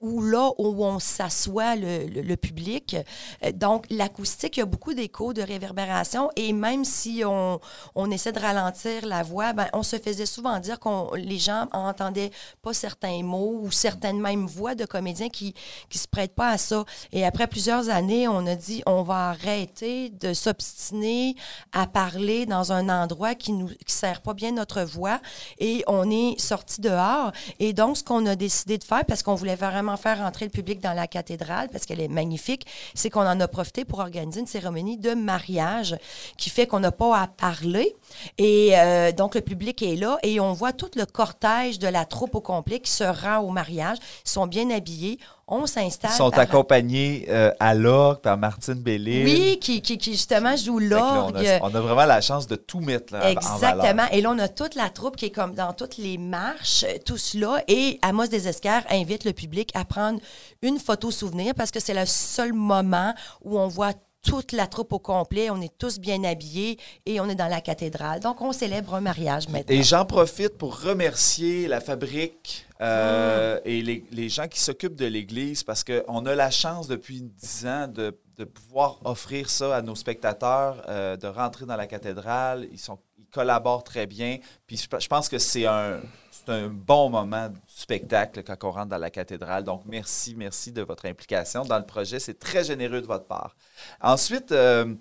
[0.05, 2.97] ou là où on s'assoit le, public.
[3.43, 7.59] Euh, Donc, l'acoustique, il y a beaucoup d'échos, de réverbération, et même si on,
[7.95, 11.69] on essaie de ralentir la voix, ben, on se faisait souvent dire que les gens
[11.73, 15.55] entendaient pas certains mots ou certaines mêmes voix de comédiens qui
[15.89, 16.85] qui se prêtent pas à ça.
[17.13, 21.35] Et après plusieurs années, on a dit, on va arrêter de s'obstiner
[21.73, 23.53] à parler dans un endroit qui
[23.87, 25.21] qui sert pas bien notre voix,
[25.59, 27.33] et on est sorti dehors.
[27.59, 30.51] Et donc, ce qu'on a décidé de faire, parce qu'on voulait vraiment faire rentrer le
[30.51, 34.41] public dans la cathédrale, parce qu'elle est magnifique, c'est qu'on en a profité pour organiser
[34.41, 35.97] une cérémonie de mariage
[36.37, 37.95] qui fait qu'on n'a pas à parler.
[38.39, 42.05] Et euh, donc, le public est là et on voit tout le cortège de la
[42.05, 43.99] troupe au complet qui se rend au mariage.
[44.25, 45.19] Ils sont bien habillés.
[45.47, 46.11] On s'installe.
[46.13, 49.25] Ils sont par- accompagnés euh, à l'orgue par Martine Bellil.
[49.25, 51.37] Oui, qui, qui, qui justement joue l'orgue.
[51.37, 53.29] on, a, on a vraiment la chance de tout mettre là, en.
[53.29, 54.07] Exactement.
[54.11, 56.97] Et là, on a toute la troupe qui est comme dans toutes les marches, euh,
[57.05, 57.63] tout cela.
[57.69, 60.19] Et Amos Desescars invite le public à prendre
[60.63, 63.93] une photo souvenir parce que c'est le seul moment où on voit
[64.25, 65.51] toute la troupe au complet.
[65.51, 68.21] On est tous bien habillés et on est dans la cathédrale.
[68.21, 69.75] Donc, on célèbre un mariage maintenant.
[69.77, 75.07] Et j'en profite pour remercier la fabrique euh, et les, les gens qui s'occupent de
[75.07, 79.83] l'Église parce qu'on a la chance depuis dix ans de, de pouvoir offrir ça à
[79.83, 82.67] nos spectateurs, euh, de rentrer dans la cathédrale.
[82.73, 84.39] Ils, sont, ils collaborent très bien.
[84.67, 86.01] Puis je, je pense que c'est un,
[86.47, 89.65] c'est un bon moment du spectacle quand on rentre dans la cathédrale.
[89.65, 92.19] Donc merci, merci de votre implication dans le projet.
[92.21, 93.57] C'est très généreux de votre part.
[94.01, 94.95] Ensuite, euh,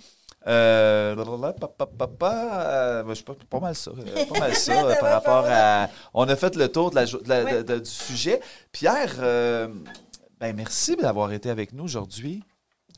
[0.48, 3.92] euh, euh, je sais pas, pas mal ça.
[3.92, 5.88] euh, Pas mal ça euh, par rapport à.
[6.14, 8.40] On a fait le tour de la jo- de la- de- de- du sujet.
[8.72, 9.68] Pierre, euh,
[10.40, 12.44] ben merci d'avoir été avec nous aujourd'hui.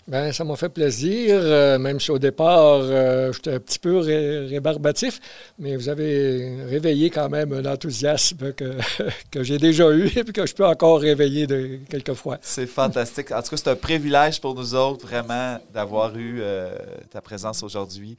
[0.08, 3.98] Ben, ça m'a fait plaisir, euh, même si au départ, euh, j'étais un petit peu
[3.98, 5.20] ré- rébarbatif,
[5.58, 8.78] mais vous avez réveillé quand même un enthousiasme que,
[9.32, 12.38] que j'ai déjà eu et que je peux encore réveiller de, quelquefois.
[12.42, 13.32] C'est fantastique.
[13.32, 16.78] En tout cas, c'est un privilège pour nous autres, vraiment, d'avoir eu euh,
[17.10, 18.16] ta présence aujourd'hui.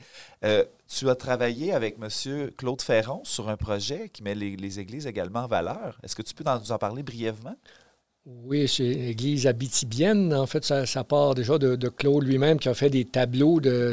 [0.89, 2.51] Tu as travaillé avec M.
[2.57, 5.99] Claude Ferron sur un projet qui met les, églises également en valeur.
[6.03, 7.57] Est-ce que tu peux nous en parler brièvement?
[8.29, 10.35] Oui, c'est l'église abitibienne.
[10.35, 13.93] En fait, ça, part déjà de, de Claude lui-même qui a fait des tableaux de,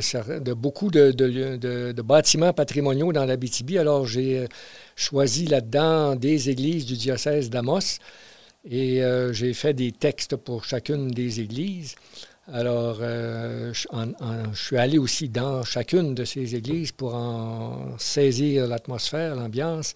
[0.54, 3.78] beaucoup de, bâtiments patrimoniaux dans l'Abitibi.
[3.78, 4.48] Alors, j'ai euh,
[4.96, 8.00] choisi là-dedans des églises du diocèse d'Amos
[8.68, 11.94] et euh, j'ai fait des textes pour chacune des églises.
[12.52, 13.88] Alors, euh, je,
[14.56, 19.94] suis allé aussi dans chacune de ces églises pour en saisir l'atmosphère, l'ambiance.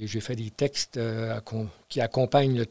[0.00, 0.98] Et j'ai fait des textes
[1.88, 2.66] qui accompagnent le,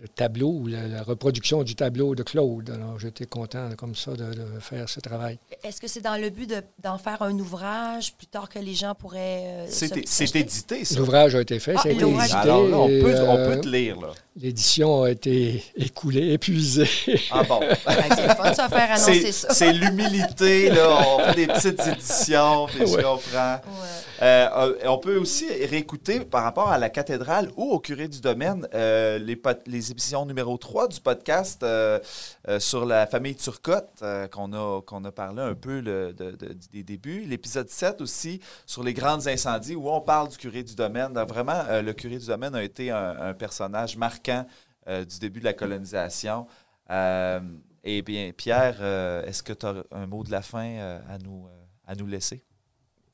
[0.00, 2.70] le tableau, ou la, la reproduction du tableau de Claude.
[2.70, 5.38] Alors, j'étais content comme ça de, de faire ce travail.
[5.64, 8.74] Est-ce que c'est dans le but de- d'en faire un ouvrage plus tard que les
[8.74, 9.42] gens pourraient.
[9.44, 10.96] euh, C'est c'est édité, ça.
[10.98, 12.26] L'ouvrage a été fait, Ah, ça a été l'ouvrage.
[12.30, 12.38] édité.
[12.38, 14.08] Alors là, on et, peut, on euh, peut te lire, là.
[14.40, 16.88] L'édition a été écoulée, épuisée.
[17.32, 17.58] Ah bon?
[17.88, 19.52] c'est fun de se faire annoncer C'est- ça.
[19.52, 20.96] C'est l'humilité, là.
[21.08, 23.02] On fait des petites éditions, puis je Ouais.
[23.02, 23.54] comprends.
[23.54, 28.20] Euh, euh, on peut aussi réécouter par rapport à la cathédrale ou au curé du
[28.20, 31.98] domaine euh, les, les émissions numéro 3 du podcast euh,
[32.48, 35.82] euh, sur la famille Turcotte euh, qu'on a, qu'on a parlé un peu
[36.72, 37.24] des débuts.
[37.26, 41.12] L'épisode 7 aussi sur les grandes incendies où on parle du curé du domaine.
[41.12, 44.46] Vraiment, euh, le curé du domaine a été un, personnage marquant
[44.88, 46.46] euh, du début de la colonisation.
[46.90, 47.40] Euh,
[47.84, 51.18] eh bien, Pierre, euh, est-ce que tu as un mot de la fin euh, à,
[51.18, 52.44] nous, euh, à nous laisser?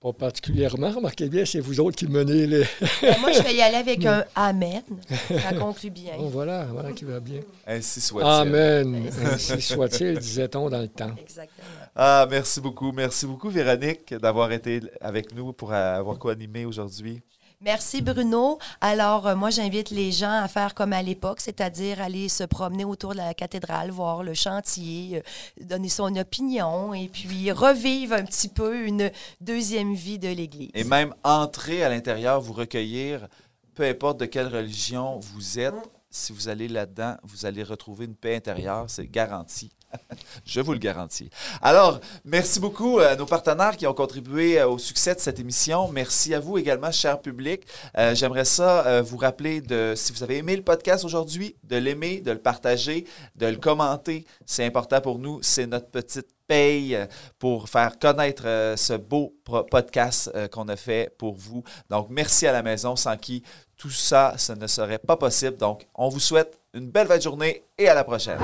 [0.05, 2.65] Pas particulièrement, remarquez bien, c'est vous autres qui menez les...
[3.01, 4.83] Ben, moi, je vais y aller avec un Amen.
[5.31, 6.19] Ça conclut bien.
[6.19, 7.41] Bon, voilà, voilà qui va bien.
[7.67, 8.29] Ainsi soit-il.
[8.29, 9.09] Amen.
[9.25, 11.15] Ainsi soit-il, disait-on dans le temps.
[11.19, 11.67] Exactement.
[11.97, 12.93] Ah, merci beaucoup.
[12.93, 17.23] Merci beaucoup, Véronique, d'avoir été avec nous pour euh, avoir co-animé aujourd'hui.
[17.65, 18.59] Merci Bruno.
[18.83, 22.85] Alors, euh, moi, j'invite les gens à faire comme à l'époque, c'est-à-dire aller se promener
[22.85, 28.25] autour de la cathédrale, voir le chantier, euh, donner son opinion et puis revivre un
[28.25, 29.11] petit peu une
[29.41, 30.73] deuxième vie de l'Église.
[30.75, 33.29] Et même entrer à l'intérieur, vous recueillir,
[33.75, 35.75] peu importe de quelle religion vous êtes,
[36.11, 39.71] si vous allez là-dedans, vous allez retrouver une paix intérieure, c'est garanti.
[40.45, 41.31] Je vous le garantis.
[41.63, 45.89] Alors, merci beaucoup à nos partenaires qui ont contribué euh, au succès de cette émission.
[45.89, 47.63] Merci à vous également, cher public.
[47.99, 51.77] Euh, J'aimerais ça euh, vous rappeler de, si vous avez aimé le podcast aujourd'hui, de
[51.77, 53.07] l'aimer, de le partager,
[53.37, 54.25] de le commenter.
[54.47, 55.41] C'est important pour nous.
[55.43, 56.99] C'est notre petite paye
[57.39, 58.43] pour faire connaître
[58.77, 59.35] ce beau
[59.71, 61.65] podcast qu'on a fait pour vous.
[61.89, 63.43] Donc, merci à la maison, sans qui
[63.77, 65.57] tout ça, ce ne serait pas possible.
[65.57, 68.39] Donc, on vous souhaite une belle fin de journée et à la prochaine.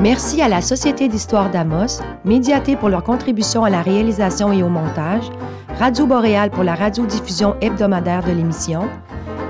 [0.00, 4.70] Merci à la Société d'histoire d'Amos, Médiaté pour leur contribution à la réalisation et au
[4.70, 5.28] montage,
[5.78, 8.88] Radio Boréal pour la radiodiffusion hebdomadaire de l'émission,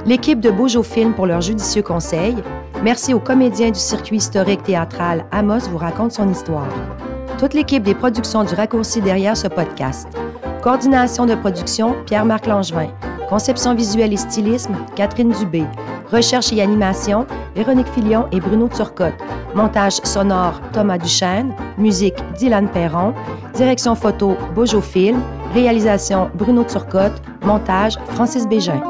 [0.06, 2.34] l'équipe de Beaujo Film pour leurs judicieux conseils.
[2.82, 6.68] Merci aux comédiens du circuit historique théâtral Amos vous raconte son histoire.
[7.38, 10.08] Toute l'équipe des productions du raccourci derrière ce podcast.
[10.62, 12.88] Coordination de production, Pierre-Marc Langevin.
[13.30, 15.64] Conception visuelle et stylisme, Catherine Dubé.
[16.12, 17.26] Recherche et animation,
[17.56, 19.14] Véronique Filion et Bruno Turcotte.
[19.54, 21.54] Montage sonore, Thomas Duchesne.
[21.78, 23.14] Musique, Dylan Perron.
[23.54, 25.22] Direction photo, Bojo Film.
[25.54, 27.22] Réalisation, Bruno Turcotte.
[27.42, 28.82] Montage, Francis Bégin.